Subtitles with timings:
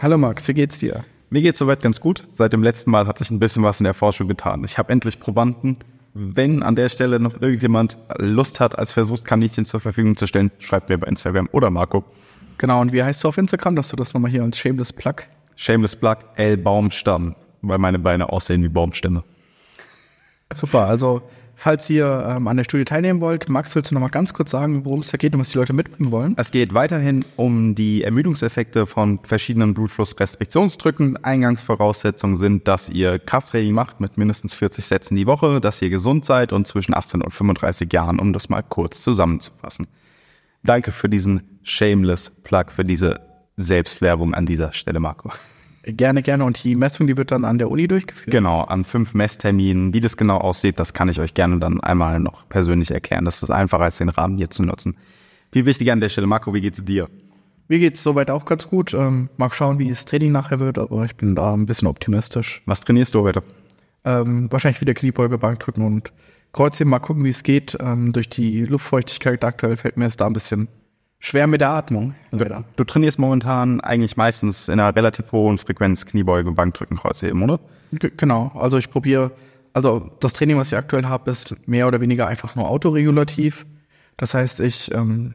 [0.00, 1.04] Hallo Max, wie geht's dir?
[1.28, 2.28] Mir geht's soweit ganz gut.
[2.34, 4.62] Seit dem letzten Mal hat sich ein bisschen was in der Forschung getan.
[4.62, 5.76] Ich habe endlich Probanden.
[6.14, 10.88] Wenn an der Stelle noch irgendjemand Lust hat, als Versuchskaninchen zur Verfügung zu stellen, schreibt
[10.88, 12.04] mir bei Instagram oder Marco.
[12.58, 15.16] Genau, und wie heißt du auf Instagram, dass du das nochmal hier als Shameless Plug?
[15.56, 19.24] Shameless Plug, L Baumstamm, weil meine Beine aussehen wie Baumstämme.
[20.54, 21.22] Super, also
[21.58, 24.52] falls ihr ähm, an der Studie teilnehmen wollt, Max, willst du noch mal ganz kurz
[24.52, 26.34] sagen, worum es da geht und was die Leute mitbringen wollen?
[26.38, 31.22] Es geht weiterhin um die Ermüdungseffekte von verschiedenen Blutflussrestriktionsdrücken.
[31.22, 36.24] Eingangsvoraussetzungen sind, dass ihr Krafttraining macht mit mindestens 40 Sätzen die Woche, dass ihr gesund
[36.24, 39.88] seid und zwischen 18 und 35 Jahren, um das mal kurz zusammenzufassen.
[40.62, 43.20] Danke für diesen Shameless Plug, für diese
[43.56, 45.32] Selbstwerbung an dieser Stelle, Marco.
[45.96, 46.44] Gerne, gerne.
[46.44, 48.30] Und die Messung, die wird dann an der Uni durchgeführt?
[48.30, 49.94] Genau, an fünf Messterminen.
[49.94, 53.24] Wie das genau aussieht, das kann ich euch gerne dann einmal noch persönlich erklären.
[53.24, 54.96] Das ist einfacher, als den Rahmen hier zu nutzen.
[55.52, 57.08] Viel wichtiger an der Stelle, Marco, wie geht's dir?
[57.68, 58.94] Mir geht's soweit auch ganz gut.
[58.94, 62.62] Ähm, mal schauen, wie das Training nachher wird, aber ich bin da ein bisschen optimistisch.
[62.66, 63.42] Was trainierst du heute?
[64.04, 66.12] Ähm, wahrscheinlich wieder Kniebeuge, Bankdrücken und
[66.52, 66.90] Kreuzheben.
[66.90, 67.76] Mal gucken, wie es geht.
[67.80, 70.68] Ähm, durch die Luftfeuchtigkeit aktuell fällt mir es da ein bisschen
[71.18, 72.14] schwer mit der Atmung.
[72.30, 72.44] Du,
[72.76, 77.60] du, trainierst momentan eigentlich meistens in einer relativ hohen Frequenz Kniebeuge, Bankdrücken, Kreuzheben, oder?
[77.92, 78.52] G genau.
[78.54, 79.32] Also ich probiere,
[79.72, 83.66] also das Training, was ich aktuell habe, ist mehr oder weniger einfach nur autoregulativ.
[84.16, 85.34] Das heißt, ich ähm,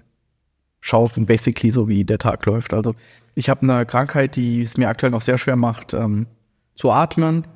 [0.82, 2.74] schaue basically so, wie der Tag läuft.
[2.74, 2.96] Also
[3.36, 6.28] ich habe eine Krankheit, die es mir aktuell noch sehr schwer macht, ähm,
[6.76, 7.48] zu atmen.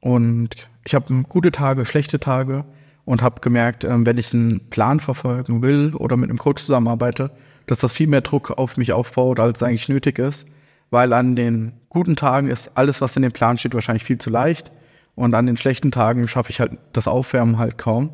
[0.00, 2.64] Und ich habe gute Tage, schlechte Tage
[3.04, 7.30] und habe gemerkt, ähm, wenn ich einen Plan verfolgen will oder mit einem Coach zusammenarbeite,
[7.68, 10.48] dass das viel mehr Druck auf mich aufbaut, als eigentlich nötig ist.
[10.90, 14.30] Weil an den guten Tagen ist alles, was in dem Plan steht, wahrscheinlich viel zu
[14.30, 14.72] leicht.
[15.14, 18.10] Und an den schlechten Tagen schaffe ich halt das Aufwärmen halt kaum.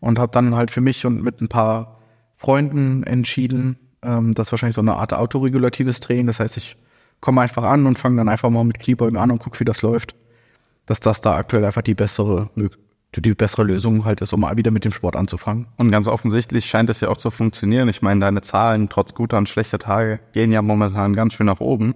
[0.00, 1.98] Und habe dann halt für mich und mit ein paar
[2.36, 6.26] Freunden entschieden, ähm, das ist wahrscheinlich so eine Art autoregulatives Training.
[6.26, 6.76] Das heißt, ich
[7.20, 9.82] komme einfach an und fange dann einfach mal mit Kniebeugen an und gucke, wie das
[9.82, 10.14] läuft.
[10.86, 14.56] Dass das da aktuell einfach die bessere Möglichkeit die bessere Lösung halt ist, um mal
[14.56, 15.66] wieder mit dem Sport anzufangen.
[15.76, 17.88] Und ganz offensichtlich scheint es ja auch zu funktionieren.
[17.88, 21.60] Ich meine, deine Zahlen trotz guter und schlechter Tage gehen ja momentan ganz schön nach
[21.60, 21.94] oben.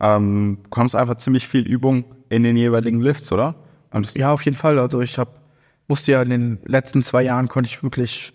[0.00, 3.56] Ähm, du kommst einfach ziemlich viel Übung in den jeweiligen Lifts, oder?
[4.14, 4.78] ja, auf jeden Fall.
[4.78, 5.30] Also ich habe
[5.88, 8.32] musste ja in den letzten zwei Jahren konnte ich wirklich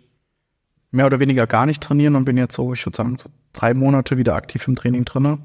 [0.91, 3.73] mehr oder weniger gar nicht trainieren und bin jetzt so, ich würde sagen, so drei
[3.73, 5.39] Monate wieder aktiv im Training drin.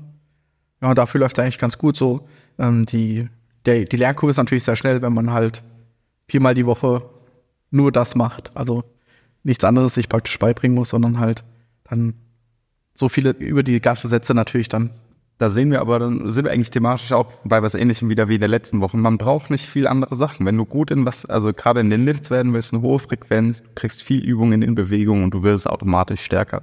[0.82, 2.28] Ja, dafür läuft es eigentlich ganz gut so.
[2.59, 3.28] Ähm, die,
[3.65, 5.62] der, die Lernkurve ist natürlich sehr schnell, wenn man halt
[6.28, 7.03] viermal die Woche
[7.70, 8.50] nur das macht.
[8.54, 8.84] Also
[9.42, 11.44] nichts anderes sich praktisch beibringen muss, sondern halt
[11.84, 12.14] dann
[12.94, 14.91] so viele über die ganzen Sätze natürlich dann.
[15.38, 18.37] Da sehen wir aber, dann sind wir eigentlich thematisch auch bei was ähnlichem wieder wie
[18.37, 18.97] in der letzten Woche.
[18.97, 20.47] Man braucht nicht viel andere Sachen.
[20.47, 23.62] Wenn du gut in was, also gerade in den Lifts werden willst, eine hohe Frequenz,
[23.75, 26.62] kriegst viel Übung in den Bewegungen und du wirst automatisch stärker.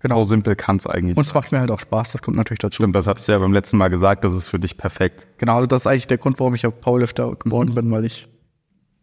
[0.00, 0.22] Genau.
[0.22, 1.18] So simpel kann es eigentlich.
[1.18, 2.76] Und es macht mir halt auch Spaß, das kommt natürlich dazu.
[2.76, 5.26] Stimmt, das hattest du ja beim letzten Mal gesagt, das ist für dich perfekt.
[5.38, 7.74] Genau, also das ist eigentlich der Grund, warum ich ja Powerlifter geworden mhm.
[7.74, 8.26] bin, weil ich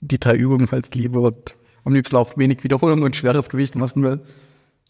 [0.02, 4.04] die drei Übungen halt liebe und am liebsten auch wenig Wiederholung und schweres Gewicht machen
[4.04, 4.20] will.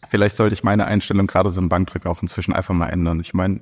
[0.10, 3.20] Vielleicht sollte ich meine Einstellung gerade so im Bankdrücken auch inzwischen einfach mal ändern.
[3.20, 3.62] Ich meine,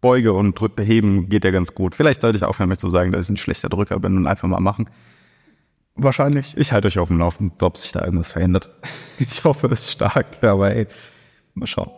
[0.00, 1.94] Beuge und Drück heben geht ja ganz gut.
[1.94, 4.46] Vielleicht sollte ich aufhören, mir zu sagen, dass ich ein schlechter Drücker bin und einfach
[4.46, 4.88] mal machen.
[5.96, 6.56] Wahrscheinlich.
[6.56, 8.70] Ich halte euch auf dem Laufenden, ob sich da irgendwas verändert.
[9.18, 10.86] Ich hoffe, es ist stark, aber ey,
[11.54, 11.90] mal schauen.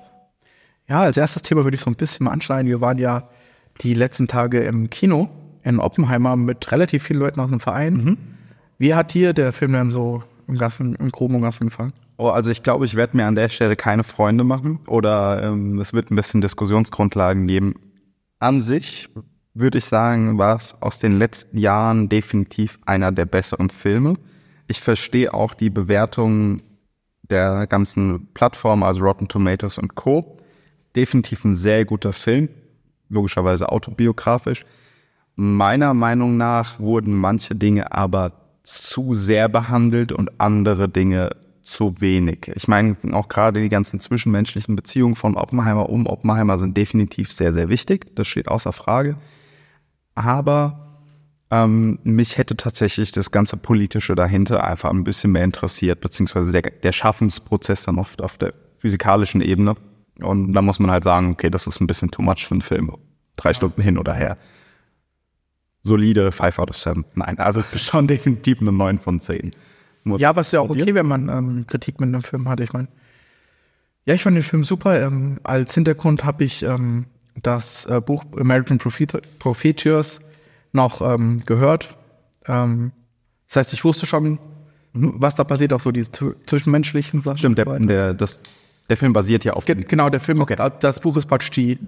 [0.88, 2.68] Ja, als erstes Thema würde ich so ein bisschen mal anschneiden.
[2.68, 3.28] Wir waren ja
[3.80, 5.28] die letzten Tage im Kino
[5.62, 7.94] in Oppenheimer mit relativ vielen Leuten aus dem Verein.
[7.94, 8.18] Mhm.
[8.78, 11.92] Wie hat dir der Film denn so im, ganzen, im Groben und Ganzen gefallen?
[12.18, 15.78] Oh, also ich glaube, ich werde mir an der Stelle keine Freunde machen oder ähm,
[15.78, 17.74] es wird ein bisschen Diskussionsgrundlagen geben.
[18.38, 19.08] An sich
[19.54, 24.14] würde ich sagen, war es aus den letzten Jahren definitiv einer der besseren Filme.
[24.66, 26.62] Ich verstehe auch die Bewertungen
[27.22, 30.36] der ganzen Plattformen, also Rotten Tomatoes und Co.
[30.94, 32.48] Definitiv ein sehr guter Film,
[33.08, 34.64] logischerweise autobiografisch.
[35.34, 38.32] Meiner Meinung nach wurden manche Dinge aber
[38.66, 41.30] zu sehr behandelt und andere Dinge
[41.62, 42.50] zu wenig.
[42.54, 47.52] Ich meine, auch gerade die ganzen zwischenmenschlichen Beziehungen von Oppenheimer um Oppenheimer sind definitiv sehr,
[47.52, 48.14] sehr wichtig.
[48.16, 49.16] Das steht außer Frage.
[50.14, 51.00] Aber
[51.50, 56.62] ähm, mich hätte tatsächlich das ganze Politische dahinter einfach ein bisschen mehr interessiert, beziehungsweise der,
[56.62, 59.74] der Schaffensprozess dann oft auf der physikalischen Ebene.
[60.20, 62.62] Und da muss man halt sagen, okay, das ist ein bisschen too much für einen
[62.62, 62.92] Film.
[63.36, 64.38] Drei Stunden hin oder her
[65.86, 67.04] solide 5 out of 7.
[67.14, 69.52] Nein, also schon definitiv eine 9 von 10.
[70.04, 72.60] Muss ja, was ja auch okay, wenn man ähm, Kritik mit einem Film hat.
[72.60, 72.88] Ich meine,
[74.04, 75.00] ja, ich fand den Film super.
[75.04, 77.06] Ähm, als Hintergrund habe ich ähm,
[77.42, 80.20] das äh, Buch American Profiteers
[80.72, 81.96] noch ähm, gehört.
[82.46, 82.92] Ähm,
[83.48, 84.38] das heißt, ich wusste schon,
[84.92, 86.10] was da passiert, auch so diese
[86.46, 87.38] zwischenmenschlichen Sachen.
[87.38, 88.38] Stimmt, der, der, das,
[88.88, 89.64] der Film basiert ja auf.
[89.64, 90.56] Ge genau, der Film, okay.
[90.80, 91.78] das Buch ist praktisch die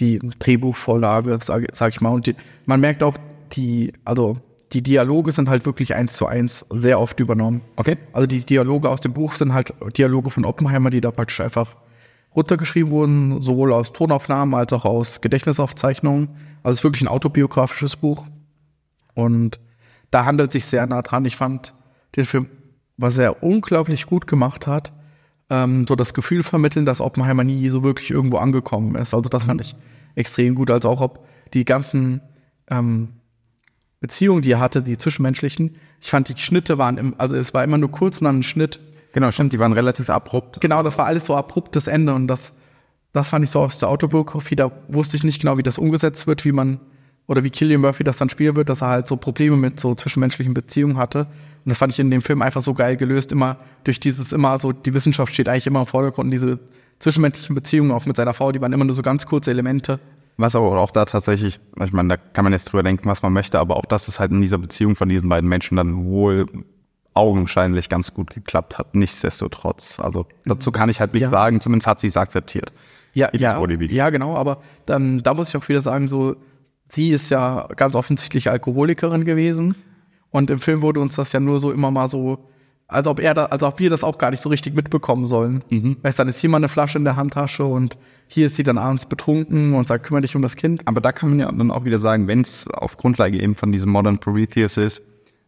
[0.00, 2.10] die Drehbuchvorlage, sage sag ich mal.
[2.10, 2.36] Und die,
[2.66, 3.16] man merkt auch,
[3.52, 4.38] die, also
[4.72, 7.62] die Dialoge sind halt wirklich eins zu eins sehr oft übernommen.
[7.76, 7.96] Okay.
[8.12, 11.76] Also die Dialoge aus dem Buch sind halt Dialoge von Oppenheimer, die da praktisch einfach
[12.36, 16.28] runtergeschrieben wurden, sowohl aus Tonaufnahmen als auch aus Gedächtnisaufzeichnungen.
[16.62, 18.26] Also es ist wirklich ein autobiografisches Buch.
[19.14, 19.58] Und
[20.10, 21.24] da handelt sich sehr nah dran.
[21.24, 21.74] Ich fand
[22.16, 22.48] den Film,
[22.96, 24.92] was er unglaublich gut gemacht hat,
[25.50, 29.14] ähm, so das Gefühl vermitteln, dass Oppenheimer nie so wirklich irgendwo angekommen ist.
[29.14, 29.74] Also das fand ich
[30.14, 30.70] extrem gut.
[30.70, 32.20] Also auch ob die ganzen
[32.70, 33.08] ähm,
[34.00, 37.64] Beziehungen, die er hatte, die zwischenmenschlichen, ich fand die Schnitte waren, im, also es war
[37.64, 38.80] immer nur kurz und dann ein Schnitt.
[39.12, 40.60] Genau, stimmt, die waren relativ abrupt.
[40.60, 42.52] Genau, das war alles so abruptes Ende und das,
[43.12, 46.26] das fand ich so aus der Autobiografie, da wusste ich nicht genau, wie das umgesetzt
[46.26, 46.80] wird, wie man,
[47.26, 49.94] oder wie Killian Murphy das dann spielen wird, dass er halt so Probleme mit so
[49.94, 51.26] zwischenmenschlichen Beziehungen hatte.
[51.64, 54.58] Und das fand ich in dem Film einfach so geil gelöst, immer durch dieses, immer
[54.58, 56.58] so, die Wissenschaft steht eigentlich immer im Vordergrund, diese
[56.98, 60.00] zwischenmenschlichen Beziehungen auch mit seiner Frau, die waren immer nur so ganz kurze Elemente.
[60.36, 63.32] Was aber auch da tatsächlich, ich meine, da kann man jetzt drüber denken, was man
[63.32, 66.46] möchte, aber auch das ist halt in dieser Beziehung von diesen beiden Menschen dann wohl
[67.14, 68.94] augenscheinlich ganz gut geklappt hat.
[68.94, 69.98] Nichtsdestotrotz.
[69.98, 71.28] Also dazu kann ich halt nicht Ja.
[71.28, 72.72] sagen, zumindest hat sie es akzeptiert.
[73.14, 76.36] Ja, ja, ja, genau, aber dann, da muss ich auch wieder sagen, so,
[76.88, 79.74] sie ist ja ganz offensichtlich Alkoholikerin gewesen.
[80.30, 82.38] Und im Film wurde uns das ja nur so immer mal so,
[82.86, 85.62] als ob er da, als ob wir das auch gar nicht so richtig mitbekommen sollen.
[86.02, 87.98] Weißt dann ist hier mal eine Flasche in der Handtasche und
[88.28, 90.82] hier ist sie dann abends betrunken und sagt, kümmere dich um das Kind.
[90.86, 93.72] Aber da kann man ja dann auch wieder sagen, wenn es auf Grundlage eben von
[93.72, 95.02] diesem Modern Prometheus ist,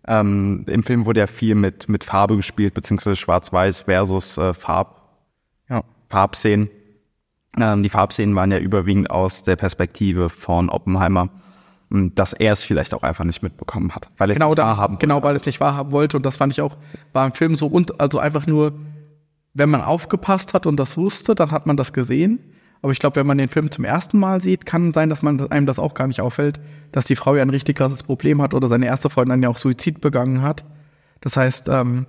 [0.07, 5.19] ähm, im Film wurde ja viel mit, mit Farbe gespielt, beziehungsweise Schwarz-Weiß versus äh, Farb,
[5.69, 5.83] Ja.
[6.09, 6.71] Farbszenen.
[7.59, 11.29] Ähm, die Farbszenen waren ja überwiegend aus der Perspektive von Oppenheimer.
[11.91, 14.11] Und dass er es vielleicht auch einfach nicht mitbekommen hat.
[14.17, 16.17] Weil er es Genau, nicht da, wahrhaben genau, weil es nicht wahrhaben wollte.
[16.17, 16.77] Und das fand ich auch,
[17.13, 18.79] war im Film so und also einfach nur,
[19.55, 22.39] wenn man aufgepasst hat und das wusste, dann hat man das gesehen.
[22.83, 25.51] Aber ich glaube, wenn man den Film zum ersten Mal sieht, kann sein, dass man
[25.51, 26.61] einem das auch gar nicht auffällt,
[26.93, 29.49] dass die Frau ja ein richtig krasses Problem hat oder seine erste Freundin dann ja
[29.49, 30.65] auch Suizid begangen hat.
[31.21, 32.07] Das heißt, ähm,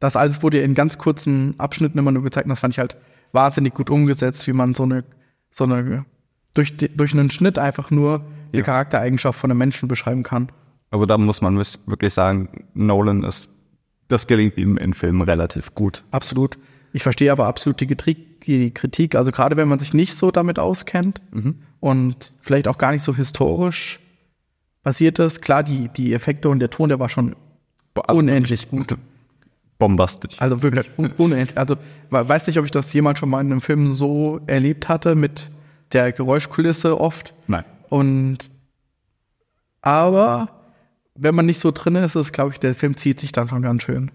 [0.00, 2.46] das alles wurde in ganz kurzen Abschnitten immer nur gezeigt.
[2.46, 2.96] Und das fand ich halt
[3.32, 5.04] wahnsinnig gut umgesetzt, wie man so eine,
[5.50, 6.04] so eine
[6.56, 8.62] durch, die, durch einen Schnitt einfach nur die Ja.
[8.64, 10.50] Charaktereigenschaft von einem Menschen beschreiben kann.
[10.90, 13.48] Also da muss man wirklich sagen, Nolan ist,
[14.08, 16.04] das gelingt ihm in Filmen relativ gut.
[16.12, 16.58] Absolut.
[16.92, 19.14] Ich verstehe aber absolut die Kritik, die Kritik.
[19.16, 21.20] Also gerade wenn man sich nicht so damit auskennt
[21.80, 24.00] und vielleicht auch gar nicht so historisch
[24.82, 25.42] basiert ist.
[25.42, 27.34] Klar, die, die Effekte und der Ton, der war schon
[28.08, 28.96] unendlich gut.
[29.78, 30.36] Bombastisch.
[30.40, 31.58] Also wirklich un unendlich.
[31.58, 31.76] Also
[32.10, 35.14] we- weiß nicht, ob ich das jemals schon mal in einem Film so erlebt hatte
[35.16, 35.50] mit
[35.92, 37.34] der Geräuschkulisse oft.
[37.46, 37.64] Nein.
[37.88, 38.50] Und
[39.82, 40.48] aber
[41.14, 43.62] wenn man nicht so drin ist, ist, glaube ich, der Film zieht sich dann schon
[43.62, 44.10] ganz schön.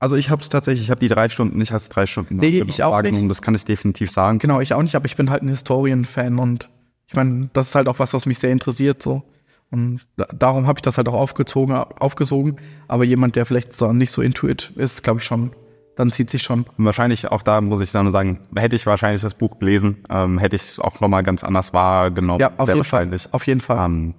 [0.00, 2.62] Also ich habe es tatsächlich, ich habe die drei Stunden nicht als drei Stunden Nee,
[2.66, 3.30] ich auch wahrgenommen, nicht.
[3.30, 4.38] das kann ich definitiv sagen.
[4.38, 6.68] Genau, ich auch nicht, aber ich bin halt ein Historienfan und
[7.08, 9.22] ich meine, das ist halt auch was, was mich sehr interessiert so.
[9.70, 12.56] Und da, darum habe ich das halt auch aufgezogen, aufgesogen.
[12.86, 15.52] Aber jemand, der vielleicht so nicht so intuit ist, glaube ich schon,
[15.98, 16.64] dann zieht sich schon.
[16.76, 20.54] Wahrscheinlich auch da muss ich dann sagen, hätte ich wahrscheinlich das Buch gelesen, ähm, hätte
[20.54, 22.40] ich es auch nochmal ganz anders wahrgenommen.
[22.40, 23.10] Ja, auf Sehr jeden Fall.
[23.32, 23.84] Auf jeden Fall.
[23.84, 24.14] Ähm,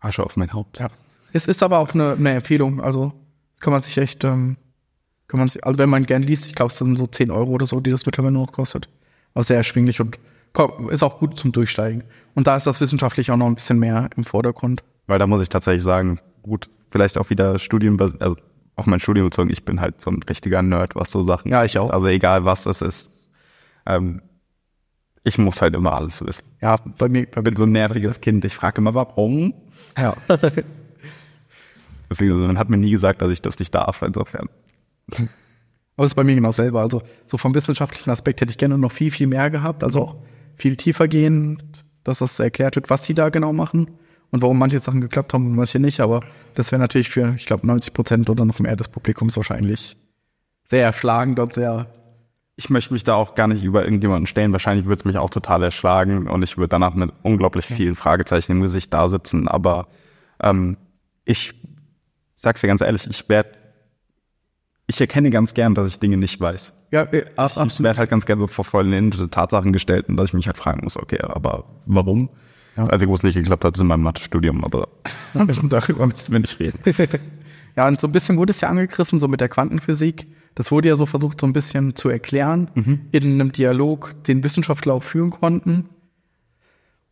[0.00, 0.80] Asche auf mein Haupt.
[0.80, 0.90] Ja.
[1.32, 2.82] Es ist aber auch eine, eine Empfehlung.
[2.82, 3.12] Also
[3.60, 4.56] kann man sich echt, ähm,
[5.28, 7.52] kann man sich, also wenn man gern liest, ich glaube, es sind so 10 Euro
[7.52, 8.90] oder so, die das mittlerweile noch kostet.
[9.32, 10.18] Aber sehr erschwinglich und
[10.52, 12.04] komm, ist auch gut zum Durchsteigen.
[12.34, 14.82] Und da ist das wissenschaftlich auch noch ein bisschen mehr im Vordergrund.
[15.06, 18.36] Weil da muss ich tatsächlich sagen, gut, vielleicht auch wieder Studien, also
[18.82, 21.50] auf mein Studium bezogen, ich bin halt so ein richtiger Nerd, was so Sachen.
[21.50, 21.90] Ja, ich auch.
[21.90, 23.28] Also egal was das ist.
[23.86, 24.22] Ähm,
[25.22, 26.44] ich muss halt immer alles wissen.
[26.60, 28.44] Ja, bei mir, bei Ich bin so ein nerviges Kind.
[28.44, 29.54] Ich frage immer, warum?
[29.96, 30.16] Ja.
[32.10, 34.48] Deswegen, man hat mir nie gesagt, dass ich das nicht darf, insofern.
[35.96, 36.80] Aber es ist bei mir genau selber.
[36.80, 39.84] Also so vom wissenschaftlichen Aspekt hätte ich gerne noch viel, viel mehr gehabt.
[39.84, 40.16] Also auch
[40.56, 41.62] viel tiefer gehend,
[42.02, 43.92] dass das erklärt wird, was sie da genau machen
[44.32, 46.00] und warum manche Sachen geklappt haben und manche nicht.
[46.00, 46.22] Aber
[46.54, 49.96] das wäre natürlich für, ich glaube, 90 Prozent oder noch mehr des Publikums wahrscheinlich
[50.64, 51.86] sehr erschlagend und sehr.
[52.56, 54.52] Ich möchte mich da auch gar nicht über irgendjemanden stellen.
[54.52, 58.52] Wahrscheinlich würde es mich auch total erschlagen und ich würde danach mit unglaublich vielen Fragezeichen
[58.52, 59.48] im Gesicht da sitzen.
[59.48, 59.88] Aber
[60.42, 60.76] ähm,
[61.24, 61.54] ich
[62.36, 63.50] sag's dir ganz ehrlich, ich werde,
[64.86, 66.72] ich erkenne ganz gern, dass ich Dinge nicht weiß.
[66.90, 70.34] Ja, äh, Ich werde halt ganz gern so vor vollendete Tatsachen gestellt und dass ich
[70.34, 72.30] mich halt fragen muss, okay, aber warum?
[72.76, 72.84] Ja.
[72.86, 74.88] Also wo es nicht geklappt hat, ist in meinem Mathestudium, aber
[75.34, 76.78] darüber müssen wir nicht reden.
[77.74, 80.26] Ja, und so ein bisschen wurde es ja angegriffen, so mit der Quantenphysik.
[80.54, 82.68] Das wurde ja so versucht, so ein bisschen zu erklären
[83.12, 85.88] in einem Dialog, den Wissenschaftler auch führen konnten.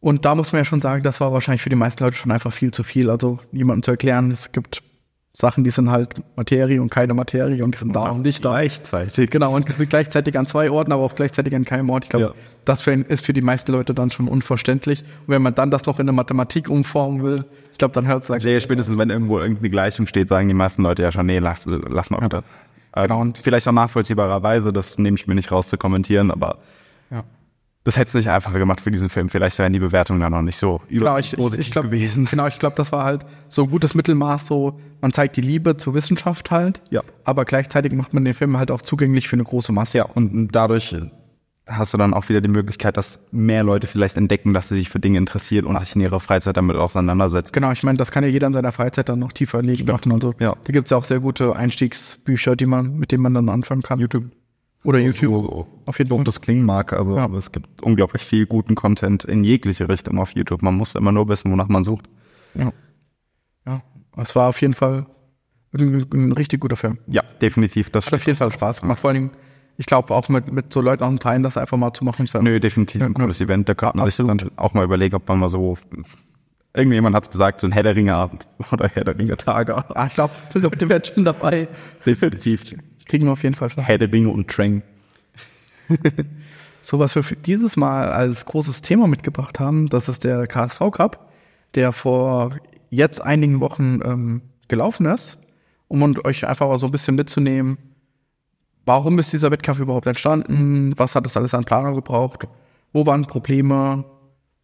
[0.01, 2.31] Und da muss man ja schon sagen, das war wahrscheinlich für die meisten Leute schon
[2.31, 3.09] einfach viel zu viel.
[3.09, 4.83] Also jemandem zu erklären, es gibt
[5.33, 8.51] Sachen, die sind halt Materie und keine Materie und die sind da und nicht da.
[8.51, 9.31] Gleichzeitig.
[9.31, 12.05] Genau, und gleichzeitig an zwei Orten, aber auch gleichzeitig an keinem Ort.
[12.05, 12.33] Ich glaube, Ja.
[12.65, 15.03] das für, ist für die meisten Leute dann schon unverständlich.
[15.03, 18.29] Und wenn man dann das noch in eine Mathematik umformen will, ich glaube, dann hört
[18.29, 21.39] es Ja, spätestens wenn irgendwo irgendeine Gleichung steht, sagen die meisten Leute ja schon, nee,
[21.39, 22.19] lass, lass mal.
[22.93, 26.49] Äh, Genau, und- vielleicht auch nachvollziehbarerweise, das nehme ich mir nicht raus zu kommentieren, aber
[26.49, 26.57] Ja.
[27.85, 29.29] Das hätte es nicht einfacher gemacht für diesen Film.
[29.31, 32.27] Vielleicht wären die Bewertungen dann noch nicht so Genau, ich, ich, positiv ich glaube, gewesen.
[32.31, 34.47] genau, ich glaube, das war halt so ein gutes Mittelmaß.
[34.47, 37.03] So, man zeigt die Liebe zur Wissenschaft halt, Ja.
[37.25, 39.99] aber gleichzeitig macht man den Film halt auch zugänglich für eine große Masse.
[39.99, 40.95] Ja, und dadurch
[41.67, 44.91] hast du dann auch wieder die Möglichkeit, dass mehr Leute vielleicht entdecken, dass sie sich
[44.91, 47.53] für Dinge interessieren und sich in ihrer Freizeit damit auseinandersetzen.
[47.53, 49.89] Genau, ich meine, das kann ja jeder in seiner Freizeit dann noch tiefer legen.
[49.89, 50.35] und so.
[50.41, 50.57] Ja.
[50.65, 53.83] Da gibt es ja auch sehr gute Einstiegsbücher, die man, mit denen man dann anfangen
[53.83, 54.01] kann.
[54.01, 54.25] YouTube.
[54.83, 55.45] Oder YouTube.
[55.45, 56.25] So, Auf jeden Fall.
[56.25, 57.25] das klingen mag, also Ja.
[57.25, 60.63] aber es gibt unglaublich viel guten Content in jegliche Richtung auf YouTube.
[60.63, 62.09] Man muss immer nur wissen, wonach man sucht.
[62.55, 62.73] Ja.
[63.67, 63.83] ja.
[64.17, 65.07] Es war auf jeden Fall
[65.73, 66.99] ein, richtig guter Film.
[67.07, 67.91] Ja, definitiv.
[67.91, 68.99] Das Hat auf jeden Fall Spaß gemacht.
[69.01, 69.31] Vor allem,
[69.77, 72.27] ich glaube, auch mit, mit so Leuten aus dem Teilen das einfach mal zu machen.
[72.41, 73.69] Nö, definitiv ein Ja, cooles Event.
[73.69, 74.43] Da könnte man sich absolut.
[74.43, 75.77] dann auch mal überlegen, ob man mal so.
[76.73, 79.77] Irgendjemand hat es gesagt, so ein Herr der Ringe Abend oder Herr der Ringe Tage.
[79.77, 80.33] Ah, ich glaube,
[80.81, 81.69] die werden schon dabei.
[82.07, 82.75] Definitiv.
[83.11, 83.83] Kriegen wir auf jeden Fall schon.
[83.83, 84.83] Herr der und Trang.
[86.83, 90.91] So, was wir für dieses Mal als großes Thema mitgebracht haben, das ist der KSV
[90.93, 91.31] Cup,
[91.75, 92.57] der vor
[92.89, 95.39] jetzt einigen Wochen ähm, gelaufen ist,
[95.89, 97.77] um euch einfach mal so ein bisschen mitzunehmen,
[98.87, 102.49] warum ist dieser Wettkampf überhaupt entstanden, was hat es alles an Planung gebraucht,
[102.95, 104.05] wo waren Probleme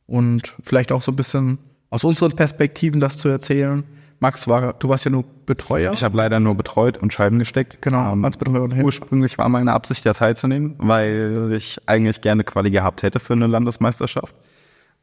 [0.07, 1.59] und vielleicht auch so ein bisschen
[1.91, 3.85] aus unseren Perspektiven das zu erzählen.
[4.18, 5.92] Max, war, du warst ja nur Betreuer.
[5.92, 7.82] Ich habe leider nur betreut und Scheiben gesteckt.
[7.82, 8.73] genau, Ähm, als Betreuer und.
[8.82, 13.46] Ursprünglich war meine Absicht, ja teilzunehmen, weil ich eigentlich gerne Quali gehabt hätte für eine
[13.46, 14.35] Landesmeisterschaft.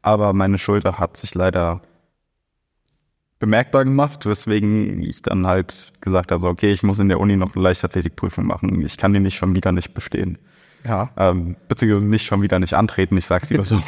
[0.02, 1.80] Aber meine Schulter hat sich leider
[3.38, 7.54] bemerkbar gemacht, weswegen ich dann halt gesagt habe, okay, ich muss in der Uni noch
[7.54, 8.80] eine Leichtathletikprüfung machen.
[8.84, 10.38] Ich kann die nicht schon wieder nicht bestehen.
[10.84, 11.10] Ja.
[11.16, 13.16] Ähm, beziehungsweise nicht schon wieder nicht antreten.
[13.16, 13.80] Ich sag's lieber so.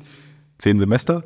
[0.58, 1.24] Zehn Semester,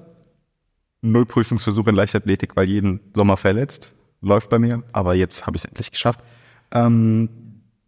[1.03, 3.93] null Prüfungsversuche in Leichtathletik, weil jeden Sommer verletzt.
[4.21, 6.21] Läuft bei mir, aber jetzt habe ich es endlich geschafft.
[6.73, 7.29] Ähm,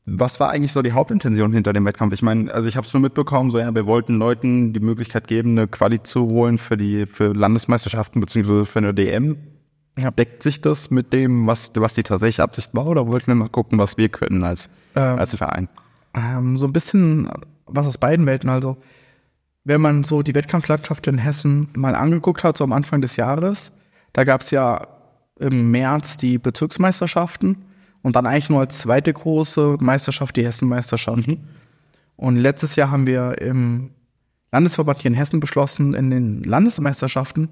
[0.04, 2.12] was war eigentlich so die Hauptintention hinter dem Wettkampf?
[2.12, 5.28] Ich meine, also ich habe es nur mitbekommen, so ja, wir wollten Leuten die Möglichkeit
[5.28, 9.36] geben, eine Quali zu holen für die für Landesmeisterschaften beziehungsweise für eine DM.
[9.96, 10.10] Ja.
[10.10, 13.48] Deckt sich das mit dem, was, was die tatsächliche Absicht war, oder wollten wir mal
[13.48, 15.68] gucken, was wir können als, Ähm, als Verein?
[16.14, 17.30] ähm, so ein bisschen
[17.66, 18.50] was aus beiden Welten.
[18.50, 18.76] Also,
[19.64, 23.72] wenn man so die Wettkampflandschaft in Hessen mal angeguckt hat, so am Anfang des Jahres,
[24.12, 24.86] da gab es ja
[25.40, 27.64] im März die Bezirksmeisterschaften
[28.02, 31.48] und dann eigentlich nur als zweite große Meisterschaft die Hessenmeisterschaften.
[32.16, 33.90] Und letztes Jahr haben wir im
[34.52, 37.48] Landesverband hier in Hessen beschlossen, in den Landesmeisterschaften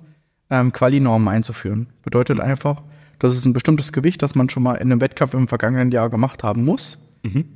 [0.51, 1.89] ähm, Quali-Normen einzuführen.
[2.03, 2.83] Bedeutet einfach,
[3.19, 6.11] das ist ein bestimmtes Gewicht, das man schon mal in einem Wettkampf im vergangenen Jahr
[6.11, 6.99] gemacht haben muss,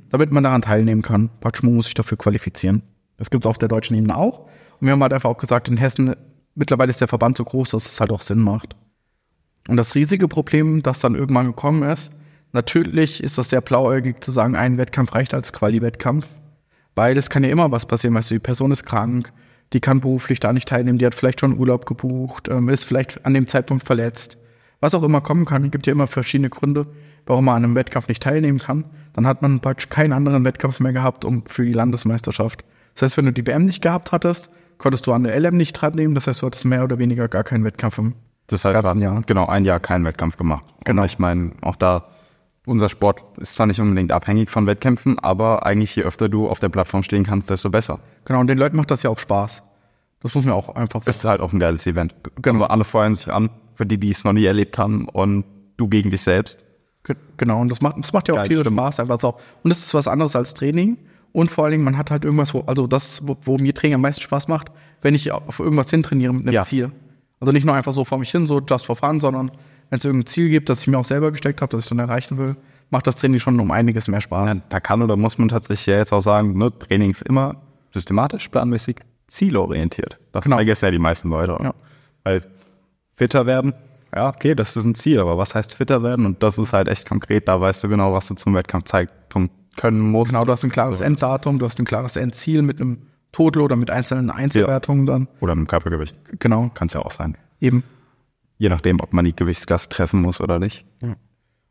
[0.09, 1.29] damit man daran teilnehmen kann.
[1.39, 2.81] Praktisch, man muss sich dafür qualifizieren.
[3.17, 4.47] Das gibt es auf der deutschen Ebene auch.
[4.79, 6.15] Und wir haben halt einfach auch gesagt, in Hessen,
[6.55, 8.75] mittlerweile ist der Verband so groß, dass es halt auch Sinn macht.
[9.67, 12.13] Und das riesige Problem, das dann irgendwann gekommen ist,
[12.53, 16.27] natürlich ist das sehr blauäugig zu sagen, ein Wettkampf reicht als Quali-Wettkampf,
[16.95, 18.15] weil es kann ja immer was passieren.
[18.15, 19.33] Weißt du, die Person ist krank,
[19.73, 23.25] die kann beruflich da nicht teilnehmen, die hat vielleicht schon Urlaub gebucht, ähm, ist vielleicht
[23.25, 24.37] an dem Zeitpunkt verletzt.
[24.79, 26.87] Was auch immer kommen kann, gibt ja immer verschiedene Gründe,
[27.25, 28.85] warum man an einem Wettkampf nicht teilnehmen kann.
[29.13, 32.63] Dann hat man praktisch keinen anderen Wettkampf mehr gehabt um für die Landesmeisterschaft.
[32.97, 34.49] Das heißt, wenn du die WM nicht gehabt hattest,
[34.79, 36.15] konntest du an der LM nicht teilnehmen.
[36.15, 38.13] Das heißt, du hattest mehr oder weniger gar keinen Wettkampf im
[38.47, 39.21] Das heißt, Gab's ein Jahr.
[39.25, 40.65] genau, ein Jahr keinen Wettkampf gemacht.
[40.83, 41.03] Genau.
[41.03, 42.05] Ich meine, auch da,
[42.65, 46.59] unser Sport ist zwar nicht unbedingt abhängig von Wettkämpfen, aber eigentlich je öfter du auf
[46.59, 47.99] der Plattform stehen kannst, desto besser.
[48.25, 49.61] Genau, und den Leuten macht das ja auch Spaß.
[50.23, 52.15] Das muss man auch einfach Es ist halt auch ein geiles Event.
[52.41, 52.65] Genau.
[52.65, 55.45] alle feuern sich an, für die, die es noch nie erlebt haben und
[55.77, 56.65] du gegen dich selbst.
[57.03, 58.75] Ge- Genau, und das macht, das macht ja auch Geil, stimmt.
[58.75, 59.35] Spaß einfach so.
[59.63, 60.97] Und es ist was anderes als Training.
[61.37, 63.93] Und vor allen Dingen, man hat halt irgendwas, wo, also das, wo, wo mir Training
[63.93, 64.71] am meisten Spaß macht,
[65.03, 66.63] wenn ich auf irgendwas hintrainiere mit einem Ja.
[66.63, 66.91] Ziel.
[67.39, 69.51] Also nicht nur einfach so vor mich hin, so just for fun, sondern
[69.91, 71.99] wenn es irgendein Ziel gibt, das ich mir auch selber gesteckt habe, das ich dann
[71.99, 72.55] erreichen will,
[72.89, 74.55] macht das Training schon um einiges mehr Spaß.
[74.55, 77.57] Ja, da kann oder muss man tatsächlich ja jetzt auch sagen, ne, Training ist immer
[77.93, 78.95] systematisch, planmäßig,
[79.27, 80.17] zielorientiert.
[80.31, 80.55] Das Genau.
[80.55, 81.55] vergessen ja die meisten Leute.
[81.61, 81.75] Ja.
[82.23, 82.41] Weil
[83.13, 83.75] fitter werden,
[84.15, 86.25] ja, okay, das ist ein Ziel, aber was heißt fitter werden?
[86.25, 89.99] Und das ist halt echt konkret, da weißt du genau, was du zum Wettkampfzeitpunkt können
[89.99, 90.31] musst.
[90.31, 91.05] Genau, du hast ein klares So.
[91.05, 95.27] Enddatum, du hast ein klares Endziel mit einem Total oder mit einzelnen Einzelwertungen dann.
[95.39, 96.17] Oder mit dem Körpergewicht.
[96.39, 97.37] Genau, Kann es ja auch sein.
[97.61, 97.83] eben.
[98.57, 100.83] Je nachdem, ob man die Gewichtsklasse treffen muss oder nicht.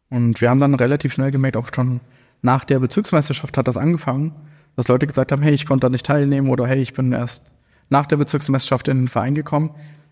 [0.08, 2.00] Und wir haben dann relativ schnell gemerkt, auch schon
[2.42, 4.32] nach der Bezirksmeisterschaft hat das angefangen,
[4.76, 7.50] dass Leute gesagt haben, hey, ich konnte da nicht teilnehmen oder hey, ich bin erst
[7.88, 9.70] nach der Bezirksmeisterschaft in den Verein gekommen.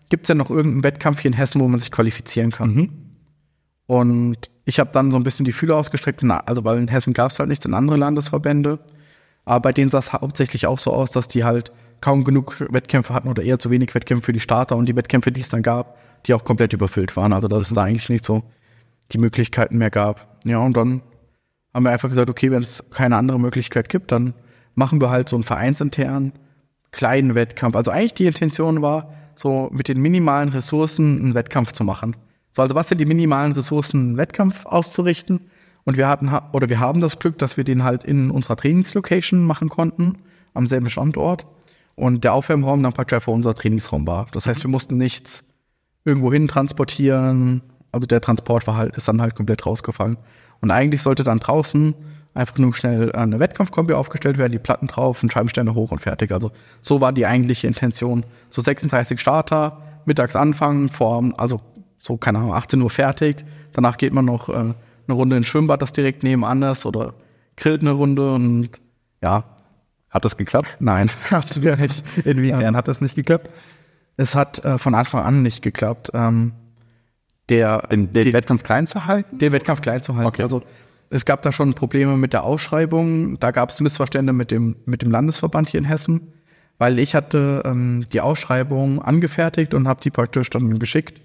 [0.09, 2.73] Gibt es denn noch irgendeinen Wettkampf hier in Hessen, wo man sich qualifizieren kann?
[3.87, 7.13] Und ich habe dann so ein bisschen die Fühler ausgestreckt, na, also weil in Hessen
[7.13, 8.79] gab es halt nichts in andere Landesverbände.
[9.45, 13.13] Aber bei denen sah es hauptsächlich auch so aus, dass die halt kaum genug Wettkämpfe
[13.13, 15.63] hatten oder eher zu wenig Wettkämpfe für die Starter und die Wettkämpfe, die es dann
[15.63, 17.31] gab, die auch komplett überfüllt waren.
[17.31, 18.43] Also dass es da eigentlich nicht so
[19.11, 20.39] die Möglichkeiten mehr gab.
[20.43, 21.01] Ja, und dann
[21.73, 24.33] haben wir einfach gesagt, okay, wenn es keine andere Möglichkeit gibt, dann
[24.73, 26.33] machen wir halt so einen vereinsinternen
[26.91, 27.75] kleinen Wettkampf.
[27.75, 32.15] Also eigentlich die Intention war, so mit den minimalen Ressourcen einen Wettkampf zu machen.
[32.55, 35.41] So, also was sind die minimalen Ressourcen, einen Wettkampf auszurichten?
[35.83, 39.45] Und wir hatten, oder wir haben das Glück, dass wir den halt in unserer Trainingslocation
[39.45, 40.19] machen konnten,
[40.53, 41.45] am selben Standort.
[41.95, 44.27] Und der Aufwärmraum dann praktisch einfach unser Trainingsraum war.
[44.31, 45.43] Das heißt, wir mussten nichts
[46.05, 47.61] irgendwo hin transportieren.
[47.91, 50.17] Also der Transport war halt, ist dann halt komplett rausgefallen.
[50.61, 51.93] Und eigentlich sollte dann draußen
[52.33, 56.31] einfach nur schnell eine Wettkampfkombi aufgestellt werden, die Platten drauf, ein Scheibenständer hoch und fertig.
[56.31, 58.25] Also so war die eigentliche Intention.
[58.49, 61.59] So 36 Starter, mittags anfangen, vor, also
[61.97, 63.43] so, keine Ahnung, 18 Uhr fertig.
[63.73, 64.75] Danach geht man noch äh, eine
[65.09, 67.13] Runde ins Schwimmbad, das direkt nebenan ist, oder
[67.57, 68.69] grillt eine Runde und
[69.21, 69.43] ja.
[70.09, 70.77] Hat das geklappt?
[70.79, 72.01] Nein, absolut nicht.
[72.25, 72.73] Inwiefern ja.
[72.73, 73.49] hat das nicht geklappt?
[74.15, 76.11] Es hat äh, von Anfang an nicht geklappt.
[76.13, 76.53] Ähm,
[77.49, 79.37] der, den, den, den, Wettkampf klein zu halten?
[79.37, 80.27] Den Wettkampf klein zu halten.
[80.27, 80.43] Okay.
[80.43, 80.63] Also
[81.09, 83.39] es gab da schon Probleme mit der Ausschreibung.
[83.39, 86.33] Da gab es Missverständnisse mit dem, mit dem Landesverband hier in Hessen,
[86.77, 91.21] weil ich hatte ähm, die Ausschreibung angefertigt und habe die praktisch dann geschickt,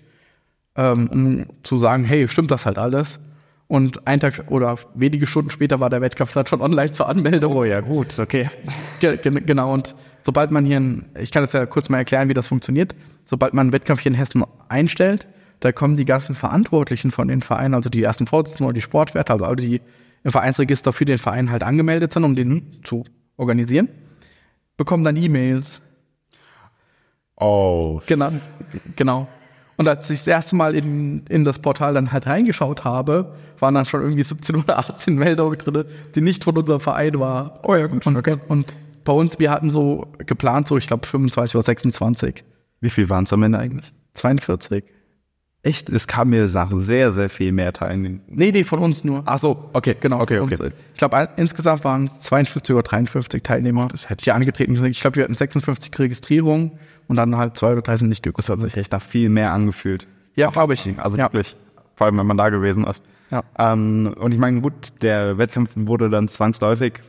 [0.77, 3.21] ähm, um zu sagen, hey, stimmt das halt alles?
[3.67, 7.55] Und ein Tag oder wenige Stunden später war der Wettkampf dann schon online zur Anmeldung.
[7.55, 8.49] Oh ja, gut, okay.
[8.99, 12.35] Ge genau, und sobald man hier, ein, ich kann jetzt ja kurz mal erklären, wie
[12.35, 15.29] das funktioniert, sobald man einen Wettkampf hier in Hessen einstellt,
[15.61, 19.35] da kommen die ganzen Verantwortlichen von den Vereinen, also die ersten Vorsitzenden oder die Sportwärter,
[19.35, 19.81] also alle, die
[20.25, 23.05] im Vereinsregister für den Verein halt angemeldet sind, um den zu
[23.37, 23.89] organisieren,
[24.77, 25.81] bekommen dann E-Mails.
[27.37, 28.01] Oh.
[28.07, 28.33] Genau,
[28.97, 29.29] genau.
[29.81, 33.75] Und als ich das erste Mal in, in das Portal dann halt reingeschaut habe, waren
[33.75, 37.53] dann schon irgendwie 17 oder 18 Meldungen drin, die nicht von unserem Verein waren.
[37.63, 38.07] Oh ja, gut.
[38.07, 38.37] Und, okay.
[38.49, 42.45] und bei uns, wir hatten so geplant, so ich glaube 25 oder 26.
[42.83, 43.91] Wie viel waren es am Ende eigentlich?
[44.13, 44.85] 42.
[45.63, 45.89] Echt?
[45.89, 48.19] Es kam mir Sachen sehr, sehr viel mehr Teilnehmer.
[48.29, 49.23] Nee, nee, von uns nur.
[49.25, 50.21] Ach so, okay, genau.
[50.21, 50.73] Okay, okay.
[50.93, 53.89] Ich glaube, insgesamt waren es 52 oder 53 Teilnehmer.
[53.89, 54.75] Das hätte ich angetreten.
[54.85, 56.73] Ich glaube, wir hatten 56 Registrierungen
[57.11, 58.37] und dann halt zwei oder drei sind nicht gekommen.
[58.37, 60.07] Das hat sich echt nach viel mehr angefühlt.
[60.37, 60.89] Ja, glaube ich.
[60.97, 61.25] Also ja.
[61.25, 61.57] wirklich.
[61.97, 63.05] Vor allem, wenn man da gewesen ist.
[63.33, 63.43] Ja.
[63.59, 67.01] Ähm, und ich meine, gut, der Wettkampf wurde dann zwangsläufig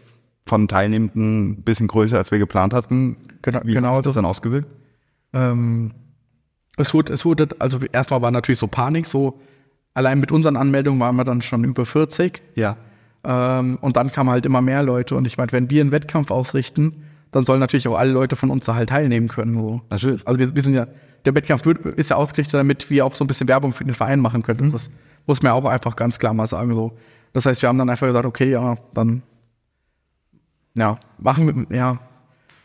[0.48, 3.16] von Teilnehmenden ein bisschen größer, als wir geplant hatten.
[3.44, 4.68] Genau, Wie genau hat das dann ausgewirkt?
[5.34, 5.92] Ähm,
[6.78, 9.40] es wurde, es wurde, also erstmal war natürlich so Panik, so
[9.94, 12.42] allein mit unseren Anmeldungen waren wir dann schon über 40.
[12.56, 12.76] Ja.
[13.24, 15.16] Ähm, und dann kamen halt immer mehr Leute.
[15.16, 18.50] Und ich meine, wenn wir einen Wettkampf ausrichten, dann sollen natürlich auch alle Leute von
[18.50, 19.54] uns da halt teilnehmen können.
[19.54, 19.82] So.
[19.90, 20.28] Natürlich.
[20.28, 20.88] Also wir, wir sind ja,
[21.26, 23.94] der Wettkampf wird, ist ja ausgerichtet, damit wir auch so ein bisschen Werbung für den
[23.94, 24.68] Verein machen können.
[24.68, 24.72] Mhm.
[24.72, 24.92] Das
[25.26, 26.74] muss man auch einfach ganz klar mal sagen.
[26.74, 26.98] So.
[27.34, 29.24] Das heißt, wir haben dann einfach gesagt, okay, ja, dann
[30.74, 32.00] ja, machen wir, ja,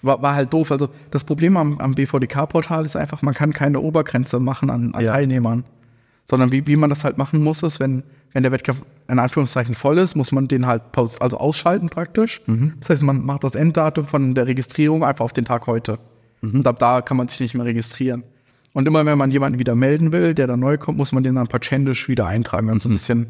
[0.02, 0.70] war, war halt doof.
[0.70, 5.04] Also das Problem am, am BVDK-Portal ist einfach, man kann keine Obergrenze machen an, an
[5.04, 5.12] ja.
[5.12, 5.64] Teilnehmern.
[6.28, 9.74] Sondern wie, wie man das halt machen muss, ist, wenn, wenn der Wettkampf in Anführungszeichen
[9.74, 10.82] voll ist, muss man den halt
[11.20, 12.42] also ausschalten praktisch.
[12.46, 12.74] Mhm.
[12.80, 15.98] Das heißt, man macht das Enddatum von der Registrierung einfach auf den Tag heute.
[16.40, 16.56] Mhm.
[16.56, 18.24] Und ab da kann man sich nicht mehr registrieren.
[18.72, 21.36] Und immer wenn man jemanden wieder melden will, der da neu kommt, muss man den
[21.36, 22.68] dann patchendisch wieder eintragen.
[22.68, 23.28] Also ein bisschen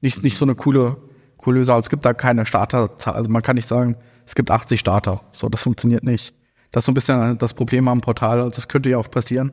[0.00, 0.96] nicht, nicht so eine coole,
[1.36, 1.80] coole Sache.
[1.80, 3.14] Es gibt da keine Starterzahl.
[3.14, 5.20] Also man kann nicht sagen, es gibt 80 Starter.
[5.30, 6.34] So, das funktioniert nicht.
[6.72, 8.40] Das ist so ein bisschen das Problem am Portal.
[8.40, 9.52] Also das könnte ja auch passieren.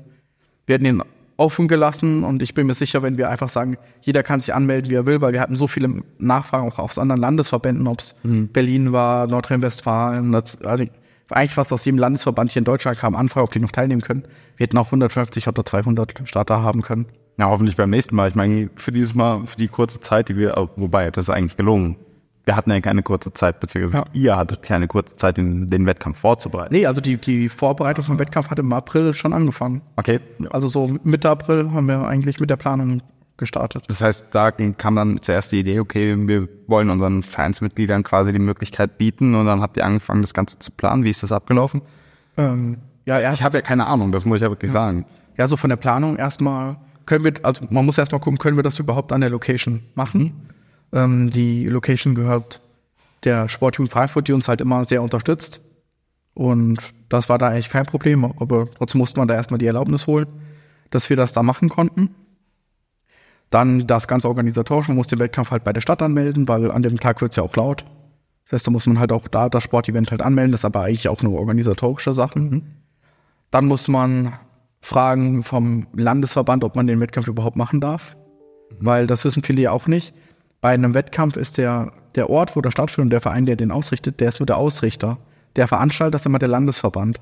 [0.66, 1.04] Wir hätten ihn
[1.38, 4.90] offen gelassen und ich bin mir sicher, wenn wir einfach sagen, jeder kann sich anmelden,
[4.90, 8.16] wie er will, weil wir hatten so viele Nachfragen auch aus anderen Landesverbänden, ob es
[8.24, 8.48] mhm.
[8.50, 10.86] Berlin war, Nordrhein-Westfalen, also
[11.30, 14.24] eigentlich fast aus jedem Landesverband hier in Deutschland kam Anfrage, ob die noch teilnehmen können.
[14.58, 17.08] Wir hätten auch 150 oder 200 Starter haben können.
[17.38, 18.30] Ja, hoffentlich beim nächsten Mal.
[18.30, 21.58] Ich meine, für dieses Mal, für die kurze Zeit, die wir, wobei, das ist eigentlich
[21.58, 21.98] gelungen
[22.46, 24.06] wir hatten ja keine kurze Zeit, beziehungsweise ja.
[24.14, 26.74] ihr hattet keine kurze Zeit, den, den Wettkampf vorzubereiten.
[26.74, 29.82] Nee, also die, die Vorbereitung vom Wettkampf hat im April schon angefangen.
[29.96, 30.20] Okay.
[30.52, 33.02] Also so Mitte April haben wir eigentlich mit der Planung
[33.38, 33.84] gestartet.
[33.88, 38.40] Das heißt, da kam dann zuerst die Idee, okay, wir wollen unseren Vereinsmitgliedern quasi die
[38.40, 41.04] Möglichkeit bieten und dann habt ihr angefangen, das Ganze zu planen.
[41.04, 41.82] Wie ist das abgelaufen?
[42.38, 44.74] Ähm, ja, ja, ich habe ja keine Ahnung, das muss ich ja wirklich ja.
[44.74, 45.06] sagen.
[45.38, 48.64] Ja, so von der Planung erstmal können wir, also man muss erstmal gucken, können wir
[48.64, 50.48] das überhaupt an der Location machen?
[50.94, 52.62] Ähm, die Location gehört
[53.24, 55.62] der Sportjugend Frankfurt, die uns halt immer sehr unterstützt.
[56.34, 60.06] Und das war da eigentlich kein Problem, aber trotzdem musste man da erstmal die Erlaubnis
[60.06, 60.28] holen,
[60.90, 62.14] dass wir das da machen konnten.
[63.50, 66.84] Dann das ganze organisatorische, man muss den Wettkampf halt bei der Stadt anmelden, weil an
[66.84, 67.86] dem Tag wird es ja auch laut.
[68.46, 70.82] Das heißt, da muss man halt auch da das Sportevent halt anmelden, das ist aber
[70.82, 72.50] eigentlich auch nur organisatorische Sachen.
[72.50, 72.64] Mhm.
[73.50, 74.34] Dann muss man
[74.82, 78.16] fragen vom Landesverband, ob man den Wettkampf überhaupt machen darf.
[78.80, 80.14] weil das wissen viele ja auch nicht.
[80.62, 83.72] Bei einem Wettkampf ist der, der Ort, wo der stattfindet und der Verein, der den
[83.72, 85.18] ausrichtet, der ist nur der Ausrichter.
[85.56, 87.22] Der Veranstalter ist immer der Landesverband.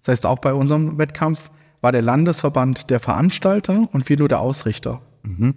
[0.00, 4.40] Das heißt, auch bei unserem Wettkampf war der Landesverband der Veranstalter und wir nur der
[4.40, 5.00] Ausrichter.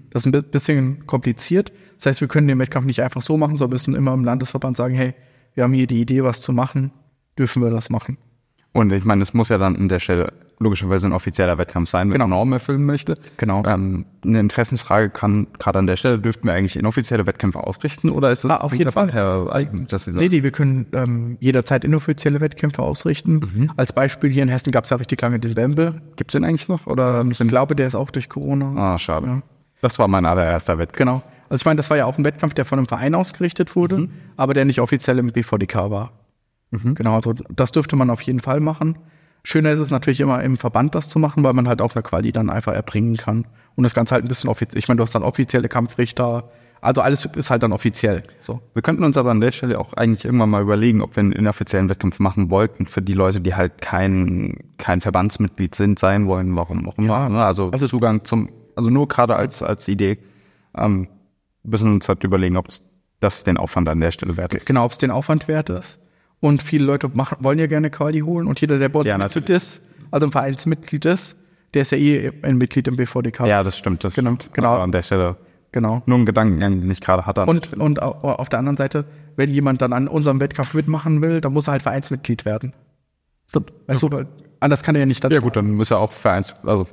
[0.09, 1.71] Das ist ein bi- bisschen kompliziert.
[1.97, 4.75] Das heißt, wir können den Wettkampf nicht einfach so machen, sondern müssen immer im Landesverband
[4.77, 5.13] sagen, hey,
[5.53, 6.91] wir haben hier die Idee, was zu machen,
[7.37, 8.17] dürfen wir das machen.
[8.73, 12.07] Und ich meine, es muss ja dann an der Stelle logischerweise ein offizieller Wettkampf sein,
[12.09, 12.27] wenn Genau.
[12.27, 13.15] Normen erfüllen möchte.
[13.37, 13.63] Genau.
[13.65, 18.31] Ähm, eine Interessensfrage kann gerade an der Stelle, dürften wir eigentlich inoffizielle Wettkämpfe ausrichten oder
[18.31, 19.11] ist das Ah, auf jeden Fall.
[19.11, 20.27] Herr Eigen, dass Sie Nee, sagen?
[20.31, 23.71] nee, wir können ähm, jederzeit inoffizielle Wettkämpfe ausrichten.
[23.75, 26.01] Als Beispiel hier in Hessen gab es ja richtig lange den Wemble.
[26.15, 28.93] Gibt's den eigentlich noch oder Ich glaube, der ist auch durch Corona.
[28.93, 29.27] Ah, schade.
[29.27, 29.41] Ja.
[29.81, 30.97] Das war mein allererster Wettkampf.
[30.97, 31.23] Genau.
[31.49, 34.07] Also ich meine, das war ja auch ein Wettkampf, der von einem Verein ausgerichtet wurde,
[34.37, 36.11] aber der nicht offiziell im BVDK war.
[36.71, 38.97] Genau, also das dürfte man auf jeden Fall machen.
[39.43, 42.03] Schöner ist es natürlich immer im Verband das zu machen, weil man halt auch eine
[42.03, 43.45] Quali dann einfach erbringen kann.
[43.75, 44.77] Und das Ganze halt ein bisschen offiziell.
[44.77, 46.49] Ich meine, du hast dann offizielle Kampfrichter.
[46.81, 48.23] Also alles ist halt dann offiziell.
[48.39, 48.59] So.
[48.73, 51.31] Wir könnten uns aber an der Stelle auch eigentlich irgendwann mal überlegen, ob wir einen
[51.31, 56.55] inoffiziellen Wettkampf machen wollten für die Leute, die halt kein, kein Verbandsmitglied sind, sein wollen,
[56.55, 57.29] warum auch immer.
[57.29, 57.43] ne?
[57.43, 60.19] Also, also- Zugang zum, also nur gerade als, als Idee,
[60.75, 61.07] ähm,
[61.63, 62.81] müssen uns halt überlegen, ob es
[63.19, 64.65] das den Aufwand an der Stelle wert ist.
[64.65, 65.99] Genau, ob es den Aufwand wert ist.
[66.41, 68.47] Und viele Leute machen, wollen ja gerne Quali holen.
[68.47, 69.15] Und jeder, der uns Ja,
[69.55, 71.37] ist, also ein Vereinsmitglied ist,
[71.73, 73.45] der ist ja eh ein Mitglied im BVDK.
[73.45, 74.03] Ja, das stimmt.
[74.03, 74.53] Das Genau, stimmt.
[74.53, 74.71] genau.
[74.71, 75.37] Also an der Stelle
[75.71, 76.01] Genau.
[76.05, 77.45] nur ein Gedankengang, den ich gerade hatte.
[77.45, 79.05] Und, und au- auf der anderen Seite,
[79.37, 82.73] wenn jemand dann an unserem Wettkampf mitmachen will, dann muss er halt Vereinsmitglied werden.
[83.87, 84.27] Weißt du, weil
[84.59, 86.87] anders kann er ja nicht ja gut, dann muss er auch Vereins, also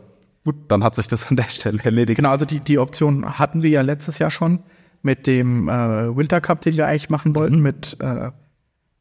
[0.45, 2.17] gut, dann hat sich das an der Stelle erledigt.
[2.17, 4.61] Genau, also die, die Option hatten wir ja letztes Jahr schon
[5.03, 8.31] mit dem äh, Winter Cup, den wir eigentlich machen wollten, mit, äh,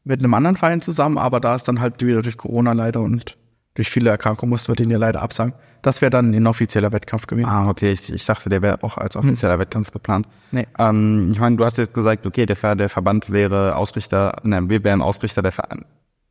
[0.08, 3.36] mit einem anderen Verein zusammen, aber da ist dann halt wieder durch Corona leider und
[3.74, 5.52] durch viele Erkrankungen mussten wir den ja leider absagen.
[5.82, 7.48] Das wäre dann ein inoffizieller Wettkampf gewesen.
[7.48, 10.26] Ah, okay, ich, ich dachte, der wäre auch als offizieller Wettkampf geplant.
[10.50, 10.66] Nee.
[10.78, 14.68] Ähm, ich meine, du hast jetzt gesagt, okay, der, Ver- der Verband wäre Ausrichter, nein,
[14.68, 15.84] wir wären Ausrichter, der Verein,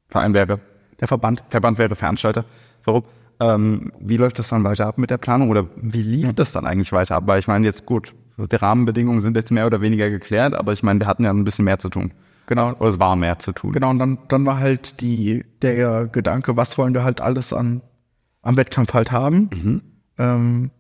[0.10, 0.60] Verein wäre,
[1.00, 1.44] Der Verband.
[1.50, 2.44] Verband wäre Veranstalter.
[2.82, 3.04] So.
[3.40, 6.66] Ähm, wie läuft das dann weiter ab mit der Planung oder wie lief das dann
[6.66, 7.24] eigentlich weiter ab?
[7.28, 10.82] Weil ich meine, jetzt gut, die Rahmenbedingungen sind jetzt mehr oder weniger geklärt, aber ich
[10.82, 12.12] meine, wir hatten ja ein bisschen mehr zu tun.
[12.48, 12.72] Genau.
[12.74, 13.74] Oder es war mehr zu tun.
[13.74, 17.82] Genau, und dann, dann war halt die, der Gedanke, was wollen wir halt alles an,
[18.42, 19.50] am Wettkampf halt haben.
[20.18, 20.72] Ähm,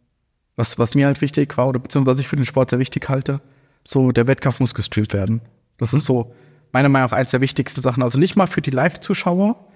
[0.55, 3.07] was, was mir halt wichtig war, oder beziehungsweise was ich für den Sport sehr wichtig
[3.09, 3.41] halte,
[3.83, 5.41] so der Wettkampf muss gestreamt werden.
[5.77, 6.33] Das ist so
[6.71, 8.01] meiner Meinung nach eins der wichtigsten Sachen.
[8.01, 9.67] Also nicht mal für die Live-Zuschauer,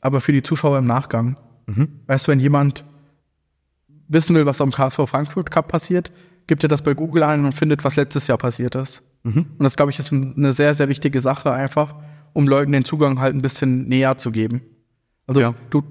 [0.00, 1.36] aber für die Zuschauer im Nachgang.
[2.06, 2.84] Weißt du, wenn jemand
[4.08, 6.10] wissen will, was am KSV Frankfurt Cup passiert,
[6.46, 9.02] gibt er das bei Google ein und findet, was letztes Jahr passiert ist.
[9.36, 11.94] Und das, glaube ich, ist ein- eine sehr, sehr wichtige Sache einfach,
[12.32, 14.62] um Leuten den Zugang halt ein bisschen näher zu geben.
[15.26, 15.54] Also Ja.
[15.70, 15.82] du,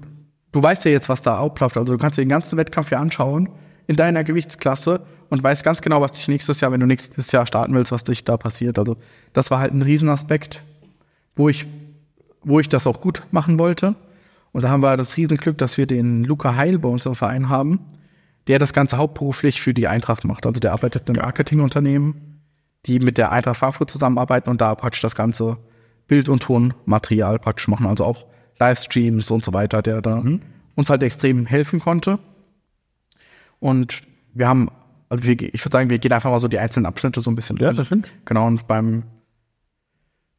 [0.52, 1.76] du weißt ja jetzt, was da abläuft.
[1.76, 3.48] Also du kannst dir den ganzen Wettkampf hier anschauen
[3.86, 7.46] in deiner Gewichtsklasse und weißt ganz genau, was dich nächstes Jahr, wenn du nächstes Jahr
[7.46, 8.78] starten willst, was dich da passiert.
[8.78, 8.96] Also
[9.32, 10.62] das war halt ein Riesenaspekt,
[11.36, 11.66] wo ich,
[12.42, 13.94] wo ich das auch gut machen wollte.
[14.52, 17.48] Und da haben wir das Riesenglück, dass wir den Luca Heil bei uns im Verein
[17.50, 17.80] haben,
[18.46, 20.46] der das Ganze hauptberuflich für die Eintracht macht.
[20.46, 22.37] Also der arbeitet in einem Marketingunternehmen,
[22.88, 25.58] die mit der Eintracht Frankfurt zusammenarbeiten und da praktisch das ganze
[26.08, 27.86] Bild- und Tonmaterial praktisch machen.
[27.86, 28.26] Also auch
[28.58, 30.24] Livestreams und so weiter, der da
[30.74, 32.18] uns halt extrem helfen konnte.
[33.60, 34.02] Und
[34.34, 34.70] wir haben,
[35.08, 37.34] also wir, ich würde sagen, wir gehen einfach mal so die einzelnen Abschnitte so ein
[37.34, 37.76] bisschen Ja, durch.
[37.76, 38.08] das stimmt.
[38.24, 39.02] Genau, und beim,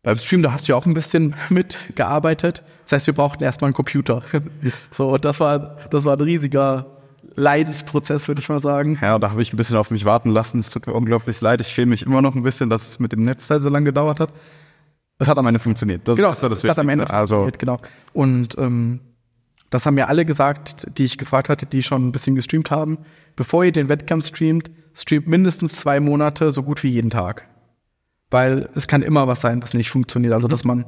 [0.01, 2.63] beim Stream, da hast du ja auch ein bisschen mitgearbeitet.
[2.83, 4.23] Das heißt, wir brauchten erstmal einen Computer.
[4.91, 6.98] so, und das war, das war ein riesiger
[7.35, 8.97] Leidensprozess, würde ich mal sagen.
[9.01, 10.59] Ja, da habe ich ein bisschen auf mich warten lassen.
[10.59, 11.61] Es tut mir unglaublich leid.
[11.61, 14.19] Ich schäme mich immer noch ein bisschen, dass es mit dem Netzteil so lange gedauert
[14.19, 14.33] hat.
[15.19, 16.07] Es hat am Ende funktioniert.
[16.07, 17.17] Das, Genau, das war das hat am Ende Wichtigste.
[17.17, 17.79] Also, genau.
[18.13, 19.01] Und ähm,
[19.69, 22.99] das haben mir alle gesagt, die ich gefragt hatte, die schon ein bisschen gestreamt haben.
[23.35, 27.47] Bevor ihr den Wettkampf streamt, streamt mindestens zwei Monate so gut wie jeden Tag.
[28.31, 30.33] Weil es kann immer was sein, was nicht funktioniert.
[30.33, 30.85] Also, dass man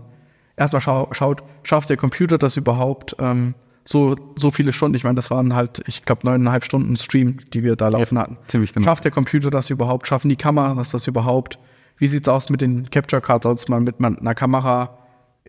[0.56, 4.96] erstmal schau schaut, schafft der Computer das überhaupt ähm, so, so viele Stunden?
[4.96, 8.38] Ich meine, das waren halt, ich glaube, neuneinhalb Stunden Stream, die wir da laufen hatten.
[8.48, 8.86] ziemlich genau.
[8.86, 10.08] Schafft der Computer das überhaupt?
[10.08, 11.58] Schaffen die Kameras das überhaupt?
[11.98, 14.98] Wie sieht's aus mit den Capture Cards, als man mit einer Kamera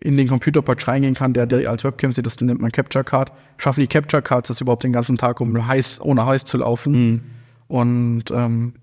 [0.01, 3.33] in den Computerport reingehen kann, der, der als Webcam sieht, das nennt man Capture Card.
[3.57, 7.23] Schaffen die Capture Cards das überhaupt den ganzen Tag, um heiß, ohne heiß zu laufen?
[7.68, 8.75] Und ähm,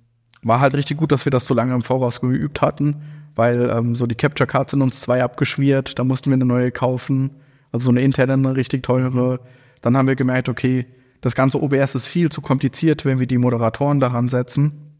[0.42, 2.96] war halt richtig gut, dass wir das so lange im Voraus geübt hatten,
[3.36, 6.72] weil ähm, so die Capture Cards sind uns zwei abgeschmiert, da mussten wir eine neue
[6.72, 7.32] kaufen,
[7.72, 9.40] also so eine interne, eine richtig teure.
[9.82, 10.86] Dann haben wir gemerkt, okay,
[11.22, 14.96] das ganze OBS ist viel zu kompliziert, wenn wir die Moderatoren daran setzen.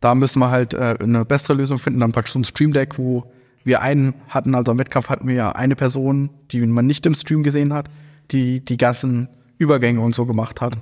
[0.00, 2.98] Da müssen wir halt äh, eine bessere Lösung finden, dann praktisch so ein Stream Deck,
[2.98, 3.32] wo
[3.64, 7.14] wir einen hatten, also am Wettkampf hatten wir ja eine Person, die man nicht im
[7.14, 7.88] Stream gesehen hat,
[8.32, 10.78] die die ganzen Übergänge und so gemacht hat.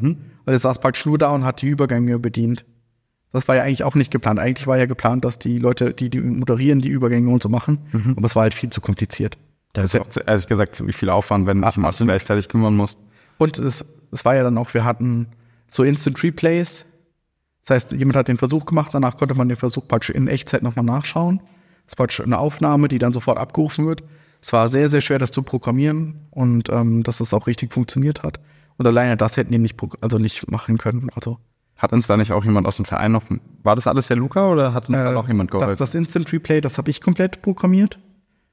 [0.47, 2.65] Also er saß praktisch nur da und hat die Übergänge bedient.
[3.33, 4.41] Das war ja eigentlich auch nicht geplant.
[4.41, 7.79] Eigentlich war ja geplant, dass die Leute, die, die moderieren, die Übergänge und so machen.
[7.93, 8.15] Mhm.
[8.17, 9.37] Aber es war halt viel zu kompliziert.
[9.73, 12.77] Das ist ja auch, ehrlich gesagt ziemlich viel Aufwand, wenn du dich mal gleichzeitig kümmern
[12.77, 12.99] musst.
[13.39, 15.29] Und es, es war ja dann auch, wir hatten
[15.69, 16.87] so Instant Replays.
[17.63, 20.63] Das heißt, jemand hat den Versuch gemacht, danach konnte man den Versuch praktisch in Echtzeit
[20.63, 21.41] nochmal nachschauen.
[21.87, 24.03] Das war praktisch eine Aufnahme, die dann sofort abgerufen wird.
[24.43, 28.23] Es war sehr, sehr schwer, das zu programmieren und ähm, dass es auch richtig funktioniert
[28.23, 28.41] hat.
[28.79, 31.11] Und alleine das hätten die nicht, also nicht machen können.
[31.15, 31.39] Also
[31.77, 33.25] Hat uns da nicht auch jemand aus dem Verein noch,
[33.63, 35.71] war das alles der Luca oder hat uns da äh, noch jemand geholfen?
[35.71, 37.99] das, das Instant Replay, das habe ich komplett programmiert.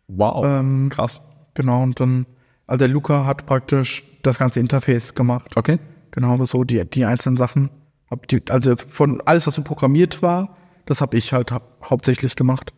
[0.08, 1.22] Wow, Ähm, krass.
[1.54, 2.26] Genau, und dann,
[2.65, 5.56] also der Luca hat praktisch das ganze Interface gemacht.
[5.56, 5.80] Okay.
[6.12, 7.70] Genau, so die, die einzelnen Sachen.
[8.10, 12.36] Hab die, also von alles, was so programmiert war, das habe ich halt hau hauptsächlich
[12.36, 12.74] gemacht.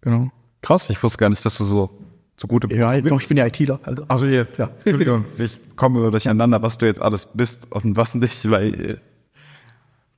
[0.00, 0.30] Genau.
[0.62, 1.90] Krass, ich wusste gar nicht, dass du so,
[2.36, 3.80] so gute Ja, doch, ich bin ja ITler.
[3.82, 4.04] Also.
[4.08, 4.70] Also hier, Ja.
[4.84, 8.96] Entschuldigung, ich komme durcheinander, was du jetzt alles bist und was nicht bei äh,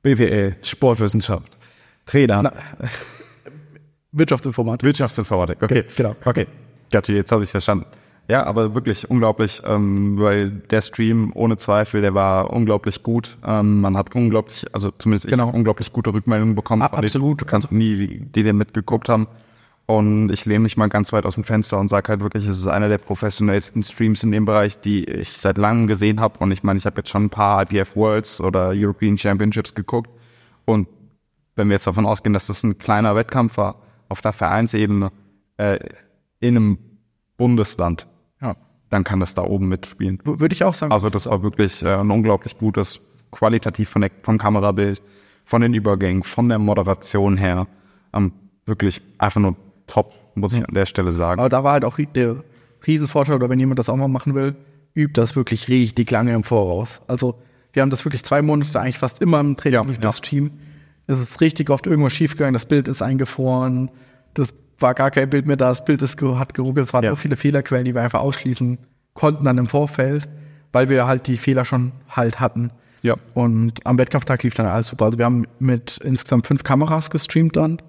[0.02, 1.58] BWL, Sportwissenschaft,
[2.06, 2.52] Trainer,
[4.18, 4.86] Wirtschaftsinformatik.
[4.86, 5.62] Wirtschaftsinformatik.
[5.62, 6.14] Okay, Genau.
[6.24, 6.46] Okay,
[6.92, 7.86] Gott, jetzt habe ich verstanden.
[8.28, 13.36] Ja, aber wirklich unglaublich, ähm, weil der Stream ohne Zweifel, der war unglaublich gut.
[13.46, 15.48] Ähm, man hat unglaublich, also zumindest Genau.
[15.50, 16.80] ich unglaublich gute Rückmeldungen bekommen.
[16.80, 17.36] A- von den absolut.
[17.38, 19.26] Bekannten, die, die, die den mitgeguckt haben.
[19.86, 22.58] Und ich lehne mich mal ganz weit aus dem Fenster und sage halt wirklich, es
[22.58, 26.38] ist einer der professionellsten Streams in dem Bereich, die ich seit langem gesehen habe.
[26.38, 30.08] Und ich meine, ich habe jetzt schon ein paar IPF Worlds oder European Championships geguckt.
[30.64, 30.88] Und
[31.56, 35.10] wenn wir jetzt davon ausgehen, dass das ein kleiner Wettkampf war, auf der Vereinsebene,
[35.56, 35.78] äh,
[36.40, 36.78] in einem
[37.36, 38.06] Bundesland,
[38.40, 38.56] Ja.
[38.90, 40.18] dann kann das da oben mitspielen.
[40.24, 40.92] W- Würde ich auch sagen.
[40.92, 45.02] Also das war wirklich äh, ein unglaublich gutes, qualitativ von der, vom Kamerabild,
[45.44, 47.66] von den Übergängen, von der Moderation her.
[48.12, 48.32] Ähm,
[48.66, 51.40] wirklich einfach nur top, muss ich an der Stelle sagen.
[51.40, 52.36] Aber da war halt auch der
[52.86, 54.54] Riesenvorteil, oder wenn jemand das auch mal machen will,
[54.94, 57.00] übt das wirklich richtig lange im Voraus.
[57.08, 57.36] Also
[57.72, 60.02] wir haben das wirklich zwei Monate eigentlich fast immer im Training Ja, durch ja.
[60.02, 60.52] das Team.
[61.06, 63.90] Es ist richtig oft irgendwas schiefgegangen, das Bild ist eingefroren,
[64.34, 67.10] das war gar kein Bild mehr da, das Bild ist, hat geruckelt, es waren Ja.
[67.10, 68.78] so viele Fehlerquellen, die wir einfach ausschließen
[69.12, 70.28] konnten dann im Vorfeld,
[70.72, 72.70] weil wir halt die Fehler schon halt hatten.
[73.02, 73.16] Ja.
[73.34, 75.04] Und am Wettkampftag lief dann alles super.
[75.04, 77.80] Also wir haben mit insgesamt fünf Kameras gestreamt dann.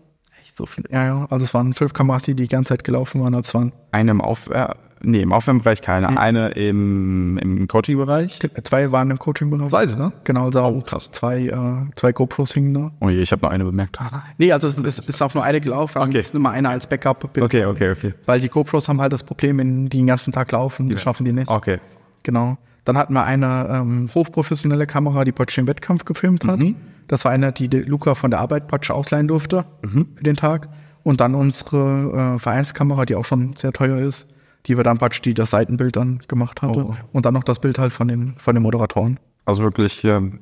[0.43, 0.89] Echt so viele.
[0.91, 1.27] Ja, ja.
[1.29, 3.33] Also es waren fünf Kameras, die die ganze Zeit gelaufen waren.
[3.33, 8.39] Also es waren Eine im Aufwär nee, im Aufwärmbereich keine, eine im, im Coaching-Bereich.
[8.63, 9.69] Zwei waren im Coaching-Bereich.
[9.69, 10.13] Zwei sogar?
[10.23, 11.09] Genau, da Oh, krass.
[11.11, 12.91] zwei, äh, zwei GoPros hingen da.
[12.99, 13.97] Oh je, ich habe noch eine bemerkt.
[14.37, 16.01] Nee, also es ist, ist auf nur eine gelaufen.
[16.01, 16.19] Okay.
[16.19, 17.23] Es ist immer eine als Backup.
[17.39, 18.13] Okay, okay, okay.
[18.25, 21.25] Weil die GoPros haben halt das Problem, wenn die den ganzen Tag laufen, das schaffen
[21.25, 21.49] die nicht.
[21.49, 21.79] Okay.
[22.23, 22.57] Genau.
[22.83, 26.59] Dann hatten wir eine ähm, hochprofessionelle Kamera, die Potsch den Wettkampf gefilmt hat.
[27.07, 30.69] Das war eine, die Luca von der Arbeit Potsch ausleihen durfte für den Tag.
[31.03, 34.27] Und dann unsere äh, Vereinskamera, die auch schon sehr teuer ist,
[34.65, 36.85] die wir dann die das Seitenbild dann gemacht hatte.
[36.85, 36.95] Oh.
[37.11, 39.19] Und dann noch das Bild halt von den, von den Moderatoren.
[39.45, 40.39] Also wirklich, ähm,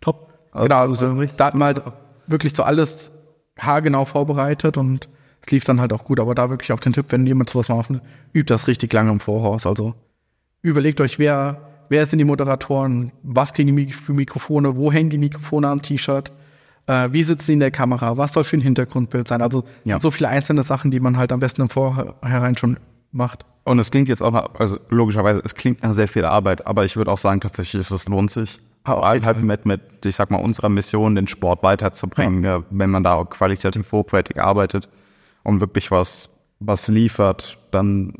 [0.00, 0.32] Top.
[0.52, 1.82] Genau, also so, da hatten wir halt
[2.26, 3.10] wirklich so alles
[3.58, 5.08] haargenau vorbereitet und
[5.44, 6.20] es lief dann halt auch gut.
[6.20, 7.90] Aber da wirklich auch den Tipp, wenn jemand sowas macht,
[8.32, 9.66] übt das richtig lange im Voraus.
[9.66, 9.94] Also
[10.62, 15.18] überlegt euch, wer, wer sind die Moderatoren, was kriegen die für Mikrofone, wo hängen die
[15.18, 16.32] Mikrofone am T-Shirt,
[16.88, 19.40] äh, wie sitzen die in der Kamera, was soll für ein Hintergrundbild sein.
[19.42, 20.00] Also Ja.
[20.00, 22.78] so viele einzelne Sachen, die man halt am besten im Vorhinein schon
[23.12, 23.44] macht.
[23.64, 26.84] Und es klingt jetzt auch nach, also logischerweise, es klingt nach sehr viel Arbeit, aber
[26.84, 28.58] ich würde auch sagen, tatsächlich ist es lohnt sich.
[28.84, 32.88] auf Halt, halt mit, mit, ich sag mal, unserer Mission, den Sport weiterzubringen, ja, wenn
[32.90, 34.88] man da auch qualitativ hochwertig arbeitet
[35.42, 38.14] und wirklich was, was liefert, dann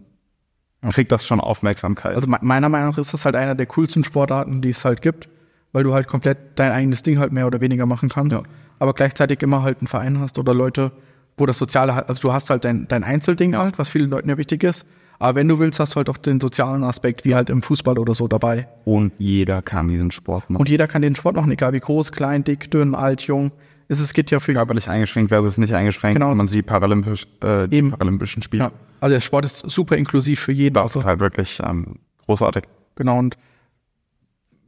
[0.91, 2.15] kriegt das schon Aufmerksamkeit.
[2.15, 5.01] Also me- meiner Meinung nach ist das halt einer der coolsten Sportarten, die es halt
[5.03, 5.29] gibt,
[5.73, 8.43] weil du halt komplett dein eigenes Ding halt mehr oder weniger machen kannst, Ja.
[8.79, 10.93] aber gleichzeitig immer halt einen Verein hast oder Leute,
[11.37, 14.29] wo das Soziale halt, also du hast halt dein, dein Einzelding halt, was vielen Leuten
[14.29, 14.87] ja wichtig ist,
[15.21, 17.99] aber wenn du willst, hast du halt auch den sozialen Aspekt, wie halt im Fußball
[17.99, 18.69] oder so dabei.
[18.85, 20.61] und jeder kann diesen Sport machen.
[20.61, 23.51] Und jeder kann den Sport machen, egal wie groß, klein, dick, dünn, alt, jung.
[23.91, 26.21] Es, es geht ja für körperlich eingeschränkt versus nicht eingeschränkt.
[26.21, 26.35] Genau.
[26.35, 27.91] Man sieht Paralympisch, äh, die Eben.
[27.91, 28.65] Paralympischen Spiele.
[28.65, 30.75] ja, also der Sport ist super inklusiv für jeden.
[30.75, 32.65] Das Also, ist halt wirklich ähm, großartig.
[32.97, 33.37] Genau, und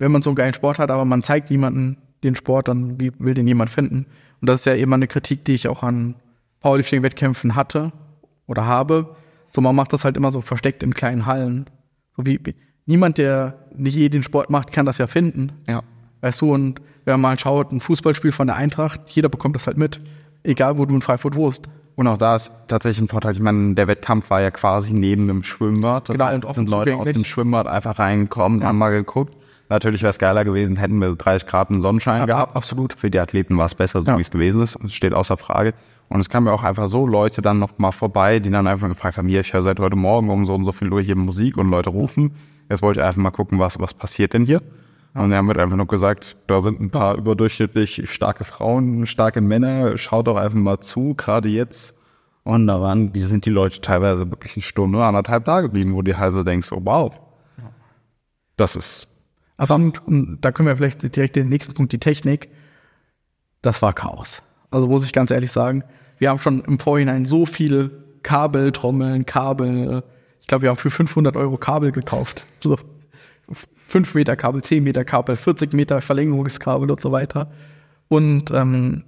[0.00, 3.12] wenn man so einen geilen Sport hat, aber man zeigt niemanden den Sport, dann wie
[3.18, 4.06] will den jemand finden?
[4.40, 6.14] Und das ist ja immer eine Kritik, die ich auch an
[6.60, 7.92] Powerlifting-Wettkämpfen hatte
[8.46, 9.14] oder habe.
[9.50, 11.66] So, man macht das halt immer so versteckt in kleinen Hallen.
[12.16, 12.40] So wie
[12.86, 15.52] niemand, der nicht eh den Sport macht, kann das ja finden.
[15.68, 15.82] Ja.
[16.22, 19.66] Weißt du, und wenn man mal schaut, ein Fußballspiel von der Eintracht, jeder bekommt das
[19.66, 20.00] halt mit.
[20.42, 21.68] Egal, wo du in Frankfurt wohnst.
[21.96, 23.32] Und auch da ist tatsächlich ein Vorteil.
[23.32, 26.08] Ich meine, der Wettkampf war ja quasi neben dem Schwimmbad.
[26.08, 29.36] Das Genau, heißt, und sind Leute aus dem Schwimmbad einfach reingekommen, haben mal geguckt.
[29.70, 32.56] Natürlich wäre es geiler gewesen, hätten wir 30 Grad und Sonnenschein gehabt.
[32.56, 32.92] absolut.
[32.92, 34.16] Für die Athleten war es besser, so Ja.
[34.16, 34.76] wie es gewesen ist.
[34.84, 35.74] Es steht außer Frage.
[36.08, 38.88] Und es kamen ja auch einfach so Leute dann noch mal vorbei, die dann einfach
[38.88, 41.14] gefragt haben, hier, ich höre seit heute Morgen um so und so viel Uhr hier
[41.14, 42.32] Musik und Leute rufen.
[42.68, 44.60] Jetzt wollte ich einfach mal gucken, was, was passiert denn hier.
[45.14, 49.40] Und er haben halt einfach nur gesagt, da sind ein paar überdurchschnittlich starke Frauen, starke
[49.40, 51.96] Männer, schaut doch einfach mal zu, gerade jetzt.
[52.42, 56.02] Und da waren, die sind die Leute teilweise wirklich eine Stunde, anderthalb da geblieben, wo
[56.02, 57.12] die halt so denkst, oh wow.
[58.56, 59.06] Das ist.
[59.60, 62.48] Aber und da können wir vielleicht direkt den nächsten Punkt, die Technik.
[63.60, 64.42] Das war Chaos.
[64.70, 65.84] Also muss ich ganz ehrlich sagen,
[66.16, 67.90] wir haben schon im Vorhinein so viele
[68.22, 70.02] Kabel, Trommeln, Kabel.
[70.40, 72.46] Ich glaube, wir haben für 500 Euro Kabel gekauft.
[72.62, 72.78] So
[73.88, 77.50] 5 Meter Kabel, 10 Meter Kabel, 40 Meter Verlängerungskabel und so weiter.
[78.08, 79.04] Und ähm,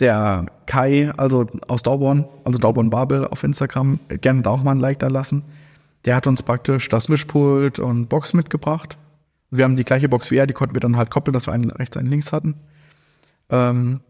[0.00, 4.80] der Kai, also aus Dauborn, also Dauborn Babel auf Instagram, gerne da auch mal ein
[4.80, 5.44] Like da lassen.
[6.06, 8.96] Der hat uns praktisch das Mischpult und Box mitgebracht.
[9.50, 11.52] Wir haben die gleiche Box wie er, die konnten wir dann halt koppeln, dass wir
[11.52, 12.54] einen rechts, einen links hatten.
[13.48, 14.00] Ähm,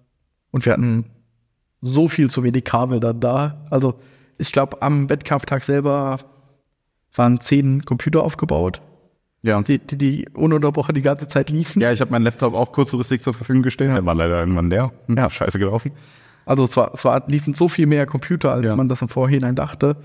[0.51, 1.05] und wir hatten
[1.83, 3.67] so viel zu wenig Kabel dann da.
[3.71, 3.99] Also
[4.39, 6.19] ich glaube, am Wettkampftag selber
[7.15, 8.81] waren zehn Computer aufgebaut.
[9.43, 9.61] Ja.
[9.63, 11.81] Die, die, die ununterbrochen die ganze Zeit liefen.
[11.81, 13.91] Ja, ich habe meinen Laptop auch kurzfristig zur Verfügung gestellt.
[13.95, 14.93] Der war leider irgendwann leer.
[15.07, 15.31] Hm, Ja.
[15.31, 15.93] Scheiße gelaufen.
[16.47, 18.77] Also es war, es war liefen so viel mehr Computer, als Ja.
[18.77, 19.97] man das im Vorhinein dachte.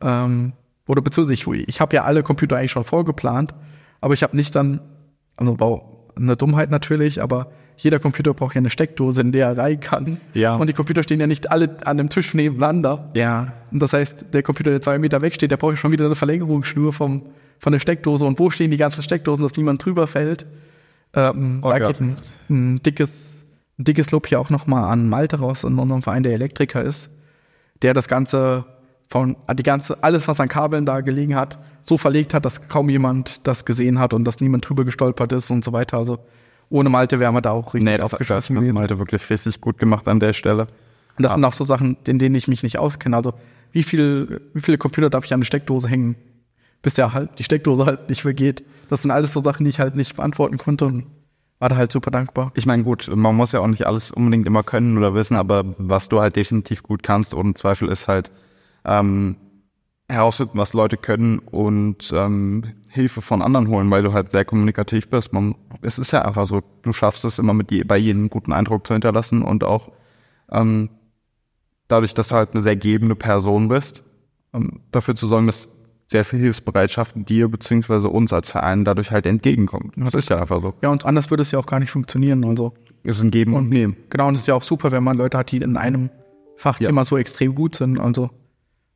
[0.00, 0.52] Ähm,
[0.86, 3.54] oder beziehungsweise ich, ich habe ja alle Computer eigentlich schon vorgeplant,
[4.00, 4.80] aber ich habe nicht dann,
[5.36, 5.82] also war
[6.16, 10.20] eine Dummheit natürlich, aber jeder Computer braucht ja eine Steckdose, in der er rein kann.
[10.34, 10.56] Ja.
[10.56, 13.10] Und die Computer stehen ja nicht alle an dem Tisch nebeneinander.
[13.14, 13.54] Ja.
[13.70, 16.14] Und das heißt, der Computer, der zwei Meter weg steht, der braucht schon wieder eine
[16.14, 17.22] Verlängerungsschnur vom,
[17.58, 18.26] von der Steckdose.
[18.26, 20.44] Und wo stehen die ganzen Steckdosen, dass niemand drüber fällt?
[21.14, 21.88] Ähm, Oh da Gott.
[21.88, 22.16] geht ein,
[22.50, 23.38] ein dickes,
[23.78, 27.08] ein dickes Lob hier auch nochmal an Malte raus, in unserem Verein, der Elektriker ist,
[27.80, 28.66] der das Ganze
[29.08, 32.88] von, die ganze, alles, was an Kabeln da gelegen hat, so verlegt hat, dass kaum
[32.88, 35.98] jemand das gesehen hat und dass niemand drüber gestolpert ist und so weiter.
[35.98, 36.18] Also
[36.68, 38.74] ohne Malte wären wir da auch richtig Nee, das, das aufgeschlossen hat gewesen.
[38.74, 40.68] Malte wirklich richtig gut gemacht an der Stelle.
[41.16, 43.16] Und das sind auch so Sachen, in denen ich mich nicht auskenne.
[43.16, 43.34] Also
[43.72, 46.16] wie viel, wie viele Computer darf ich an eine Steckdose hängen,
[46.82, 48.64] bis ja halt die Steckdose halt nicht vergeht.
[48.88, 51.06] Das sind alles so Sachen, die ich halt nicht beantworten konnte und
[51.58, 52.52] war da halt super dankbar.
[52.54, 55.64] Ich meine, gut, man muss ja auch nicht alles unbedingt immer können oder wissen, aber
[55.76, 58.30] was du halt definitiv gut kannst, ohne Zweifel, ist halt
[58.84, 59.36] ähm,
[60.10, 65.08] herausfinden, was Leute können und ähm, Hilfe von anderen holen, weil du halt sehr kommunikativ
[65.08, 65.32] bist.
[65.32, 68.30] Man, es ist ja einfach so, du schaffst es immer mit je, bei jedem einen
[68.30, 69.90] guten Eindruck zu hinterlassen und auch
[70.50, 70.90] ähm,
[71.88, 74.02] dadurch, dass du halt eine sehr gebende Person bist,
[74.52, 75.68] ähm, dafür zu sorgen, dass
[76.10, 79.94] sehr viel Hilfsbereitschaft dir beziehungsweise uns als Verein dadurch halt entgegenkommt.
[79.96, 80.74] Das ist ja einfach so.
[80.82, 82.44] Ja, und anders würde es ja auch gar nicht funktionieren.
[82.44, 83.96] Also Es ist ein Geben und Nehmen.
[84.10, 86.10] genau, und es ist ja auch super, wenn man Leute hat, die in einem
[86.56, 88.00] Fachthema so extrem gut sind.
[88.00, 88.30] Also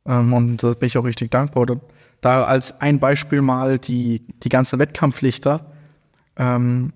[0.05, 1.63] ähm, und da bin ich auch richtig dankbar.
[1.63, 1.79] Oder
[2.21, 5.71] da als ein Beispiel mal die, die ganze Wettkampflichter.
[6.37, 6.93] Ähm,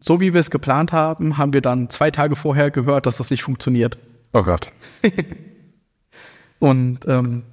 [0.00, 3.30] so wie wir es geplant haben, haben wir dann zwei Tage vorher gehört, dass das
[3.30, 3.96] nicht funktioniert.
[4.32, 4.70] Oh Gott.
[6.58, 7.44] Und ähm,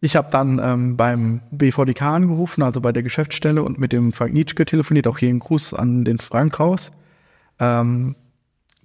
[0.00, 4.32] ich habe dann ähm, beim BVDK angerufen, also bei der Geschäftsstelle, und mit dem Frank
[4.32, 6.92] Nietzsche telefoniert, auch hier einen Gruß an den Frank raus,
[7.58, 8.14] ähm,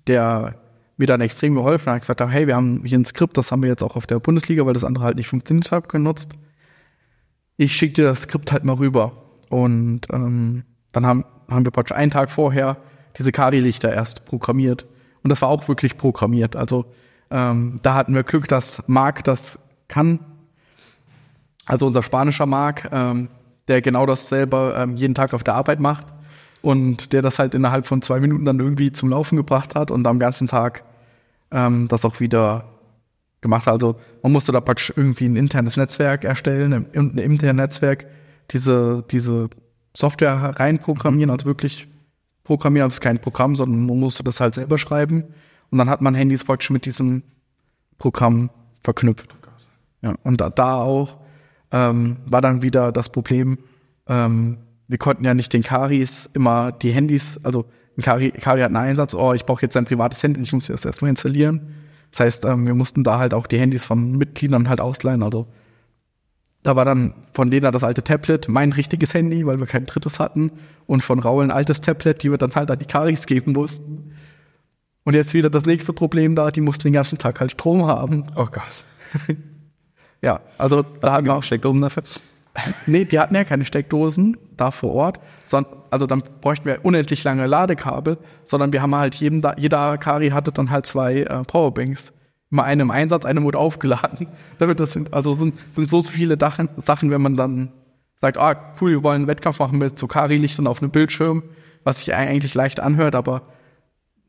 [0.08, 0.56] der
[0.98, 3.70] mir dann extrem geholfen hat, gesagt hey, wir haben hier ein Skript, das haben wir
[3.70, 6.34] jetzt auch auf der Bundesliga, weil das andere halt nicht funktioniert hat, genutzt.
[7.58, 9.12] Ich schicke dir das Skript halt mal rüber.
[9.50, 12.78] Und ähm, dann haben, haben wir praktisch einen Tag vorher
[13.18, 14.88] diese Kadi-Lichter erst programmiert.
[15.24, 16.56] Und das war auch wirklich programmiert.
[16.56, 16.86] Also
[17.30, 20.20] ähm, da hatten wir Glück, dass Marc das kann.
[21.66, 23.30] Also unser spanischer Marc, ähm,
[23.68, 26.13] der genau das selber ähm, jeden Tag auf der Arbeit macht
[26.64, 30.08] und der das halt innerhalb von zwei Minuten dann irgendwie zum Laufen gebracht hat und
[30.08, 30.86] am ganzen Tag
[31.52, 32.64] ähm, das auch wieder
[33.42, 33.74] gemacht hat.
[33.74, 38.08] Also man musste da praktisch irgendwie ein internes Netzwerk erstellen, im, im internen Netzwerk
[38.52, 39.50] diese, diese
[39.94, 41.86] Software reinprogrammieren, also wirklich
[42.46, 45.26] programmieren, also kein Programm, sondern man musste das halt selber schreiben.
[45.70, 47.24] Und dann hat man Handys praktisch mit diesem
[47.98, 48.50] Programm
[48.80, 49.36] verknüpft.
[50.02, 51.18] Ja, und da, da auch
[51.72, 53.58] ähm, war dann wieder das Problem,
[54.08, 54.60] ähm,
[54.94, 57.66] wir konnten ja nicht den Karis immer die Handys, also
[57.98, 60.68] ein Kari, Kari hat einen Einsatz, oh, ich brauche jetzt ein privates Handy, ich muss
[60.68, 61.74] das erstmal installieren.
[62.12, 65.24] Das heißt, ähm, wir mussten da halt auch die Handys von Mitgliedern halt ausleihen.
[65.24, 65.48] Also
[66.62, 70.20] da war dann von Lena das alte Tablet, mein richtiges Handy, weil wir kein drittes
[70.20, 70.52] hatten,
[70.86, 74.14] und von Raul ein altes Tablet, die wir dann halt an die Karis geben mussten.
[75.06, 78.28] Und jetzt wieder das nächste Problem da, die mussten den ganzen Tag halt Strom haben.
[78.36, 78.86] Oh Gott.
[80.22, 82.04] Ja, also da hatten wir auch Steckdosen dafür?
[82.86, 87.24] Nee, die hatten ja keine Steckdosen da vor Ort, sondern, also dann bräuchten wir unendlich
[87.24, 92.14] lange Ladekabel, sondern wir haben halt jedem, jeder Kari hatte dann halt zwei äh, Powerbanks.
[92.52, 94.28] Immer eine im Einsatz, eine wurde aufgeladen.
[94.60, 97.72] Damit das sind, also sind, sind so viele Dachen, Sachen, wenn man dann
[98.22, 101.44] sagt, ah, cool, wir wollen einen Wettkampf machen mit so Kari-Lichtern auf einem Bildschirm,
[101.84, 103.42] was sich eigentlich leicht anhört, aber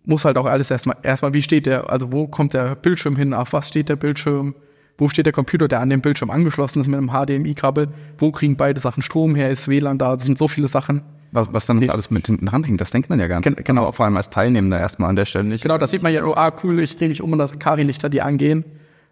[0.06, 3.34] muss halt auch alles erstmal, erstmal, wie steht der, also wo kommt der Bildschirm hin,
[3.34, 4.54] auf was steht der Bildschirm,
[4.98, 7.88] wo steht der Computer, der an den Bildschirm angeschlossen ist mit einem HDMI-Kabel,
[8.18, 11.02] wo kriegen beide Sachen Strom her, ist WLAN da, das sind so viele Sachen.
[11.32, 13.56] Was, was dann alles mit hinten dranhängt, das denkt man ja gar nicht.
[13.56, 13.90] Gen- genau.
[13.90, 15.62] vor allem als Teilnehmender erstmal an der Stelle nicht.
[15.62, 17.58] Genau, das sieht man ja, oh, ah, cool, ich drehe dich um und das sind
[17.58, 18.64] Kari-Lichter, die angehen.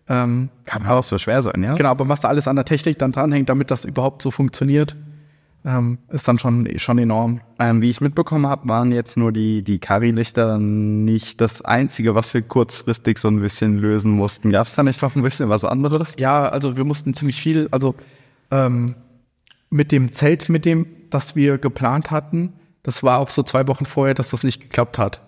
[0.08, 1.74] Ähm, Kann auch so schwer sein, ja?
[1.74, 4.94] Genau, aber was da alles an der Technik dann dranhängt, damit das überhaupt so funktioniert,
[5.64, 7.40] ähm, ist dann schon, schon enorm.
[7.58, 12.34] Ähm, wie ich mitbekommen habe, waren jetzt nur die, die Kari-Lichter nicht das Einzige, was
[12.34, 14.50] wir kurzfristig so ein bisschen lösen mussten.
[14.50, 16.14] Gab es da nicht noch ein bisschen was anderes?
[16.18, 17.94] Ja, also wir mussten ziemlich viel, also
[18.50, 18.94] ähm,
[19.70, 23.86] mit dem Zelt, mit dem, das wir geplant hatten, das war auch so zwei Wochen
[23.86, 25.20] vorher, dass das nicht geklappt hat.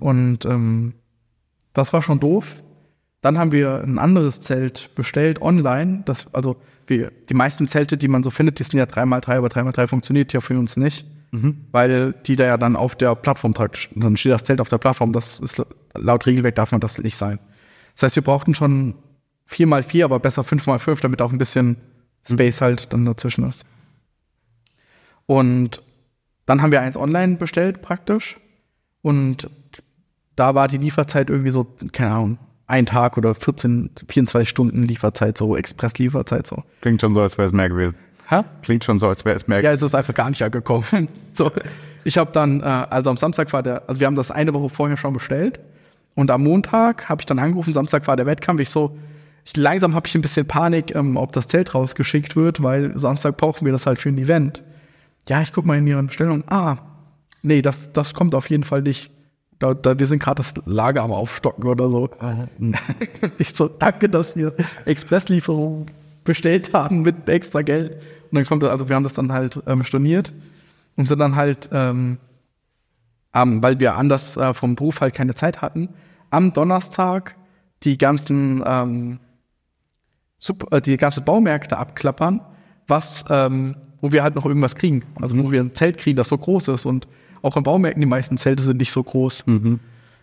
[0.00, 0.94] Und ähm,
[1.72, 2.62] das war schon doof.
[3.20, 6.02] Dann haben wir ein anderes Zelt bestellt online.
[6.04, 6.56] Das, also
[6.86, 10.32] wir, die meisten Zelte, die man so findet, die sind ja 3x3, aber 3x3 funktioniert
[10.32, 11.06] ja für uns nicht.
[11.72, 14.76] Weil die da ja dann auf der Plattform praktisch, dann steht das Zelt auf der
[14.76, 15.62] Plattform, das ist
[15.94, 17.38] laut Regelwerk darf man das nicht sein.
[17.94, 18.96] Das heißt, wir brauchten schon
[19.50, 21.76] 4x4, aber besser 5x5, damit auch ein bisschen
[22.28, 23.64] Space halt dann dazwischen ist.
[25.24, 25.82] Und
[26.44, 28.38] dann haben wir eins online bestellt praktisch.
[29.00, 29.48] Und
[30.36, 32.38] da war die Lieferzeit irgendwie so, keine Ahnung,
[32.72, 36.64] ein Tag oder 14, 24 Stunden Lieferzeit, so Express-Lieferzeit so.
[36.80, 37.94] Klingt schon so, als wäre es mehr gewesen.
[38.28, 38.40] Hä?
[38.62, 41.08] Klingt schon so, als wäre es mehr Ja, es ist einfach gar nicht angekommen.
[41.34, 41.52] so,
[42.04, 44.70] ich habe dann, äh, also am Samstag war der, also wir haben das eine Woche
[44.70, 45.60] vorher schon bestellt
[46.14, 48.96] und am Montag habe ich dann angerufen, Samstag war der Wettkampf, ich so,
[49.44, 53.36] ich, langsam habe ich ein bisschen Panik, ähm, ob das Zelt rausgeschickt wird, weil Samstag
[53.36, 54.62] brauchen wir das halt für ein Event.
[55.28, 56.42] Ja, ich guck mal in ihre Bestellung.
[56.48, 56.78] Ah,
[57.42, 59.10] nee, das, das kommt auf jeden Fall nicht.
[59.62, 62.10] Da, da, wir sind gerade das Lager am Aufstocken oder so.
[63.38, 64.54] ich so, danke, dass wir
[64.86, 65.86] Expresslieferungen
[66.24, 67.94] bestellt haben mit extra Geld.
[67.94, 70.32] Und dann kommt, also wir haben das dann halt ähm, storniert
[70.96, 72.18] und sind dann halt, ähm,
[73.30, 75.90] am, weil wir anders äh, vom Beruf halt keine Zeit hatten,
[76.30, 77.36] am Donnerstag
[77.84, 79.20] die ganzen, ähm,
[80.38, 82.40] Sup- äh, die ganzen Baumärkte abklappern,
[82.88, 85.04] was, ähm, wo wir halt noch irgendwas kriegen.
[85.20, 87.06] Also wo wir ein Zelt kriegen, das so groß ist und
[87.42, 89.44] auch in Baumärkten die meisten Zelte sind nicht so groß.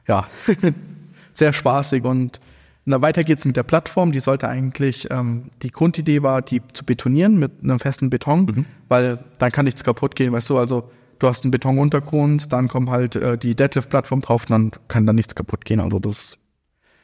[0.07, 0.27] Ja,
[1.33, 2.39] sehr spaßig und
[2.85, 4.11] na, weiter geht's mit der Plattform.
[4.11, 9.19] Die sollte eigentlich, ähm, die Grundidee war, die zu betonieren mit einem festen Beton, weil
[9.37, 10.89] dann kann nichts kaputt gehen, weißt du, also
[11.19, 15.35] du hast einen Betonuntergrund, dann kommt halt äh, die Deadlift-Plattform drauf, dann kann da nichts
[15.35, 15.79] kaputt gehen.
[15.79, 16.39] Also das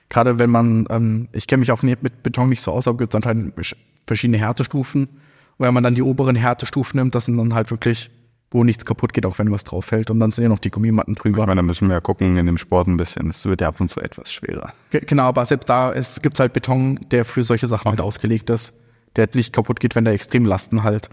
[0.10, 2.98] gerade wenn man, ähm, ich kenne mich auch nicht mit Beton nicht so aus, aber
[2.98, 3.76] gibt es dann halt
[4.08, 5.04] verschiedene Härtestufen.
[5.04, 8.10] Und wenn man dann die oberen Härtestufen nimmt, das sind dann halt wirklich,
[8.52, 10.10] wo nichts kaputt geht, auch wenn was drauf fällt.
[10.12, 11.46] Und dann sind ja noch die Gummimatten Ich drüber.
[11.46, 13.30] meine, da müssen wir ja gucken in dem Sport ein bisschen.
[13.30, 14.74] Es wird ja ab und zu etwas schwerer.
[14.92, 18.50] Ge- Genau, aber selbst da es gibt halt Beton, der für solche Sachen halt ausgelegt
[18.50, 18.80] ist,
[19.16, 21.10] der nicht kaputt geht, wenn da extrem Lasten halt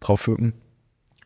[0.00, 0.52] drauf wirken.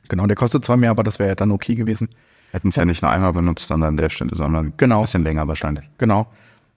[0.09, 2.09] Genau, der kostet zwar mehr, aber das wäre ja dann okay gewesen.
[2.52, 4.98] Hätten es ja nicht nur einmal benutzt dann an der Stelle, sondern Genau.
[4.98, 5.84] ein bisschen länger wahrscheinlich.
[5.98, 6.28] Genau.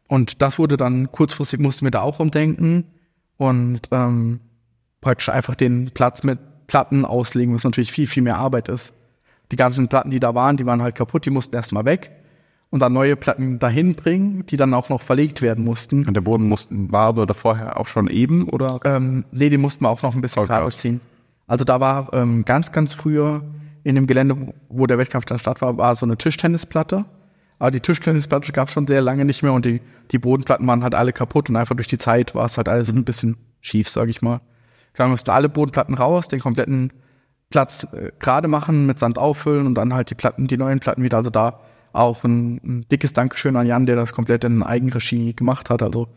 [0.08, 2.86] Und das wurde dann kurzfristig mussten wir da auch umdenken
[3.38, 4.40] und ähm,
[5.02, 6.40] praktisch einfach den Platz mit
[6.70, 8.94] Platten auslegen, was natürlich viel, viel mehr Arbeit ist.
[9.52, 12.12] Die ganzen Platten, die da waren, die waren halt kaputt, die mussten erstmal weg
[12.70, 16.06] und dann neue Platten dahin bringen, die dann auch noch verlegt werden mussten.
[16.08, 18.80] Und der Boden mussten, war aber da vorher auch schon eben oder?
[18.86, 20.54] Ähm, nee, die mussten wir auch noch ein bisschen Okay.
[20.54, 20.62] okay.
[20.62, 21.02] ausziehen.
[21.48, 23.42] Also da war ähm, ganz, ganz früher
[23.84, 27.06] in dem Gelände, wo der Wettkampf dann statt war, war so eine Tischtennisplatte.
[27.58, 30.84] Aber die Tischtennisplatte gab es schon sehr lange nicht mehr und die, die Bodenplatten waren
[30.84, 33.90] halt alle kaputt und einfach durch die Zeit war es halt alles ein bisschen schief,
[33.90, 34.42] sag ich mal.
[34.96, 36.92] Dann mussten alle Bodenplatten raus, den kompletten
[37.50, 41.04] Platz äh, gerade machen, mit Sand auffüllen und dann halt die Platten, die neuen Platten
[41.04, 41.18] wieder.
[41.18, 41.60] Also da
[41.94, 45.82] auch ein, ein dickes Dankeschön an Jan, der das komplett in Eigenregie gemacht hat.
[45.82, 46.08] Also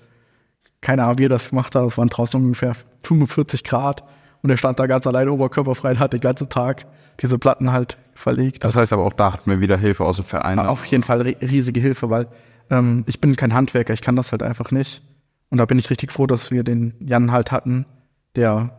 [0.81, 1.85] keine Ahnung, wie er das gemacht hat.
[1.87, 4.03] Es waren draußen ungefähr 45 Grad
[4.43, 6.87] und er stand da ganz alleine oberkörperfrei und hat den ganzen Tag
[7.21, 8.65] diese Platten halt verlegt.
[8.65, 10.59] Das heißt aber auch da hatten wir wieder Hilfe aus dem Verein.
[10.59, 12.27] Auf jeden Fall ri- riesige Hilfe, weil
[12.71, 15.03] ähm, ich bin kein Handwerker, ich kann das halt einfach nicht.
[15.51, 17.87] Und da bin ich richtig froh, dass wir den Jan halt hatten,
[18.37, 18.71] der,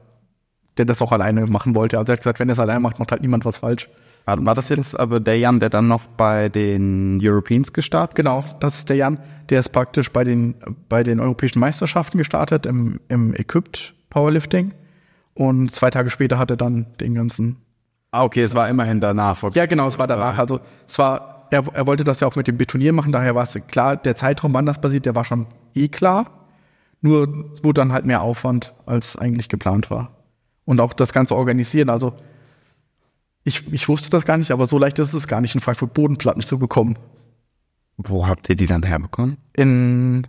[0.77, 1.97] der das auch alleine machen wollte.
[1.97, 3.89] Also er hat gesagt, wenn er es alleine macht, macht halt niemand was falsch.
[4.25, 8.15] War, das jetzt aber der Jan, der dann noch bei den Europeans gestartet?
[8.15, 9.17] Genau, das ist der Jan,
[9.49, 10.55] der ist praktisch bei den,
[10.87, 14.73] bei den europäischen Meisterschaften gestartet im, im Equipped Powerlifting.
[15.33, 17.57] Und zwei Tage später hat er dann den ganzen
[18.13, 19.41] Ah, okay, es war immerhin danach.
[19.41, 19.57] Okay.
[19.57, 20.37] Ja, genau, es war danach.
[20.37, 23.41] Also es war, er, er wollte das ja auch mit dem Betonieren machen, daher war
[23.41, 26.42] es klar, der Zeitraum, wann das passiert, der war schon eh klar.
[27.03, 30.15] Nur es wurde dann halt mehr Aufwand, als eigentlich geplant war.
[30.63, 32.13] Und auch das Ganze organisieren, also
[33.43, 35.93] ich, ich wusste das gar nicht, aber so leicht ist es gar nicht, in Frankfurt
[35.93, 36.97] Bodenplatten zu bekommen.
[37.97, 39.35] Wo habt ihr die dann herbekommen?
[39.51, 40.25] In,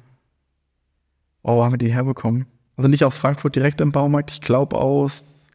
[1.42, 2.46] oh, wo haben wir die herbekommen?
[2.76, 5.46] Also nicht aus Frankfurt direkt im Baumarkt, ich glaube aus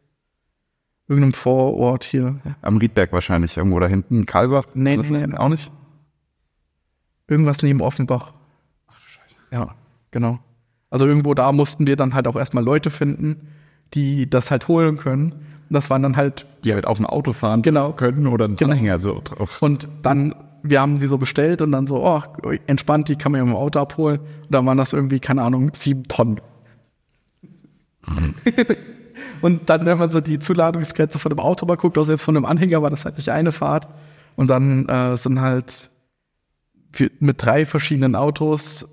[1.09, 2.39] irgendeinem Vorort hier.
[2.61, 4.25] Am Riedberg wahrscheinlich, irgendwo da hinten.
[4.25, 4.67] Kalbach?
[4.73, 5.35] Nee, nee, nee.
[5.35, 5.69] Auch nicht?
[7.27, 8.33] Irgendwas neben Offenbach.
[8.87, 9.35] Ach du Scheiße.
[9.51, 9.75] Ja,
[10.11, 10.39] genau.
[10.89, 13.47] Also irgendwo da mussten wir dann halt auch erstmal Leute finden,
[13.93, 15.35] die das halt holen können.
[15.69, 17.91] Das waren dann halt, Die halt auf ein Auto fahren Genau.
[17.93, 18.71] können oder einen Genau.
[18.71, 19.61] Anhänger so drauf.
[19.61, 20.33] und dann,
[20.63, 22.21] wir haben die so bestellt und dann so, oh,
[22.65, 24.19] entspannt, die kann man ja im Auto abholen.
[24.19, 26.41] Und dann waren das irgendwie, keine Ahnung, sieben Tonnen.
[29.41, 32.35] und dann, wenn man so die Zuladungsgrenze von dem Auto mal guckt, auch selbst von
[32.35, 33.87] dem Anhänger war das halt nicht eine Fahrt.
[34.35, 35.89] Und dann äh, sind halt
[37.19, 38.87] mit drei verschiedenen Autos,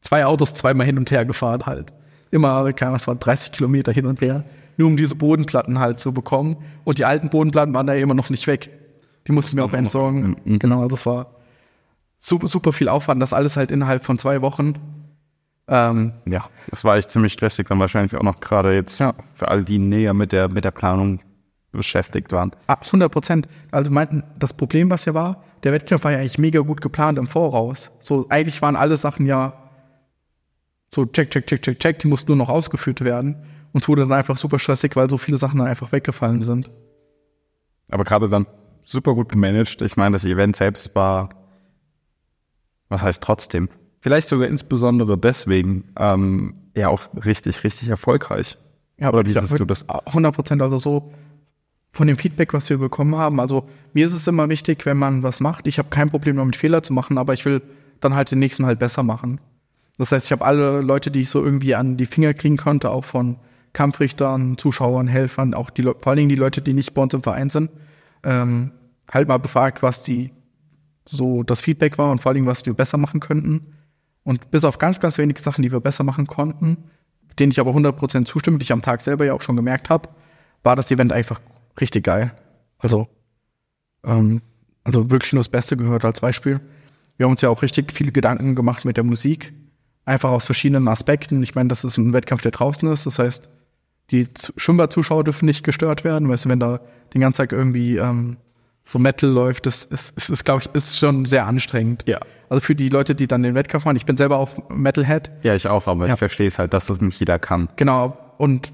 [0.00, 1.92] zwei Autos zweimal hin und her gefahren halt.
[2.30, 4.44] Immer, keine Ahnung, es waren 30 Kilometer hin und her,
[4.76, 6.56] nur um diese Bodenplatten halt zu bekommen.
[6.84, 8.70] Und die alten Bodenplatten waren da immer noch nicht weg.
[9.26, 10.36] Die mussten wir auch entsorgen.
[10.58, 11.32] Genau, also es war
[12.18, 14.74] super, super viel Aufwand, das alles halt innerhalb von zwei Wochen.
[15.68, 19.14] Ähm, Ja, das war echt ziemlich stressig, dann wahrscheinlich auch noch gerade jetzt Ja.
[19.34, 21.20] für all die näher mit der, mit der Planung
[21.72, 22.50] beschäftigt waren.
[22.66, 23.48] Ah, 100 Prozent.
[23.70, 27.18] Also meinten, das Problem, was ja war, der Wettkampf war ja eigentlich mega gut geplant
[27.18, 27.92] im Voraus.
[28.00, 29.52] So, eigentlich waren alle Sachen ja
[30.94, 33.36] so check, check, check, check, check, die mussten nur noch ausgeführt werden.
[33.72, 36.70] Und es wurde dann einfach super stressig, weil so viele Sachen dann einfach weggefallen sind.
[37.88, 38.46] Aber gerade dann
[38.84, 39.82] super gut gemanagt.
[39.82, 41.30] Ich meine, das Event selbst war,
[42.88, 43.68] was heißt trotzdem?
[44.00, 48.58] Vielleicht sogar insbesondere deswegen ähm, ja auch richtig, richtig erfolgreich.
[48.98, 49.88] Ja, Oder wie siehst du das?
[49.88, 51.12] 100 Prozent, also so
[51.92, 53.40] von dem Feedback, was wir bekommen haben.
[53.40, 55.66] Also mir ist es immer wichtig, wenn man was macht.
[55.66, 57.62] Ich habe kein Problem damit, Fehler zu machen, aber ich will
[58.00, 59.40] dann halt den nächsten halt besser machen.
[60.00, 62.88] Das heißt, ich habe alle Leute, die ich so irgendwie an die Finger kriegen konnte,
[62.88, 63.36] auch von
[63.74, 67.22] Kampfrichtern, Zuschauern, Helfern, auch die, vor allen Dingen die Leute, die nicht bei uns im
[67.22, 67.70] Verein sind,
[68.24, 68.72] ähm,
[69.12, 70.32] halt mal befragt, was die
[71.04, 73.74] so das Feedback war und vor allen Dingen, was wir besser machen könnten.
[74.22, 76.78] Und bis auf ganz, ganz wenige Sachen, die wir besser machen konnten,
[77.38, 80.08] denen ich aber 100% zustimme, die ich am Tag selber ja auch schon gemerkt habe,
[80.62, 81.42] war das Event einfach
[81.78, 82.32] richtig geil.
[82.78, 83.06] Also,
[84.06, 84.40] ähm,
[84.82, 86.58] also wirklich nur das Beste gehört als Beispiel.
[87.18, 89.52] Wir haben uns ja auch richtig viele Gedanken gemacht mit der Musik.
[90.04, 91.42] Einfach aus verschiedenen Aspekten.
[91.42, 93.06] Ich meine, das ist ein Wettkampf, der draußen ist.
[93.06, 93.48] Das heißt,
[94.10, 94.26] die
[94.56, 96.28] Schwimmbad-Zuschauer dürfen nicht gestört werden.
[96.28, 96.80] Weißt du, wenn da
[97.14, 98.38] den ganzen Tag irgendwie ähm,
[98.84, 102.04] so Metal läuft, das ist, ist, ist glaube ich, ist schon sehr anstrengend.
[102.08, 102.18] Ja.
[102.48, 105.30] Also für die Leute, die dann den Wettkampf machen, ich bin selber auf Metalhead.
[105.42, 106.14] Ja, ich auch, aber Ja.
[106.14, 107.68] ich verstehe es halt, dass das nicht jeder kann.
[107.76, 108.16] Genau.
[108.38, 108.72] Und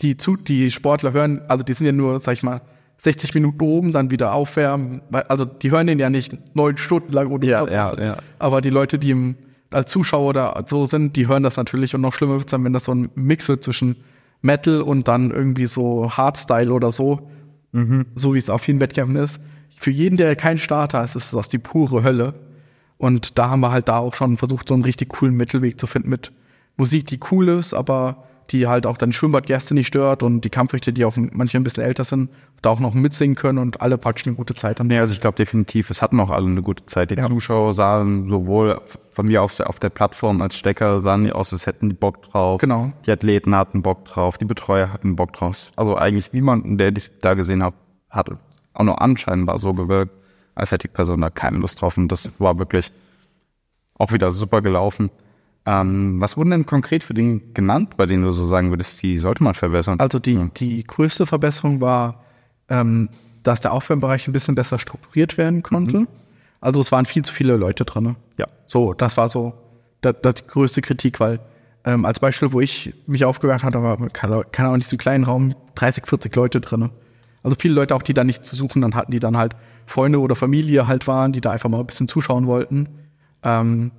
[0.00, 2.62] die, zu, die Sportler hören, also die sind ja nur, sag ich mal,
[2.98, 5.02] 60 Minuten oben, dann wieder aufwärmen.
[5.28, 8.16] Also die hören den ja nicht neun Stunden lang oder ja, ja.
[8.38, 9.36] Aber die Leute, die im,
[9.70, 11.94] als Zuschauer da so sind, die hören das natürlich.
[11.94, 13.96] Und noch schlimmer wird es dann, wenn das so ein Mix wird zwischen
[14.40, 17.28] Metal und dann irgendwie so Hardstyle oder so.
[18.14, 19.40] So wie es auf vielen Wettkämpfen ist.
[19.78, 22.34] Für jeden, der kein Starter ist, ist das die pure Hölle.
[22.96, 25.86] Und da haben wir halt da auch schon versucht, so einen richtig coolen Mittelweg zu
[25.86, 26.32] finden mit
[26.76, 30.50] Musik, die cool ist, aber die halt auch dann die Schwimmbadgäste nicht stört und die
[30.50, 32.30] Kampfrichter, die auch manche ein bisschen älter sind,
[32.62, 34.86] da auch noch mitsingen können und alle praktisch eine gute Zeit haben.
[34.86, 37.10] Nee, also ich glaube definitiv, es hatten auch alle eine gute Zeit.
[37.10, 37.28] Die Ja.
[37.28, 38.80] Zuschauer sahen sowohl
[39.10, 42.22] von mir aus auf der Plattform als Stecker, sahen die aus, als hätten die Bock
[42.22, 42.60] drauf.
[42.60, 42.92] Genau.
[43.06, 45.70] Die Athleten hatten Bock drauf, die Betreuer hatten Bock drauf.
[45.76, 47.76] Also eigentlich niemanden, der ich da gesehen habe,
[48.08, 48.38] hatte
[48.72, 50.12] auch nur anscheinend so gewirkt,
[50.54, 51.96] als hätte die Person da keine Lust drauf.
[51.98, 52.92] Und das war wirklich
[53.98, 55.10] auch wieder super gelaufen.
[55.70, 59.18] Ähm, was wurden denn konkret für Dinge genannt, bei denen du so sagen würdest, die
[59.18, 60.00] sollte man verbessern?
[60.00, 60.48] Also die, Ja.
[60.56, 62.24] die größte Verbesserung war,
[62.70, 63.10] ähm,
[63.42, 66.06] dass der Aufwärmbereich ein bisschen besser strukturiert werden konnte.
[66.62, 68.16] Also es waren viel zu viele Leute drin.
[68.38, 68.46] Ja.
[68.66, 69.52] So, das war so
[70.00, 71.38] das, das die größte Kritik, weil
[71.84, 74.98] ähm, als Beispiel, wo ich mich aufgewärmt hatte, war keine keine Ahnung, nicht so einen
[75.00, 76.88] kleinen Raum, 30, 40 Leute drin.
[77.42, 79.54] Also viele Leute auch, die da nichts zu suchen, dann hatten, die dann halt
[79.86, 82.88] Freunde oder Familie halt waren, die da einfach mal ein bisschen zuschauen wollten.
[83.42, 83.92] Ähm,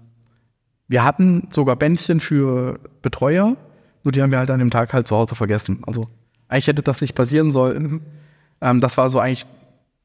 [0.90, 3.56] wir hatten sogar Bändchen für Betreuer,
[4.04, 5.84] nur die haben wir halt an dem Tag halt zu Hause vergessen.
[5.86, 6.08] Also
[6.48, 8.02] eigentlich hätte das nicht passieren sollen.
[8.60, 9.46] Ähm, das war so eigentlich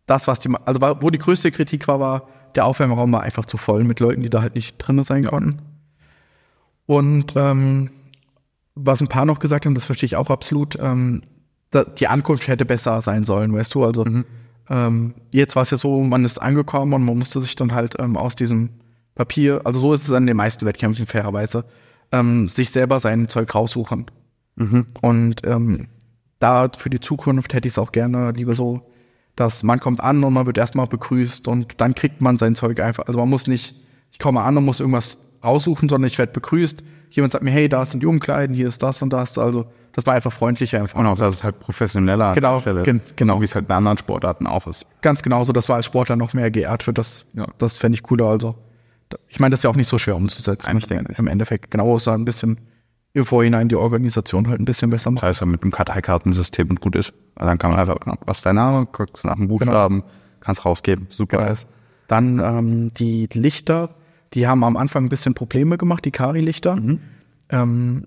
[0.06, 3.56] das, was die, also wo die größte Kritik war, war, der Aufwärmraum war einfach zu
[3.56, 5.60] voll mit Leuten, die da halt nicht drin sein konnten.
[6.86, 7.90] Und ähm,
[8.74, 11.22] was ein paar noch gesagt haben, das verstehe ich auch absolut, ähm,
[11.70, 13.84] da, die Ankunft hätte besser sein sollen, weißt du?
[13.84, 14.04] Also
[14.68, 17.94] ähm, jetzt war es ja so, man ist angekommen und man musste sich dann halt
[17.98, 18.68] ähm, aus diesem
[19.14, 21.64] Papier, also so ist es an den meisten Wettkämpfen fairerweise,
[22.12, 24.06] ähm, sich selber sein Zeug raussuchen.
[25.00, 25.88] Und ähm,
[26.38, 28.82] da für die Zukunft hätte ich es auch gerne lieber so,
[29.36, 32.78] dass man kommt an und man wird erstmal begrüßt und dann kriegt man sein Zeug
[32.80, 33.06] einfach.
[33.06, 33.74] Also man muss nicht,
[34.12, 36.84] ich komme an und muss irgendwas raussuchen, sondern ich werde begrüßt.
[37.10, 39.38] Jemand sagt mir, hey, da sind die Umkleiden, hier ist das und das.
[39.38, 40.98] Also das war einfach freundlicher einfach.
[40.98, 43.16] Und auch, dass es halt professioneller Genau, ist.
[43.16, 44.86] Genau, wie es halt bei anderen Sportarten auch ist.
[45.02, 46.98] Ganz genauso, das war als Sportler noch mehr geehrt wird.
[46.98, 47.46] Das, Ja.
[47.58, 48.26] das fände ich cooler.
[48.26, 48.54] Also,
[49.28, 50.66] ich meine, das ist ja auch nicht so schwer umzusetzen.
[50.68, 51.14] Eigentlich denke.
[51.16, 52.58] Im Endeffekt, genau, außer ein bisschen
[53.12, 55.28] im Vorhinein die Organisation halt ein bisschen besser Das machen.
[55.28, 58.86] heißt, wenn mit dem Karteikartensystem gut ist, dann kann man einfach, was ist dein Name,
[58.90, 60.02] guckst nach dem Buchstaben,
[60.40, 61.06] kannst rausgeben.
[61.10, 61.68] Super ist.
[62.08, 63.94] Dann ähm, die Lichter,
[64.34, 66.76] die haben am Anfang ein bisschen Probleme gemacht, die Kari-Lichter.
[67.50, 68.06] Ähm,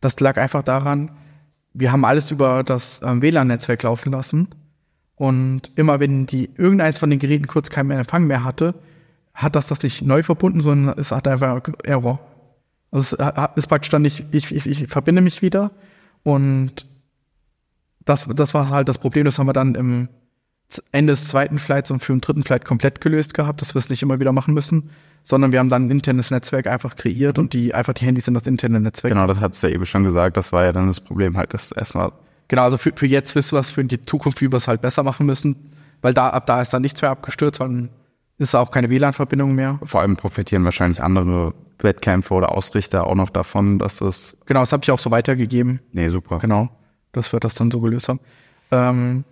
[0.00, 1.12] das lag einfach daran,
[1.72, 4.48] wir haben alles über das ähm, WLAN-Netzwerk laufen lassen.
[5.14, 8.74] Und immer wenn die irgendeins von den Geräten kurz keinen Empfang mehr hatte,
[9.40, 12.20] hat das das nicht neu verbunden, sondern es hat einfach Error.
[12.90, 15.70] Also es äh, ist praktisch dann nicht, ich, ich, ich verbinde mich wieder
[16.22, 16.86] und
[18.04, 20.08] das, das war halt das Problem, das haben wir dann im
[20.92, 23.88] Ende des zweiten Flights und für den dritten Flight komplett gelöst gehabt, dass wir es
[23.88, 24.90] nicht immer wieder machen müssen,
[25.22, 28.34] sondern wir haben dann ein internes Netzwerk einfach kreiert und die einfach die Handys in
[28.34, 29.12] das interne Netzwerk.
[29.12, 31.54] Genau, das hat es ja eben schon gesagt, das war ja dann das Problem halt,
[31.54, 32.12] dass erstmal.
[32.48, 34.80] Genau, also für, für jetzt wissen wir es für die Zukunft, wie wir es halt
[34.80, 35.56] besser machen müssen,
[36.02, 37.90] weil da ab da ist dann nichts mehr abgestürzt, dann
[38.40, 39.78] ist auch keine WLAN-Verbindung mehr.
[39.84, 44.36] Vor allem profitieren wahrscheinlich andere Wettkämpfe oder Ausrichter auch noch davon, dass das.
[44.46, 45.80] Genau, das habe ich auch so weitergegeben.
[45.92, 46.38] Nee, super.
[46.38, 46.68] Genau,
[47.12, 48.20] dass wir das dann so gelöst haben.
[48.70, 49.24] Ähm,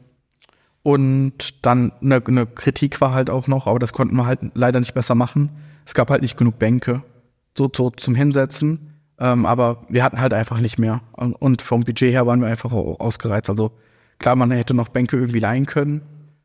[0.82, 4.78] und dann eine, eine Kritik war halt auch noch, aber das konnten wir halt leider
[4.78, 5.50] nicht besser machen.
[5.84, 7.02] Es gab halt nicht genug Bänke
[7.56, 8.94] so, so zum Hinsetzen.
[9.18, 11.00] Ähm, aber wir hatten halt einfach nicht mehr.
[11.12, 13.50] Und, und vom Budget her waren wir einfach ausgereizt.
[13.50, 13.72] Also
[14.18, 16.02] klar, man hätte noch Bänke irgendwie leihen können.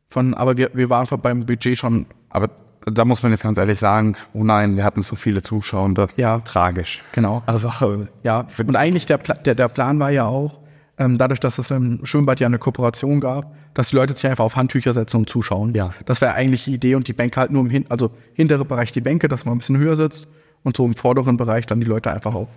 [0.08, 2.06] Von, aber wir, wir waren beim Budget schon.
[2.34, 2.50] Aber
[2.84, 6.08] da muss man jetzt ganz ehrlich sagen, oh nein, wir hatten so viele Zuschauer.
[6.16, 6.40] Ja.
[6.40, 7.02] Tragisch.
[7.12, 7.42] Genau.
[7.46, 7.72] Also,
[8.22, 8.46] ja.
[8.58, 10.58] Und eigentlich der, der, der Plan war ja auch,
[10.98, 14.44] ähm, dadurch, dass es im Schwimmbad ja eine Kooperation gab, dass die Leute sich einfach
[14.44, 15.74] auf Handtücher setzen und zuschauen.
[15.74, 15.90] Ja.
[16.06, 18.92] Das wäre eigentlich die Idee und die Bänke halt nur im Hin also hintere Bereich
[18.92, 20.28] die Bänke, dass man ein bisschen höher sitzt
[20.62, 22.48] und so im vorderen Bereich dann die Leute einfach auf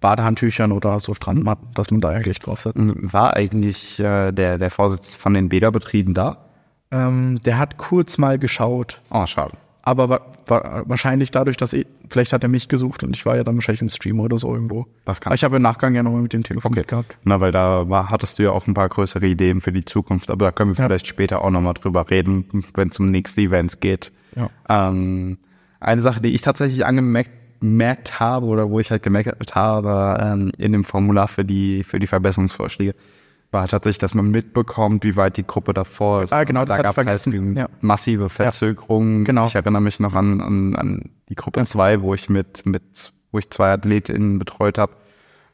[0.00, 2.76] Badehandtüchern oder so Strandmatten, dass man da eigentlich drauf sitzt.
[2.76, 6.45] War eigentlich äh, der, der Vorsitz von den Bäderbetrieben da?
[6.90, 9.00] Ähm, der hat kurz mal geschaut.
[9.10, 9.56] Oh, schade
[9.86, 13.36] aber war, war wahrscheinlich dadurch, dass ich, vielleicht hat er mich gesucht und ich war
[13.36, 14.86] ja dann wahrscheinlich im Stream oder so irgendwo.
[15.04, 16.82] Das kann aber ich habe im Nachgang ja nochmal mit dem Telefon okay.
[16.84, 17.16] gehabt.
[17.22, 20.28] Na, weil da war, hattest du ja auch ein paar größere Ideen für die Zukunft,
[20.28, 20.88] aber da können wir ja.
[20.88, 24.10] vielleicht später auch nochmal drüber reden, wenn es um nächste Events geht.
[24.34, 24.50] Ja.
[24.68, 25.38] Ähm,
[25.78, 30.72] eine Sache, die ich tatsächlich angemerkt habe oder wo ich halt gemerkt habe ähm, in
[30.72, 32.96] dem Formular für die, für die Verbesserungsvorschläge,
[33.56, 36.32] war tatsächlich, dass man mitbekommt, wie weit die Gruppe davor ist.
[36.32, 37.68] Ah, genau, da gab es halt ja.
[37.80, 39.20] massive Verzögerungen.
[39.20, 39.46] Ja, genau.
[39.46, 42.02] Ich erinnere mich noch an, an, an die Gruppe 2, ja.
[42.02, 44.92] wo ich mit, mit, wo ich zwei AthletInnen betreut habe,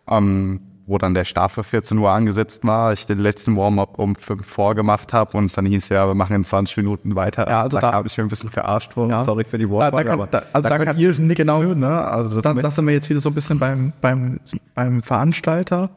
[0.08, 4.16] ähm, wo dann der Start für 14 Uhr angesetzt war, ich den letzten Warm-up um
[4.16, 7.48] 5 vor gemacht habe und es dann hieß ja, wir machen in 20 Minuten weiter.
[7.48, 9.10] Ja, also da, da habe ich mir ein bisschen verarscht worden.
[9.10, 9.22] Ja.
[9.22, 9.92] Sorry für die Worte.
[9.92, 12.04] Da, da, kann, da, also da, da kann ihr nicht genau, für, ne?
[12.04, 14.40] Also das, das sind wir jetzt wieder so ein bisschen beim, beim,
[14.74, 15.90] beim Veranstalter.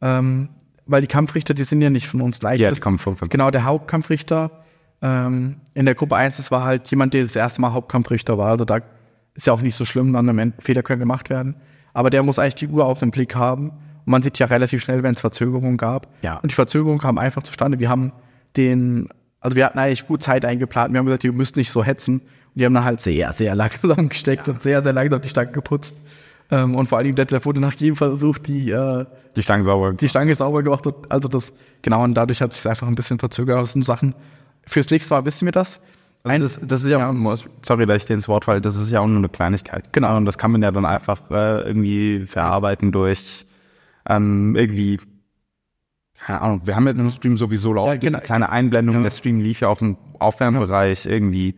[0.00, 0.48] Ähm,
[0.86, 2.60] weil die Kampfrichter, die sind ja nicht von uns leicht.
[2.60, 4.50] Ja, die kommen von, von Genau, der Hauptkampfrichter
[5.02, 8.50] ähm, in der Gruppe 1, das war halt jemand, der das erste Mal Hauptkampfrichter war.
[8.50, 8.80] Also da
[9.34, 11.56] ist ja auch nicht so schlimm, dann am Ende Fehler können gemacht werden.
[11.92, 13.68] Aber der muss eigentlich die Uhr auf den Blick haben.
[13.68, 16.08] Und man sieht ja relativ schnell, wenn es Verzögerungen gab.
[16.22, 16.38] Ja.
[16.38, 17.78] Und die Verzögerungen kamen einfach zustande.
[17.78, 18.12] Wir haben
[18.56, 19.08] den,
[19.40, 20.92] also wir hatten eigentlich gut Zeit eingeplant.
[20.92, 22.20] Wir haben gesagt, ihr müsst nicht so hetzen.
[22.20, 22.24] Und
[22.54, 24.54] die haben dann halt sehr, sehr langsam gesteckt ja.
[24.54, 25.96] und sehr, sehr langsam die Stangen geputzt.
[26.50, 29.92] Ähm, und vor allem Detlef wurde nach jedem Versuch die, äh, die Stange sauber.
[29.94, 30.84] Die Stange sauber gemacht.
[31.08, 34.14] Also das, genau, und dadurch hat sich einfach ein bisschen verzögert aus den Sachen.
[34.66, 35.80] Fürs nächste Mal wissen wir das.
[36.26, 38.90] Nein, das, das ist ja, ja, sorry, dass ich dir ins Wort falle, das ist
[38.90, 39.92] ja auch nur eine Kleinigkeit.
[39.92, 43.44] Genau, und das kann man ja dann einfach äh, irgendwie verarbeiten durch
[44.08, 45.00] ähm, irgendwie,
[46.18, 48.20] keine Ahnung, wir haben ja den Stream sowieso laufen, ja, genau.
[48.20, 49.02] kleine Einblendung, ja.
[49.02, 51.56] der Stream lief ja auf dem Aufwärmbereich irgendwie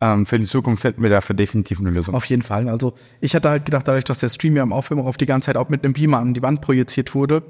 [0.00, 2.14] ähm, für die Zukunft finden wir dafür definitiv eine Lösung.
[2.14, 2.68] Auf jeden Fall.
[2.68, 5.46] Also ich hatte halt gedacht, dadurch, dass der Stream ja im Aufwärmen auch die ganze
[5.46, 7.42] Zeit auch mit einem Beamer an die Wand projiziert wurde,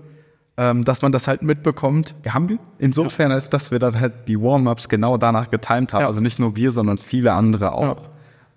[0.56, 2.14] ähm, dass man das halt mitbekommt.
[2.24, 2.58] Ja, haben wir.
[2.78, 6.02] Insofern, als dass wir dann halt die Warm-Ups genau danach getimed haben.
[6.02, 6.06] Ja.
[6.06, 7.82] Also nicht nur wir, sondern viele andere auch.
[7.82, 7.96] Ja.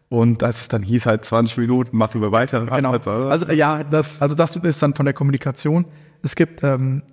[0.10, 2.66] Und das dann hieß halt 20 Minuten, machen wir weiter.
[2.66, 2.92] Genau.
[2.92, 5.86] Also ja, das, also das ist dann von der Kommunikation.
[6.24, 7.04] Es gibt ähm,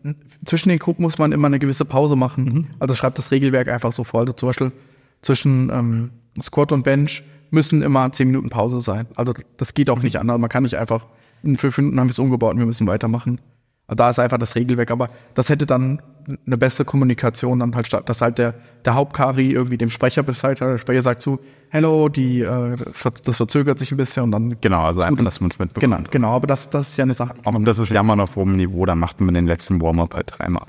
[0.45, 2.45] zwischen den Gruppen muss man immer eine gewisse Pause machen.
[2.45, 2.67] Mhm.
[2.79, 4.21] Also schreibt das Regelwerk einfach so vor.
[4.21, 4.73] Also zum Beispiel
[5.21, 6.11] zwischen ähm,
[6.43, 9.07] Squat und Bench müssen immer 10 Minuten Pause sein.
[9.15, 10.39] Also das geht auch nicht anders.
[10.39, 11.07] Man kann nicht einfach
[11.43, 13.41] in fünf Minuten haben wir es umgebaut und wir müssen weitermachen.
[13.89, 14.91] Also da ist einfach das Regelwerk.
[14.91, 16.03] Aber das hätte dann
[16.45, 20.59] eine bessere Kommunikation dann halt statt, dass halt der, der Hauptkari irgendwie dem Sprecher Bescheid
[20.59, 22.77] der Sprecher sagt zu, hello, die, äh,
[23.25, 24.61] das verzögert sich ein bisschen und dann.
[24.61, 25.97] Genau, also einfach, dass man es mitbekommt.
[25.97, 27.35] Genau, genau, aber das, das ist ja eine Sache.
[27.45, 30.67] Und das ist Jammern auf hohem Niveau, da macht man den letzten Warm-up halt dreimal.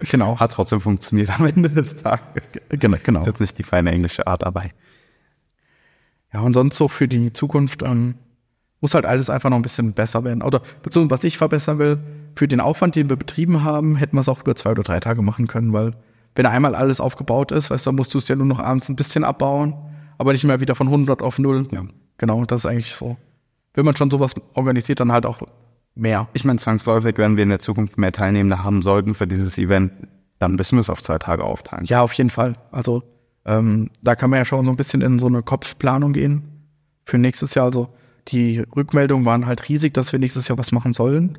[0.00, 0.38] Genau.
[0.38, 2.58] Hat trotzdem funktioniert am Ende des Tages.
[2.70, 3.20] Genau, genau.
[3.20, 4.72] Ist jetzt nicht die feine englische Art dabei.
[6.32, 8.14] Ja, und sonst so für die Zukunft ähm,
[8.80, 10.42] muss halt alles einfach noch ein bisschen besser werden.
[10.42, 11.98] Oder beziehungsweise was ich verbessern will,
[12.36, 15.00] für den Aufwand, den wir betrieben haben, hätten wir es auch über zwei oder drei
[15.00, 15.94] Tage machen können, weil
[16.34, 18.88] wenn einmal alles aufgebaut ist, weißt du, dann musst du es ja nur noch abends
[18.88, 19.74] ein bisschen abbauen,
[20.16, 21.68] aber nicht mehr wieder von 100 auf 0.
[21.72, 21.84] Ja.
[22.18, 23.16] Genau, das ist eigentlich so.
[23.74, 25.42] Wenn man schon sowas organisiert, dann halt auch
[26.00, 26.28] mehr.
[26.32, 29.92] Ich meine, zwangsläufig, wenn wir in der Zukunft mehr Teilnehmende haben sollten für dieses Event,
[30.38, 31.84] dann müssen wir es auf zwei Tage aufteilen.
[31.86, 32.56] Ja, auf jeden Fall.
[32.72, 33.02] Also
[33.44, 36.42] ähm, da kann man ja schon so ein bisschen in so eine Kopfplanung gehen
[37.04, 37.66] für nächstes Jahr.
[37.66, 37.88] Also
[38.28, 41.38] die Rückmeldungen waren halt riesig, dass wir nächstes Jahr was machen sollen.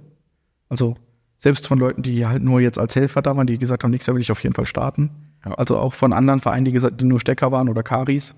[0.69, 0.95] Also
[1.37, 4.07] Selbst von Leuten, die halt nur jetzt als Helfer da waren, die gesagt haben, nächstes
[4.07, 5.09] Jahr will ich auf jeden Fall starten.
[5.43, 5.53] Ja.
[5.55, 8.35] Also auch von anderen Vereinen, die gesagt, die nur Stecker waren oder Karis.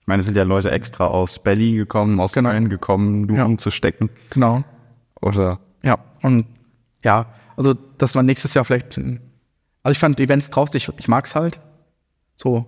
[0.00, 2.50] Ich meine, es sind ja Leute extra aus Berlin gekommen, aus Genau.
[2.50, 3.44] Köln gekommen, nur Ja.
[3.46, 4.10] um zu stecken.
[4.28, 4.62] Genau.
[5.24, 6.46] Oder Ja, und
[7.02, 11.34] ja, also dass man nächstes Jahr vielleicht, also ich fand Events draußen, ich, ich mag's
[11.34, 11.60] halt.
[12.36, 12.66] So,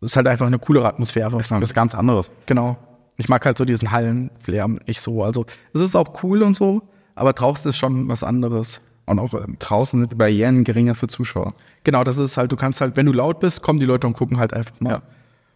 [0.00, 1.32] das ist halt einfach eine coolere Atmosphäre.
[1.32, 2.30] was ganz anderes.
[2.46, 2.76] Genau.
[3.16, 5.22] Ich mag halt so diesen Hallenflair nicht so.
[5.22, 6.82] Also es ist auch cool und so,
[7.14, 8.80] aber draußen ist schon was anderes.
[9.06, 11.52] Und auch ähm, draußen sind die Barrieren geringer für Zuschauer.
[11.82, 14.12] Genau, das ist halt, du kannst halt, wenn du laut bist, kommen die Leute und
[14.12, 14.90] gucken halt einfach mal.
[14.90, 15.02] Ja.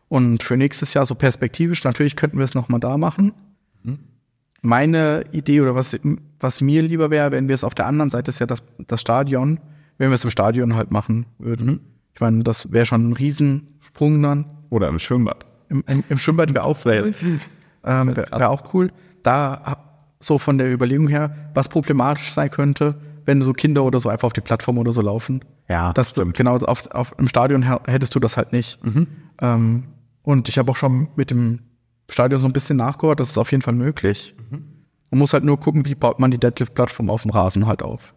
[0.08, 3.32] Und für nächstes Jahr so perspektivisch, natürlich könnten wir es nochmal da machen.
[4.64, 5.94] Meine Idee oder was,
[6.40, 8.98] was mir lieber wäre, wenn wir es auf der anderen Seite ist ja das, das
[8.98, 9.60] Stadion,
[9.98, 11.80] wenn wir es im Stadion halt machen würden.
[12.14, 14.46] Ich meine, das wäre schon ein Riesensprung dann.
[14.70, 15.44] Oder im Schwimmbad.
[15.68, 17.12] Im, im, im Schwimmbad wäre auch wär-.
[17.86, 18.90] Ähm, wäre wär auch cool.
[19.22, 19.76] Da
[20.18, 22.94] so von der Überlegung her, was problematisch sein könnte,
[23.26, 25.44] wenn so Kinder oder so einfach auf die Plattform oder so laufen.
[25.68, 28.78] Ja, das genau auf, auf im Stadion hättest du das halt nicht.
[29.42, 29.84] Ähm,
[30.22, 31.60] und ich habe auch schon mit dem
[32.08, 34.34] Stadion so ein bisschen nachgehört, das ist auf jeden Fall möglich.
[35.10, 38.14] Man muss halt nur gucken, wie baut man die Deadlift-Plattform auf dem Rasen halt auf.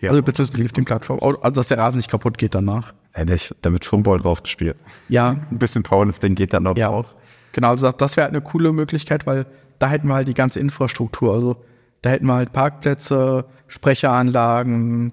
[0.00, 0.10] Ja.
[0.10, 2.94] Also beziehungsweise die Lifting-Plattform, also dass der Rasen nicht kaputt geht danach.
[3.12, 4.76] Hätte ich damit Football drauf gespielt.
[5.08, 6.76] Ja, Ein bisschen Powerlifting geht dann noch.
[6.76, 7.14] Ja, auch.
[7.52, 9.46] Genau, also das wäre halt eine coole Möglichkeit, weil
[9.78, 11.34] da hätten wir halt die ganze Infrastruktur.
[11.34, 11.56] Also
[12.02, 15.12] da hätten wir halt Parkplätze, Sprecheranlagen,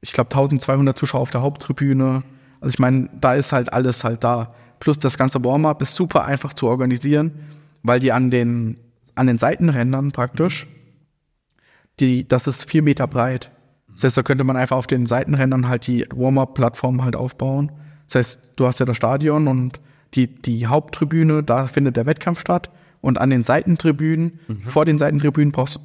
[0.00, 2.22] ich glaube 1200 Zuschauer auf der Haupttribüne.
[2.60, 4.54] Also ich meine, da ist halt alles halt da.
[4.80, 7.32] Plus das ganze Warm-up ist super einfach zu organisieren,
[7.82, 8.76] weil die an den,
[9.14, 10.66] an den Seitenrändern praktisch,
[12.00, 13.50] die, das ist vier Meter breit.
[13.92, 17.72] Das heißt, da könnte man einfach auf den Seitenrändern halt die Warm-up-Plattform halt aufbauen.
[18.06, 19.80] Das heißt, du hast ja das Stadion und
[20.14, 22.70] die, die Haupttribüne, da findet der Wettkampf statt.
[23.00, 25.78] Und an den Seitentribünen, vor den Seitentribünen baut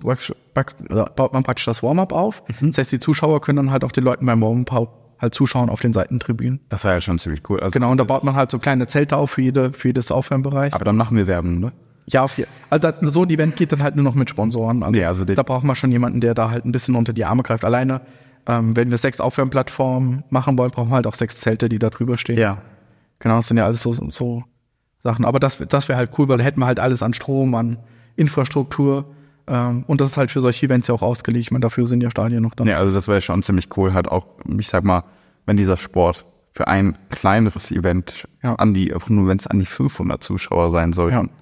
[1.34, 2.44] man praktisch das Warm-up auf.
[2.62, 5.80] Das heißt, die Zuschauer können dann halt auf den Leuten beim Warm-up halt zuschauen auf
[5.80, 6.60] den Seitentribünen.
[6.70, 7.60] Das war ja schon ziemlich cool.
[7.60, 10.12] Also, Genau, und da baut man halt so kleine Zelte auf für, jede, für jedes
[10.12, 10.74] Aufwärmbereich.
[10.74, 11.72] Aber dann machen wir Werbung, ne?
[12.06, 14.84] Ja, auf also so ein Event geht dann halt nur noch mit Sponsoren.
[14.84, 17.24] Also, Ja, also da braucht man schon jemanden, der da halt ein bisschen unter die
[17.24, 17.64] Arme greift.
[17.64, 18.02] Alleine,
[18.46, 21.90] ähm, wenn wir sechs Aufwärmplattformen machen wollen, brauchen wir halt auch sechs Zelte, die da
[21.90, 22.38] drüber stehen.
[22.38, 22.62] Ja.
[23.20, 24.44] Genau, das sind ja alles so, so
[25.00, 25.24] Sachen.
[25.24, 27.78] Aber das, das wäre halt cool, weil da hätten wir halt alles an Strom, an
[28.18, 29.06] Infrastruktur.
[29.48, 31.46] Ähm, und das ist halt für solche Events ja auch ausgelegt.
[31.46, 32.64] Ich meine, dafür sind ja Stadien noch da.
[32.64, 34.26] Ja, also das wäre schon ziemlich cool, halt auch,
[34.58, 35.04] ich sag mal,
[35.46, 38.56] wenn dieser Sport für ein kleineres Event Ja.
[38.56, 41.16] an die, auch nur wenn es an die 500 Zuschauer sein sollten.
[41.28, 41.34] Ja.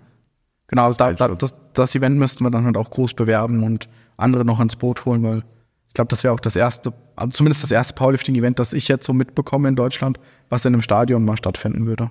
[0.68, 1.38] Genau, also da, da, schon.
[1.38, 5.06] das, das Event müssten wir dann halt auch groß bewerben und andere noch ins Boot
[5.06, 5.44] holen, weil
[5.90, 9.06] ich glaube, das wäre auch das erste, also zumindest das erste Powerlifting-Event, das ich jetzt
[9.06, 10.18] so mitbekomme in Deutschland,
[10.50, 12.10] was in einem Stadion mal stattfinden würde.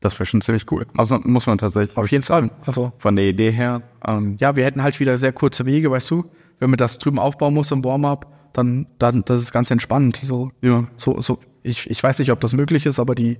[0.00, 0.86] Das wäre schon ziemlich cool.
[0.96, 2.50] Also muss man tatsächlich Auf jeden Fall.
[2.66, 6.10] Also, von der Idee her, ähm, ja, wir hätten halt wieder sehr kurze Wege, weißt
[6.10, 6.24] du?
[6.58, 10.20] Wenn man das drüben aufbauen muss im Warm-up, dann, dann, das ist ganz entspannt.
[10.22, 10.86] So, ja.
[10.96, 13.38] so, so, ich, ich weiß nicht, ob das möglich ist, aber die,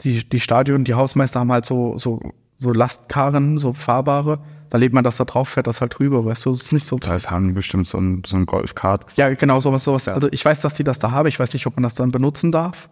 [0.00, 2.20] die, die Stadion, die Hausmeister haben halt so, so,
[2.56, 4.40] so Lastkarren, so fahrbare.
[4.70, 6.50] Da lebt man das da drauf, fährt das halt rüber, weißt du?
[6.50, 6.98] Es ist nicht so.
[6.98, 9.06] Da ist haben bestimmt so ein, so ein Golfkart.
[9.16, 10.08] Ja, genau, sowas, sowas.
[10.08, 11.28] Also ich weiß, dass die das da haben.
[11.28, 12.90] Ich weiß nicht, ob man das dann benutzen darf.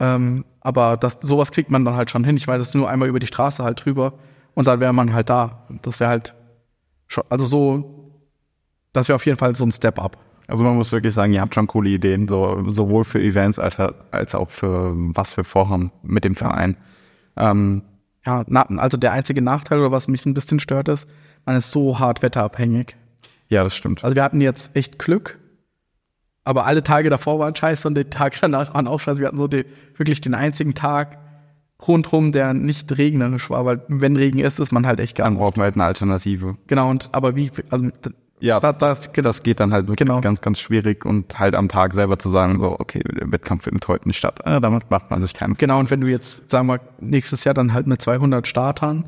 [0.00, 2.36] Ähm, aber das, sowas kriegt man dann halt schon hin.
[2.36, 4.14] Ich weiß, das ist nur einmal über die Straße halt drüber
[4.54, 5.66] und dann wäre man halt da.
[5.82, 6.34] Das wäre halt
[7.06, 8.10] schon, also so,
[8.92, 10.18] das wäre auf jeden Fall so ein Step-up.
[10.46, 13.78] Also man muss wirklich sagen, ihr habt schon coole Ideen, so, sowohl für Events als,
[14.10, 16.76] als auch für was wir vorhaben mit dem Verein.
[17.36, 17.82] Ähm,
[18.26, 21.08] Ja, na, also der einzige Nachteil oder was mich ein bisschen stört ist,
[21.46, 22.96] man ist so hart wetterabhängig.
[23.48, 24.02] ja, das stimmt.
[24.04, 25.38] Also wir hatten jetzt echt Glück,
[26.44, 29.20] aber alle Tage davor waren scheiße und die Tage danach waren auch scheiße.
[29.20, 29.64] Wir hatten so die,
[29.96, 31.18] wirklich den einzigen Tag
[31.86, 35.36] rundrum, der nicht regnerisch war, weil wenn Regen ist, ist man halt echt gar Dann
[35.36, 36.56] brauchen wir halt eine Alternative.
[36.66, 37.88] Genau, und aber wie, also,
[38.40, 40.20] Ja, da, das, das geht dann halt wirklich Genau.
[40.20, 43.86] ganz, ganz schwierig und halt am Tag selber zu sagen, so, okay, der Wettkampf findet
[43.88, 44.40] heute nicht statt.
[44.44, 47.54] Äh, damit macht man sich keinen genau, und wenn du jetzt, sagen wir, nächstes Jahr
[47.54, 49.04] dann halt mit 200 Startern,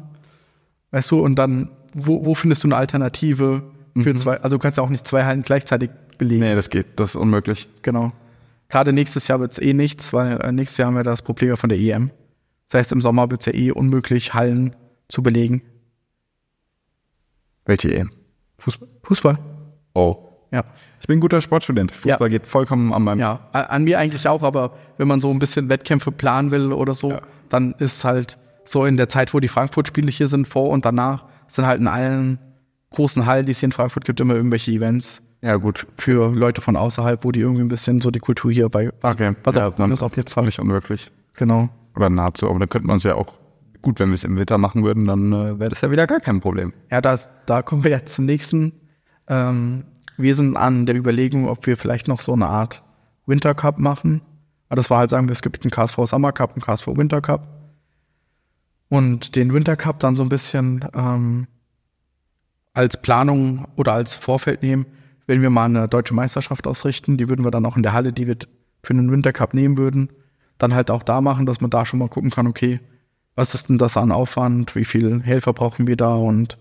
[0.91, 3.63] weißt du, und dann, wo, wo findest du eine Alternative
[3.99, 5.89] für zwei, also du kannst ja auch nicht zwei Hallen gleichzeitig
[6.19, 6.43] belegen.
[6.43, 7.69] Nee, das geht, das ist unmöglich.
[7.83, 8.13] Genau.
[8.69, 11.51] Gerade nächstes Jahr wird es eh nichts, weil äh, nächstes Jahr haben wir das Problem
[11.51, 12.11] ja von der EM.
[12.69, 14.75] Das heißt, im Sommer wird es ja eh unmöglich, Hallen
[15.09, 15.63] zu belegen.
[17.65, 18.11] Welche Ehen?
[18.59, 18.89] Fußball?
[19.03, 19.39] Fußball.
[19.95, 20.17] Oh.
[20.53, 20.65] Ja.
[21.01, 21.93] Ich bin ein guter Sportstudent.
[21.93, 25.39] Fußball geht vollkommen an meinem Ja, an mir eigentlich auch, aber wenn man so ein
[25.39, 29.49] bisschen Wettkämpfe planen will oder so, dann ist halt so in der Zeit, wo die
[29.49, 32.39] Frankfurt-Spiele hier sind, vor und danach, sind halt in allen
[32.91, 35.87] großen Hallen, die es hier in Frankfurt gibt, immer irgendwelche Events Ja, gut.
[35.97, 38.91] für Leute von außerhalb, wo die irgendwie ein bisschen so die Kultur hier bei.
[39.03, 39.35] Okay.
[39.45, 40.43] Was ja, auch- dann das ist auf jeden Fall.
[40.45, 41.11] völlig unmöglich.
[41.35, 41.69] Genau.
[41.95, 42.49] Oder nahezu.
[42.51, 43.35] Aber dann könnte man es ja auch,
[43.83, 46.21] gut, wenn wir es im Winter machen würden, dann äh, wäre das ja wieder gar
[46.21, 46.73] kein Problem.
[46.91, 48.73] Ja, das, da kommen wir jetzt zum nächsten.
[49.29, 49.85] Ähm,
[50.19, 52.83] Wir sind an der Überlegung, ob wir vielleicht noch so eine Art
[53.27, 54.23] Winter Cup machen.
[54.69, 57.21] Aber das war halt, sagen wir, es gibt einen KSV Summer Cup, einen KSV Winter
[57.21, 57.47] Cup.
[58.89, 61.47] Und den Winter Cup dann so ein bisschen ähm,
[62.73, 64.87] als Planung oder als Vorfeld nehmen,
[65.27, 67.17] wenn wir mal eine deutsche Meisterschaft ausrichten.
[67.17, 68.37] Die würden wir dann auch in der Halle, die wir
[68.83, 70.11] für den Winter Cup nehmen würden,
[70.59, 72.81] dann halt auch da machen, dass man da schon mal gucken kann, okay,
[73.35, 76.59] was ist denn das an Aufwand, wie viele Helfer brauchen wir da und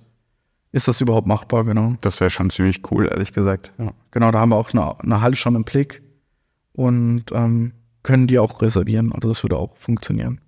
[0.72, 1.94] ist das überhaupt machbar, genau.
[2.02, 3.72] Das wäre schon ziemlich cool, ehrlich gesagt.
[3.78, 6.02] Ja, genau, da haben wir auch eine, eine Halle schon im Blick
[6.74, 7.72] und ähm,
[8.04, 9.14] können die auch reservieren.
[9.14, 10.42] Also das würde auch funktionieren.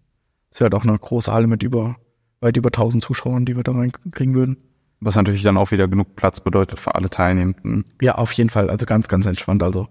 [0.49, 1.95] Das wäre halt auch eine große Halle mit über
[2.41, 4.57] weit über 1000 Zuschauern, die wir da reinkriegen würden.
[4.99, 7.85] Was natürlich dann auch wieder genug Platz bedeutet für alle Teilnehmenden.
[8.01, 8.69] Ja, auf jeden Fall.
[8.69, 9.63] Also ganz, ganz entspannt.
[9.63, 9.87] Also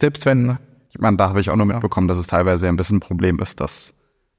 [0.00, 0.58] selbst wenn.
[0.90, 3.38] Ich meine, da habe ich auch nur mitbekommen, dass es teilweise ein bisschen ein Problem
[3.38, 3.94] ist, dass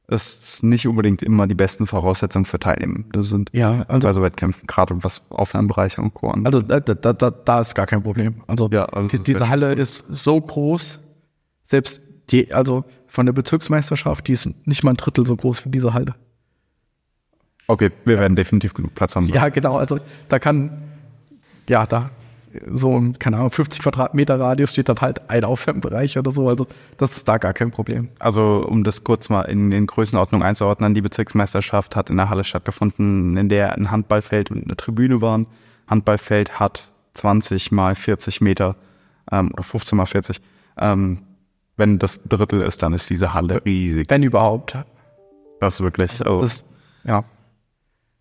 [0.07, 3.49] es nicht unbedingt immer die besten Voraussetzungen für Teilnehmende sind.
[3.53, 4.07] Ja, also.
[4.07, 6.29] Bei so Wettkämpfen, gerade was Aufwärmbereiche und Co.
[6.29, 8.43] Also da, da, da, da ist gar kein Problem.
[8.47, 10.99] Also, ja, also die, diese Halle ist so groß,
[11.63, 15.69] selbst die, also von der Bezirksmeisterschaft, die ist nicht mal ein Drittel so groß wie
[15.69, 16.15] diese Halle.
[17.67, 19.27] Okay, wir werden definitiv genug Platz haben.
[19.27, 19.77] Ja, genau.
[19.77, 19.99] Also
[20.29, 20.83] da kann,
[21.69, 22.09] ja, da
[22.71, 26.47] so ein, keine Ahnung, 50 Quadratmeter Radius steht dann halt ein Aufwärmbereich oder so.
[26.47, 28.09] Also das ist da gar kein Problem.
[28.19, 32.43] Also um das kurz mal in den Größenordnungen einzuordnen, die Bezirksmeisterschaft hat in der Halle
[32.43, 35.47] stattgefunden, in der ein Handballfeld und eine Tribüne waren.
[35.87, 38.75] Handballfeld hat 20 mal 40 Meter
[39.31, 40.41] ähm, oder 15 mal 40.
[40.77, 41.23] Ähm,
[41.75, 44.09] wenn das Drittel ist, dann ist diese Halle riesig.
[44.09, 44.77] Wenn überhaupt.
[45.59, 46.17] Das ist wirklich.
[46.19, 46.65] Das,
[47.03, 47.23] ja.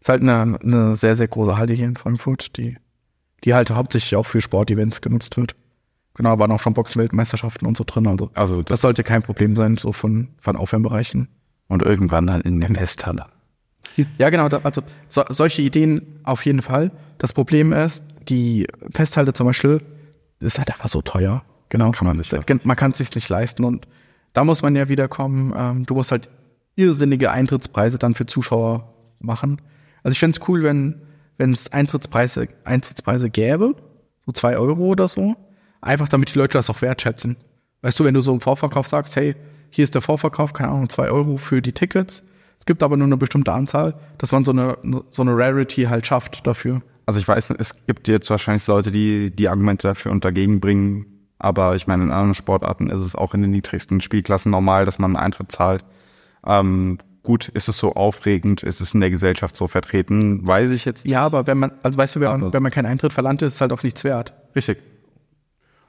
[0.03, 2.77] Ist halt eine, eine sehr, sehr große Halle hier in Frankfurt, die,
[3.45, 5.55] die halt hauptsächlich auch für Sportevents genutzt wird.
[6.15, 8.09] Genau, waren auch schon Boxweltmeisterschaften und so drin.
[8.09, 11.29] Also, also das, das, sollte kein Problem sein, so von, von Aufwärmbereichen.
[11.69, 13.27] Und irgendwann dann in der Festhalle.
[14.19, 14.49] Ja, genau.
[14.49, 16.91] Da, also so, solche Ideen auf jeden Fall.
[17.19, 19.81] Das Problem ist, die Festhalle zum Beispiel
[20.41, 21.45] ist halt einfach so teuer.
[21.69, 21.93] Genau.
[21.93, 22.61] kann man sich leisten.
[22.65, 23.63] Man kann es sich nicht leisten.
[23.63, 23.87] Und
[24.33, 25.55] da muss man ja wieder kommen.
[25.57, 26.29] Ähm, du musst halt
[26.75, 29.63] irrsinnige Eintrittspreise dann für Zuschauer machen.
[30.03, 31.03] Also ich fände es cool, wenn
[31.39, 33.75] wenn es Eintrittspreise, Eintrittspreise gäbe,
[34.27, 35.35] so zwei Euro oder so,
[35.81, 37.37] einfach damit die Leute das auch wertschätzen.
[37.81, 39.35] Weißt du, wenn du so im Vorverkauf sagst, hey,
[39.71, 42.25] hier ist der Vorverkauf, keine Ahnung, zwei Euro für die Tickets,
[42.59, 44.79] es gibt aber nur eine bestimmte Anzahl, dass man so eine,
[45.11, 46.81] so eine Rarity halt schafft dafür.
[47.07, 51.07] Also ich weiß, es gibt jetzt wahrscheinlich Leute, die die Argumente dafür und dagegen bringen,
[51.41, 55.01] aber ich meine, in anderen Sportarten ist es auch in den niedrigsten Spielklassen normal, dass
[55.01, 55.85] man einen Eintritt zahlt.
[56.47, 60.85] Ähm, gut, ist es so aufregend, ist es in der Gesellschaft so vertreten, weiß ich
[60.85, 61.07] jetzt.
[61.07, 63.55] Ja, aber wenn man, also weißt du, wenn man, wenn man keinen Eintritt verlangt, ist
[63.55, 64.33] es halt auch nichts wert.
[64.57, 64.79] Richtig.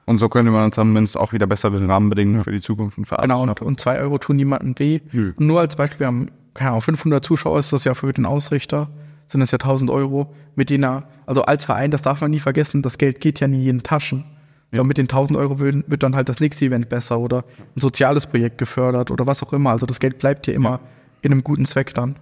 [0.06, 3.42] Und so könnte man zumindest auch wieder bessere Rahmenbedingungen für die Zukunft und für Genau,
[3.42, 5.00] und, und zwei Euro tun niemandem weh.
[5.12, 5.32] Nö.
[5.38, 8.90] Nur als Beispiel, wir haben, keine Ahnung, 500 Zuschauer ist das ja für den Ausrichter,
[9.26, 12.38] sind das ja 1000 Euro, mit denen er, also als Verein, das darf man nie
[12.38, 14.24] vergessen, das Geld geht ja nie in Taschen.
[14.72, 14.78] Ja.
[14.78, 17.80] So mit den 1000 Euro wird, wird, dann halt das nächste Event besser oder ein
[17.80, 19.70] soziales Projekt gefördert oder was auch immer.
[19.70, 20.70] Also das Geld bleibt ja immer.
[20.70, 20.80] Ja
[21.24, 22.18] in einem guten Zweck dann.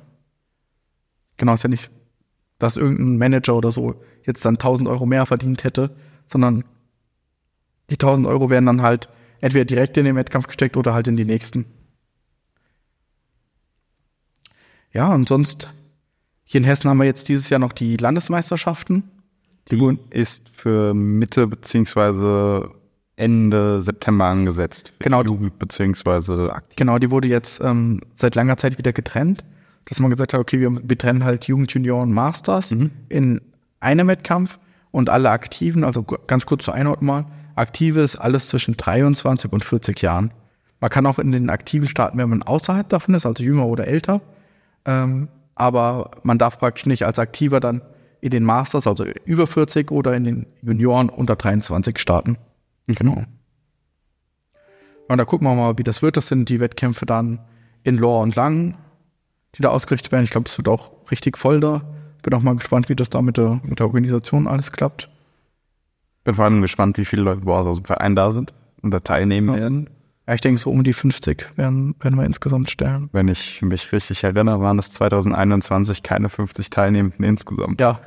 [1.36, 1.90] Genau, ist ja nicht,
[2.58, 5.94] dass irgendein Manager oder so jetzt dann 1000 Euro mehr verdient hätte,
[6.26, 6.64] sondern
[7.90, 9.08] die 1000 Euro werden dann halt
[9.40, 11.66] entweder direkt in den Wettkampf gesteckt oder halt in die nächsten.
[14.92, 15.72] Ja, und sonst,
[16.44, 19.10] hier in Hessen haben wir jetzt dieses Jahr noch die Landesmeisterschaften.
[19.70, 22.70] Die, die ist für Mitte beziehungsweise
[23.16, 24.94] Ende September angesetzt.
[24.98, 25.22] Genau.
[25.22, 26.76] Jugend beziehungsweise aktiv.
[26.76, 29.44] Genau, die wurde jetzt ähm, seit langer Zeit wieder getrennt.
[29.86, 32.90] Dass man gesagt hat, okay, wir, wir trennen halt Jugend, Junior und Masters mhm.
[33.08, 33.40] in
[33.80, 34.58] einem Wettkampf
[34.92, 39.64] und alle Aktiven, also ganz kurz zur Einordnung mal, Aktive ist alles zwischen 23 und
[39.64, 40.32] 40 Jahren.
[40.80, 43.86] Man kann auch in den Aktiven starten, wenn man außerhalb davon ist, also jünger oder
[43.86, 44.20] älter.
[44.84, 47.82] Ähm, aber man darf praktisch nicht als Aktiver dann
[48.20, 52.36] in den Masters, also über 40 oder in den Junioren unter 23 starten.
[52.86, 53.24] Genau.
[55.08, 56.16] Und da gucken wir mal, wie das wird.
[56.16, 57.40] Das sind die Wettkämpfe dann
[57.82, 58.76] in Lohr und Lang,
[59.54, 60.24] die da ausgerichtet werden.
[60.24, 61.82] Ich glaube, das wird auch richtig voll da.
[62.22, 65.10] Bin auch mal gespannt, wie das da mit der, mit der Organisation alles klappt.
[66.24, 69.48] Bin vor allem gespannt, wie viele Leute aus dem Verein da sind und da teilnehmen
[69.48, 69.60] ja.
[69.60, 69.90] werden.
[70.26, 73.08] Ja, ich denke, so um die 50 werden, werden wir insgesamt stellen.
[73.12, 77.80] Wenn ich mich richtig erinnere, waren es 2021 keine 50 Teilnehmenden insgesamt.
[77.80, 78.00] Ja.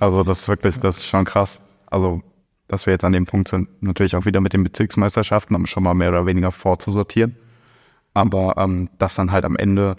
[0.00, 1.62] also das ist wirklich, das ist schon krass.
[1.86, 2.20] Also
[2.72, 5.82] dass wir jetzt an dem Punkt sind, natürlich auch wieder mit den Bezirksmeisterschaften, um schon
[5.82, 7.36] mal mehr oder weniger vorzusortieren.
[8.14, 9.98] Aber ähm, dass dann halt am Ende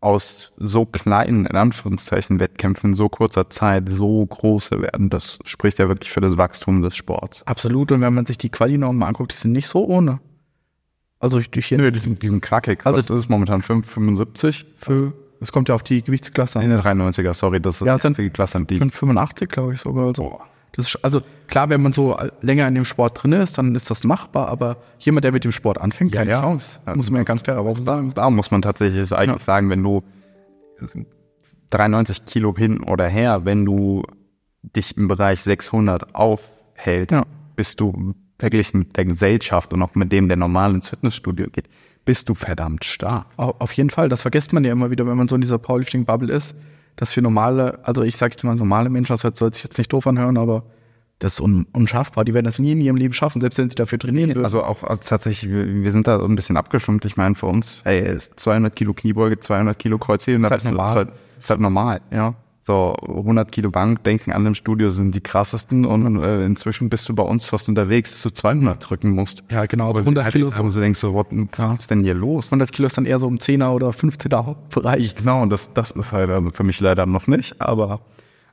[0.00, 5.78] aus so kleinen, in Anführungszeichen, Wettkämpfen in so kurzer Zeit so große werden, das spricht
[5.78, 7.46] ja wirklich für das Wachstum des Sports.
[7.46, 7.92] Absolut.
[7.92, 10.20] Und wenn man sich die Quali-Normen mal anguckt, die sind nicht so ohne.
[11.20, 11.76] Also durch hier.
[11.76, 12.86] Nö, die sind, die sind knackig.
[12.86, 16.64] Also das ist momentan 5,75 für es kommt ja auf die Gewichtsklasse an.
[16.64, 18.64] In der 93er, sorry, das ist ja, die Klasse.
[18.64, 20.06] Die 85, glaube ich sogar.
[20.06, 20.40] Also.
[20.76, 23.90] Das ist, also klar, wenn man so länger in dem Sport drin ist, dann ist
[23.90, 26.40] das machbar, aber jemand, der mit dem Sport anfängt, keine ja.
[26.40, 26.80] Chance.
[26.94, 28.12] Muss man ja ganz fair aber sagen.
[28.14, 29.44] Da muss man tatsächlich eigentlich Ja.
[29.44, 30.00] sagen, wenn du
[31.70, 34.02] 93 Kilo hin oder her, wenn du
[34.62, 37.24] dich im Bereich 600 aufhältst, Ja.
[37.56, 41.68] bist du verglichen mit der Gesellschaft und auch mit dem, der normal ins Fitnessstudio geht,
[42.04, 43.26] bist du verdammt stark.
[43.36, 45.58] Au- Auf jeden Fall, das vergisst man ja immer wieder, wenn man so in dieser
[45.58, 46.56] Powerlifting-Bubble ist,
[46.96, 49.78] dass für normale, also ich sage jetzt mal normale Menschen, das hört- soll sich jetzt
[49.78, 50.64] nicht doof anhören, aber
[51.20, 52.24] das ist un unschaffbar.
[52.24, 54.44] Die werden das nie in ihrem Leben schaffen, selbst wenn sie dafür trainieren würden.
[54.44, 57.04] Also auch also tatsächlich, wir, wir sind da so ein bisschen abgestumpft.
[57.04, 60.70] Ich meine, für uns, ey, ist 200 Kilo Kniebeuge, 200 Kilo Kreuzheben, das halt ist,
[60.70, 60.90] normal.
[60.90, 61.08] Ist, halt,
[61.40, 62.00] ist halt normal.
[62.10, 62.34] ja.
[62.66, 67.06] So 100 Kilo Bank, denken alle im Studio, sind die krassesten und äh, inzwischen bist
[67.10, 69.44] du bei uns fast unterwegs, dass du 200 drücken musst.
[69.50, 70.70] Ja, genau, aber 100 100 Kilo, Kilo.
[70.70, 71.26] So denkst du, what,
[71.58, 72.46] was ist denn hier los?
[72.46, 75.14] 100 Kilo ist dann eher so im 10er oder 15er Bereich.
[75.14, 78.00] Genau, und das, das ist halt also für mich leider noch nicht, aber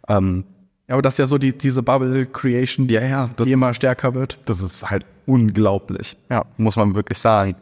[0.09, 0.43] ähm,
[0.89, 3.53] Ja, aber das ist ja so die, diese Bubble Creation, die, Ja, ja, das die
[3.53, 4.39] immer stärker wird.
[4.45, 6.17] das ist halt unglaublich.
[6.29, 6.43] Ja.
[6.57, 7.55] Muss man wirklich sagen.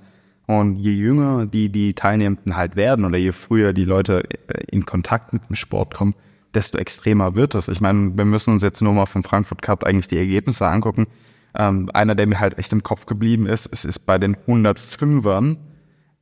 [0.47, 4.87] Und je jünger die, die Teilnehmenden halt werden oder je früher die Leute äh, in
[4.87, 6.15] Kontakt mit dem Sport kommen,
[6.53, 7.67] desto extremer wird es.
[7.67, 11.07] Ich meine, wir müssen uns jetzt nur mal vom Frankfurt Cup eigentlich die Ergebnisse angucken.
[11.55, 15.57] Ähm, einer, der mir halt echt im Kopf geblieben ist, es ist bei den 105ern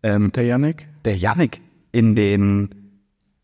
[0.03, 0.88] ähm, Der Yannick.
[1.05, 1.61] der Yannick
[1.91, 2.99] in den,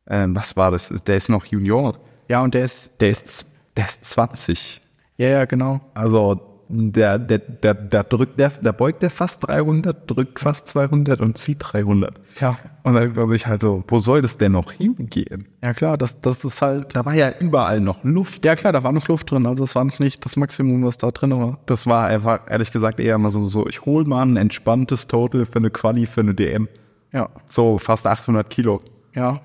[0.08, 0.90] ähm, was war das?
[1.06, 2.00] Der ist noch Junior.
[2.30, 4.82] Ja, und der ist, Der ist, der ist 20.
[5.18, 5.82] ja, ja, genau.
[5.94, 11.22] Also der, der, der, der drückt, der, der beugt der fast 300, drückt fast 200
[11.22, 12.20] und zieht 300.
[12.40, 12.58] Ja.
[12.84, 15.48] Und dann glaube ich halt so, wo soll das denn noch hingehen?
[15.64, 18.46] Ja, klar, das, das ist halt, Da war ja überall noch Luft.
[18.46, 21.12] ja klar, da war noch Luft drin, also das war nicht das Maximum, was da
[21.12, 21.60] drin war.
[21.66, 25.46] Das war einfach, ehrlich gesagt, eher mal so, so ich hol mal ein entspanntes Total
[25.46, 26.68] für eine Quali, für eine DM.
[27.12, 28.82] Ja, So fast 800 Kilo.
[29.14, 29.40] ja,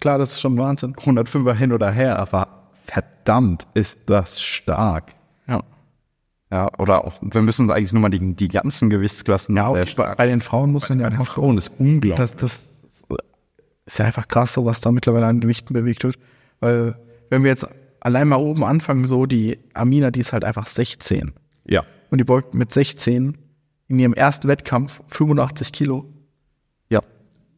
[0.00, 0.94] klar, das ist schon Wahnsinn.
[0.96, 2.48] 105er hin oder her, aber
[2.86, 5.12] verdammt ist das stark.
[6.54, 6.70] Ja.
[6.78, 10.14] Oder auch, wir müssen uns eigentlich nur mal die, die ganzen Gewichtsklassen Ja, auch bei,
[10.14, 12.14] bei den Frauen muss man ja bei den einfach Frauen ist unglaublich.
[12.14, 12.60] das, das
[13.86, 16.16] ist ja einfach krass, so was da mittlerweile an Gewichten bewegt wird.
[16.60, 16.94] Weil,
[17.28, 17.66] wenn wir jetzt
[17.98, 21.32] allein mal oben anfangen, so die Amina, die ist halt einfach 16.
[21.66, 21.82] ja.
[22.10, 23.36] Und die beugt mit 16
[23.88, 26.04] in ihrem ersten Wettkampf 85 Kilo.
[26.88, 27.00] Ja.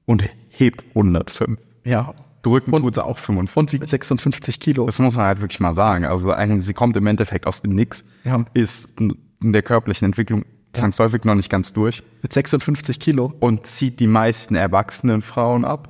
[0.07, 1.61] Und hebt 105.
[1.85, 2.15] Ja.
[2.47, 3.81] Drücken tut sie auch 55.
[3.81, 4.87] Und wiegt 56 Kilo.
[4.87, 6.05] Das muss man halt wirklich mal sagen.
[6.05, 8.45] Also eigentlich, sie kommt im Endeffekt aus dem Nix, Ja.
[8.55, 9.17] ist in
[9.53, 13.33] der körperlichen Entwicklung zwangsläufig noch nicht ganz durch Mit 56 Kilo.
[13.41, 15.89] und zieht die meisten erwachsenen Frauen ab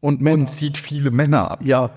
[0.00, 0.40] Und Männer.
[0.42, 1.60] und zieht viele Männer ab.
[1.64, 1.90] ja.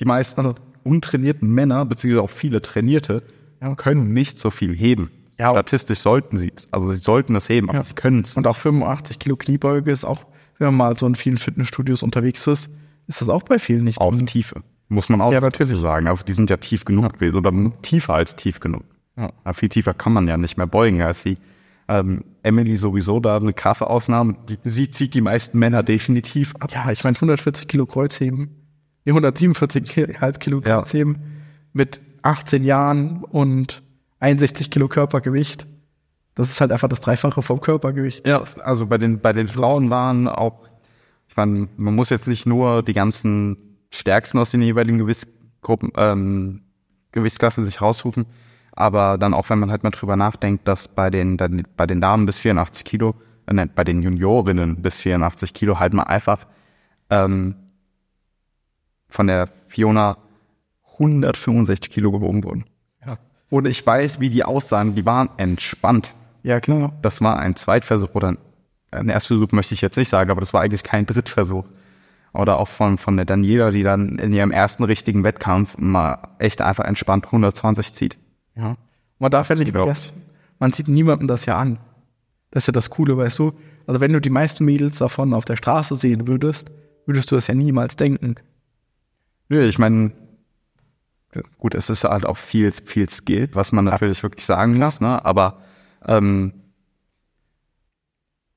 [0.00, 0.52] Die meisten
[0.84, 3.22] untrainierten Männer, beziehungsweise auch viele trainierte,
[3.62, 3.74] Ja.
[3.74, 5.10] können nicht so viel heben.
[5.38, 5.50] Ja.
[5.50, 6.68] Statistisch sollten sie es.
[6.72, 7.82] Also sie sollten es heben, aber Ja.
[7.84, 8.36] sie können es.
[8.36, 10.26] Und auch 85 Kilo Kniebeuge ist auch,
[10.58, 12.70] wenn man mal so in vielen Fitnessstudios unterwegs ist,
[13.06, 13.98] ist das auch bei vielen nicht.
[13.98, 14.26] auf drin.
[14.26, 14.62] Tiefe.
[14.88, 16.06] Muss man auch Ja, natürlich sagen.
[16.06, 17.52] Also die sind ja tief genug gewesen oder
[17.82, 18.84] tiefer als tief genug.
[19.16, 19.30] Ja.
[19.44, 21.38] Ja, viel tiefer kann man ja nicht mehr beugen als sie.
[21.88, 24.36] Ähm, Emily sowieso da eine krasse Ausnahme.
[24.48, 26.70] Die, sie zieht die meisten Männer definitiv ab.
[26.72, 28.50] Ja, ich meine 140 Kilo Kreuzheben,
[29.04, 30.78] nee, 147,5 Kilo Ja.
[30.80, 31.18] Kreuzheben
[31.72, 33.82] mit 18 Jahren und
[34.20, 35.66] 61 Kilo Körpergewicht.
[36.34, 38.26] Das ist halt einfach das Dreifache vom Körpergewicht.
[38.26, 40.68] Ja, also bei den, bei den Frauen waren auch,
[41.28, 46.62] ich meine, man muss jetzt nicht nur die ganzen Stärksten aus den jeweiligen Gewichtsgruppen, ähm,
[47.12, 48.26] Gewichtsklassen sich raussuchen,
[48.72, 52.00] aber dann auch, wenn man halt mal drüber nachdenkt, dass bei den, dann, bei den
[52.00, 53.14] Damen bis 84 Kilo,
[53.46, 56.46] äh, nein, bei den Juniorinnen bis 84 Kilo halt mal einfach
[57.10, 57.56] ähm,
[59.08, 60.18] von der Fiona
[60.94, 62.64] 165 Kilo gewogen wurden.
[63.04, 63.18] Ja.
[63.50, 66.14] Und ich weiß, wie die aussahen, die waren entspannt.
[66.42, 66.92] Ja, klar.
[67.02, 68.38] Das war ein Zweitversuch oder ein,
[68.96, 71.64] ein Erstversuch möchte ich jetzt nicht sagen, aber das war eigentlich kein Drittversuch.
[72.32, 76.60] Oder auch von, von der Daniela, die dann in ihrem ersten richtigen Wettkampf mal echt
[76.60, 78.18] einfach entspannt 120 zieht.
[78.54, 78.76] Ja.
[79.18, 80.22] Man darf ja nicht vergessen,
[80.58, 81.78] man sieht niemandem das ja an.
[82.50, 83.52] Das ist ja das Coole, weißt du?
[83.86, 86.70] Also wenn du die meisten Mädels davon auf der Straße sehen würdest,
[87.06, 88.36] würdest du das ja niemals denken.
[89.48, 90.12] Nö, ich meine,
[91.58, 95.24] gut, es ist halt auch viel, viel Skill, was man natürlich wirklich sagen muss, ne?
[95.24, 95.58] aber
[96.06, 96.52] ähm,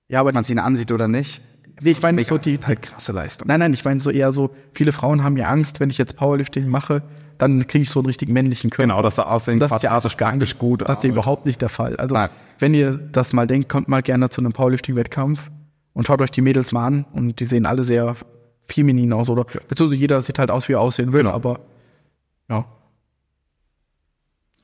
[0.10, 1.41] Ja, aber man sie ansieht oder nicht,
[1.82, 3.47] nee, ich meine so die, halt krasse Leistung.
[3.47, 6.18] Nein, nein, ich meine so eher so, viele Frauen haben ja Angst, wenn ich jetzt
[6.18, 7.03] Powerlifting mache,
[7.38, 8.89] dann kriege ich so einen richtig männlichen Körper.
[8.89, 10.82] Genau, dass er aussehen das ist ja gar nicht gut.
[10.82, 11.95] Das ist ja überhaupt nicht der Fall.
[11.95, 12.30] Also, Nein.
[12.60, 15.49] wenn ihr das mal denkt, kommt mal gerne zu einem Powerlifting-Wettkampf
[15.93, 18.16] und schaut euch die Mädels mal an und die sehen alle sehr
[18.68, 19.45] feminin aus, oder?
[19.68, 21.34] Beziehungsweise jeder sieht halt aus, wie er aussehen will, Genau.
[21.34, 21.62] aber
[22.49, 22.66] ja.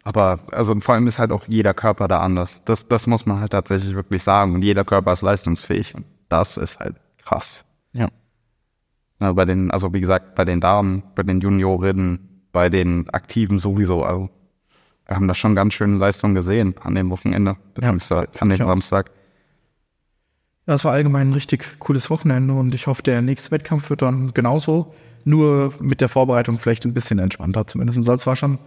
[0.06, 2.62] Aber also vor allem ist halt auch jeder Körper da anders.
[2.66, 4.54] Das, das muss man halt tatsächlich wirklich sagen.
[4.54, 5.96] Und jeder Körper ist leistungsfähig.
[5.96, 7.66] Und das ist halt krass.
[7.92, 8.10] Ja.
[9.20, 13.58] Ja, bei den, also wie gesagt, bei den Damen, bei den Juniorinnen, bei den Aktiven
[13.58, 14.04] sowieso.
[14.04, 14.30] Also
[15.08, 18.66] wir haben da schon ganz schöne Leistungen gesehen an dem Wochenende, beziehungsweise an dem Ja.
[18.68, 19.10] Samstag.
[20.68, 24.02] Ja, es war allgemein ein richtig cooles Wochenende und ich hoffe, der nächste Wettkampf wird
[24.02, 24.94] dann genauso,
[25.24, 27.98] nur mit der Vorbereitung vielleicht ein bisschen entspannter zumindest.
[27.98, 28.60] Und es war schon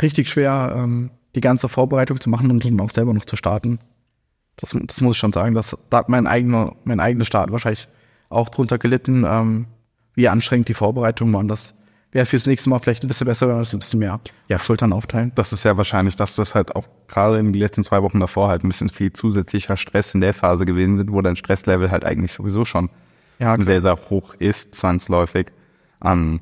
[0.00, 3.78] richtig schwer, ähm, die ganze Vorbereitung zu machen und dann auch selber noch zu starten.
[4.56, 7.88] Das, das muss ich schon sagen, das, da hat mein eigener, mein eigener Start wahrscheinlich
[8.28, 9.66] auch drunter gelitten, ähm,
[10.14, 11.40] wie anstrengend die Vorbereitung war.
[11.40, 11.74] Und das
[12.10, 14.58] wäre fürs nächste Mal vielleicht ein bisschen besser, wenn wir es ein bisschen mehr ja,
[14.58, 15.32] Schultern aufteilen.
[15.34, 18.48] Das ist ja wahrscheinlich, dass das halt auch gerade in den letzten zwei Wochen davor
[18.48, 22.04] halt ein bisschen viel zusätzlicher Stress in der Phase gewesen sind, wo dein Stresslevel halt
[22.04, 22.90] eigentlich sowieso schon
[23.38, 25.52] Ja, sehr, sehr hoch ist, zwangsläufig.
[26.04, 26.40] Ähm,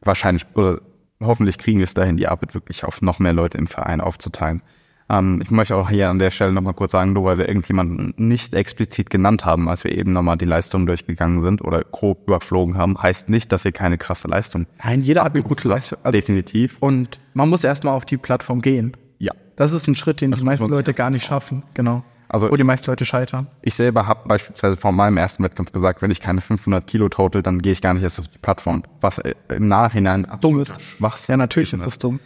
[0.00, 0.80] wahrscheinlich, oder
[1.26, 4.62] hoffentlich kriegen wir es dahin, die Arbeit wirklich auf noch mehr Leute im Verein aufzuteilen.
[5.08, 8.14] Ähm, ich möchte auch hier an der Stelle nochmal kurz sagen, nur weil wir irgendjemanden
[8.16, 12.76] nicht explizit genannt haben, als wir eben nochmal die Leistung durchgegangen sind oder grob überflogen
[12.76, 15.98] haben, heißt nicht, dass wir keine krasse Leistung Nein, jeder hat eine gute Leistung.
[16.02, 16.76] Also, Definitiv.
[16.80, 18.96] und man muss erstmal auf die Plattform gehen.
[19.18, 19.32] Ja.
[19.56, 21.62] Das ist ein Schritt, den die muss meisten Leute gar nicht schaffen.
[21.74, 22.04] Genau.
[22.32, 23.46] Also Wo die meisten Leute scheitern.
[23.60, 27.42] Ich selber habe beispielsweise vor meinem ersten Wettkampf gesagt, wenn ich keine 500 Kilo total,
[27.42, 28.84] dann gehe ich gar nicht erst auf die Plattform.
[29.02, 30.80] Was äh, im Nachhinein Dumm ist.
[30.80, 32.20] Schwachsinn Ja, natürlich ist das dumm.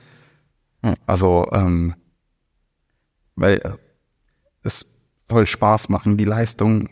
[1.07, 1.96] Also, ähm,
[3.34, 3.70] weil äh,
[4.62, 4.86] es
[5.28, 6.16] soll Spaß machen.
[6.16, 6.88] Die Leistung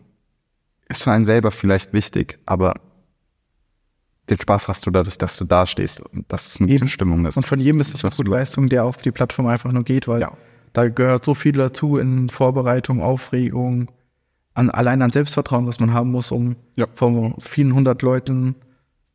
[0.89, 2.75] ist für einen selber vielleicht wichtig, aber
[4.29, 7.25] den Spaß hast du dadurch, dass du da stehst und dass es eine gute Stimmung
[7.27, 7.37] ist.
[7.37, 9.85] Und von jedem ist es eine was gute Leistung, der auf die Plattform einfach nur
[9.85, 10.33] geht, weil Ja.
[10.75, 13.91] Da gehört so viel dazu in Vorbereitung, Aufregung,
[14.53, 16.87] an, allein an Selbstvertrauen, was man haben muss, um Ja.
[16.95, 18.57] von vielen hundert Leuten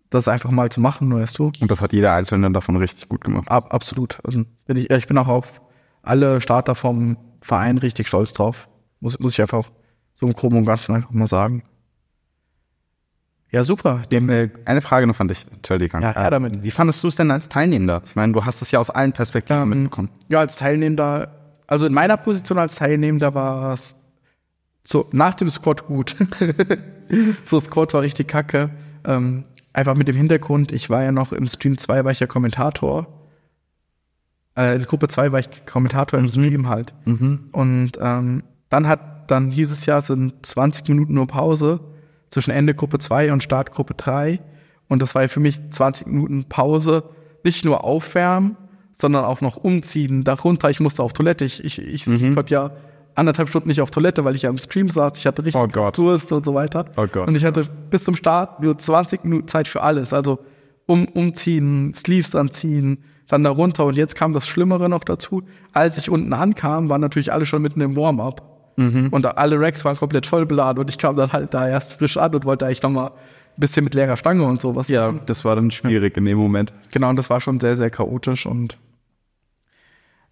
[0.09, 1.51] das einfach mal zu machen, weißt du?
[1.61, 3.47] Und das hat jeder Einzelne davon richtig gut gemacht.
[3.51, 4.19] Ab, absolut.
[4.23, 5.61] Also bin ich, ich bin auch auf
[6.01, 8.67] alle Starter vom Verein richtig stolz drauf.
[9.01, 9.69] Muss, muss ich einfach
[10.15, 11.61] so im Groben und Ganzen einfach mal sagen.
[13.51, 14.03] Ja, super.
[14.11, 16.01] Dem, Äh, eine Frage noch an dich, Entschuldigung.
[16.01, 16.63] Ja, her Äh, damit.
[16.63, 18.01] Wie fandest du es denn als Teilnehmender?
[18.05, 20.09] Ich meine, du hast es ja aus allen Perspektiven Ähm, mitbekommen.
[20.27, 21.38] Ja, als Teilnehmender,
[21.69, 23.95] also in meiner Position als Teilnehmender war es
[24.83, 26.15] so nach dem Squad gut.
[27.45, 28.71] so Squad war richtig kacke.
[29.05, 32.25] Ähm, einfach mit dem Hintergrund, ich war ja noch im Stream 2, war ich ja
[32.25, 33.05] Kommentator.
[34.57, 36.95] Äh, in Gruppe 2 war ich Kommentator im Stream halt.
[37.51, 41.81] Und ähm, dann hat, dann hieß es ja, es sind 20 Minuten nur Pause
[42.31, 44.39] zwischen Ende Gruppe 2 und Start Gruppe 3.
[44.87, 47.03] Und das war ja für mich 20 Minuten Pause,
[47.43, 48.57] nicht nur aufwärmen,
[48.99, 50.23] sondern auch noch umziehen.
[50.23, 51.45] Darunter, ich musste auf Toilette.
[51.45, 52.71] Ich, ich, ich, ich konnte ja
[53.15, 55.17] anderthalb Stunden nicht auf Toilette, weil ich ja im Stream saß.
[55.17, 55.89] Ich hatte richtig Oh.
[55.91, 56.85] Durst und so weiter.
[56.95, 57.27] Oh Gott.
[57.27, 60.13] Und ich hatte bis zum Start nur 20 Minuten Zeit für alles.
[60.13, 60.39] Also
[60.85, 63.85] um, umziehen, Sleeves anziehen, dann da runter.
[63.85, 65.43] Und jetzt kam das Schlimmere noch dazu.
[65.73, 68.45] Als ich unten ankam, waren natürlich alle schon mitten im Warm-up.
[69.11, 70.79] Und da alle Racks waren komplett voll beladen.
[70.81, 73.11] Und ich kam dann halt da erst frisch an und wollte eigentlich noch mal ein
[73.57, 74.87] bisschen mit leerer Stange und sowas.
[74.87, 76.71] Ja, das war dann schwierig in dem Moment.
[76.91, 78.77] Genau, und das war schon sehr, sehr chaotisch und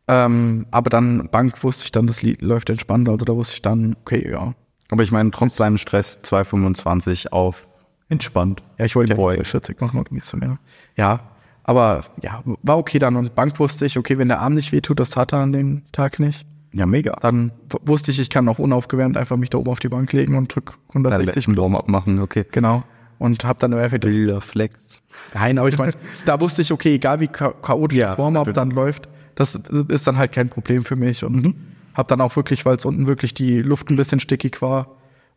[0.08, 3.62] ähm, aber dann Bank wusste ich dann, das Lied läuft entspannt, also da wusste ich
[3.62, 4.54] dann, okay, ja.
[4.90, 7.68] Aber ich meine, trotz deinem Stress 225 auf
[8.10, 8.64] entspannt.
[8.78, 9.44] Ja, ich wollte ja Boy.
[9.44, 10.60] 40 machen oder so mehr.
[10.96, 11.20] Ja,
[11.64, 15.00] aber ja, war okay dann und Bank wusste ich, okay, wenn der Arm nicht wehtut,
[15.00, 16.48] das tat er an dem Tag nicht.
[16.72, 17.14] Ja, mega.
[17.22, 17.52] Dann
[17.84, 20.54] wusste ich, ich kann auch unaufgewärmt einfach mich da oben auf die Bank legen und
[20.54, 22.46] drück Deinen 160 letzten Warm-up machen, okay.
[22.52, 22.84] Genau.
[23.20, 25.02] Und hab dann einfach Bilder, Flex.
[25.34, 25.94] Nein, aber ich meine,
[26.26, 29.56] da wusste ich, okay, egal wie cha chaotisch Ja, das Warm-up dann läuft, das
[29.88, 31.24] ist dann halt kein Problem für mich.
[31.24, 31.56] Und Mhm.
[31.94, 34.88] hab dann auch wirklich, weil es unten wirklich die Luft ein bisschen stickig war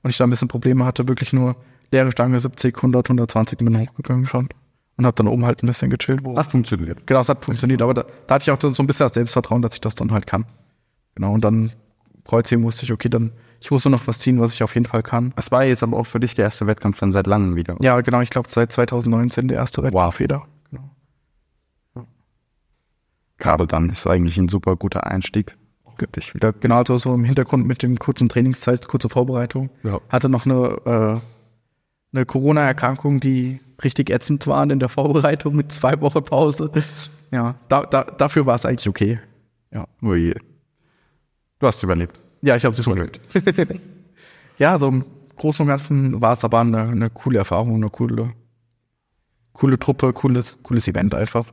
[0.02, 1.54] und ich da ein bisschen Probleme hatte, wirklich nur
[1.92, 4.48] leere Stange 70, 100, 120 bin hochgegangen schon.
[4.96, 6.24] Und hab dann oben halt ein bisschen gechillt.
[6.24, 7.06] Wo Hat funktioniert.
[7.06, 9.62] genau, es hat funktioniert, aber da, da hatte ich auch so ein bisschen das Selbstvertrauen,
[9.62, 10.44] dass ich das dann halt kann.
[11.14, 11.72] Genau, und dann
[12.24, 14.86] Kreuzheben wusste ich, okay, dann, ich muss nur noch was ziehen, was ich auf jeden
[14.86, 15.32] Fall kann.
[15.36, 17.76] Es war jetzt aber auch für dich der erste Wettkampf dann seit langem wieder.
[17.80, 20.42] Ja, genau, ich glaube seit 2019 der erste Wettkampf wieder.
[23.40, 25.56] Gerade dann ist eigentlich ein super guter Einstieg.
[25.98, 26.52] Gibt dich wieder.
[26.52, 29.70] Genau, also so im Hintergrund mit dem kurzen Trainingszeit, kurze Vorbereitung.
[29.82, 30.00] Ja.
[30.08, 31.20] Hatte noch eine,
[32.12, 36.70] äh, eine Corona-Erkrankung, die richtig ätzend war in der Vorbereitung mit zwei Wochen Pause.
[37.32, 39.20] Ja, da, da, dafür war es eigentlich okay.
[39.72, 40.34] Ja, Oh je.
[41.60, 42.18] Du hast überlebt.
[42.42, 43.20] ja ich habe es überlebt.
[44.58, 45.04] ja, so im
[45.36, 48.32] Großen und Ganzen war es aber eine, eine coole Erfahrung, eine coole,
[49.52, 51.52] coole Truppe, cooles, cooles Event einfach.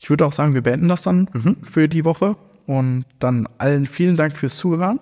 [0.00, 1.28] Ich würde auch sagen, wir beenden das dann
[1.62, 2.36] für die Woche
[2.66, 4.98] und dann allen vielen Dank fürs Zuhören.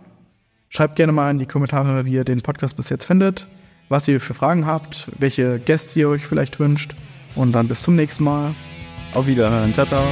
[0.70, 3.46] Schreibt gerne mal in die Kommentare, wie ihr den Podcast bis jetzt findet,
[3.88, 6.94] was ihr für Fragen habt, welche Gäste ihr euch vielleicht wünscht
[7.36, 8.54] und dann bis zum nächsten Mal.
[9.14, 9.72] Auf Wiederhören.
[9.72, 10.04] Ciao, ciao.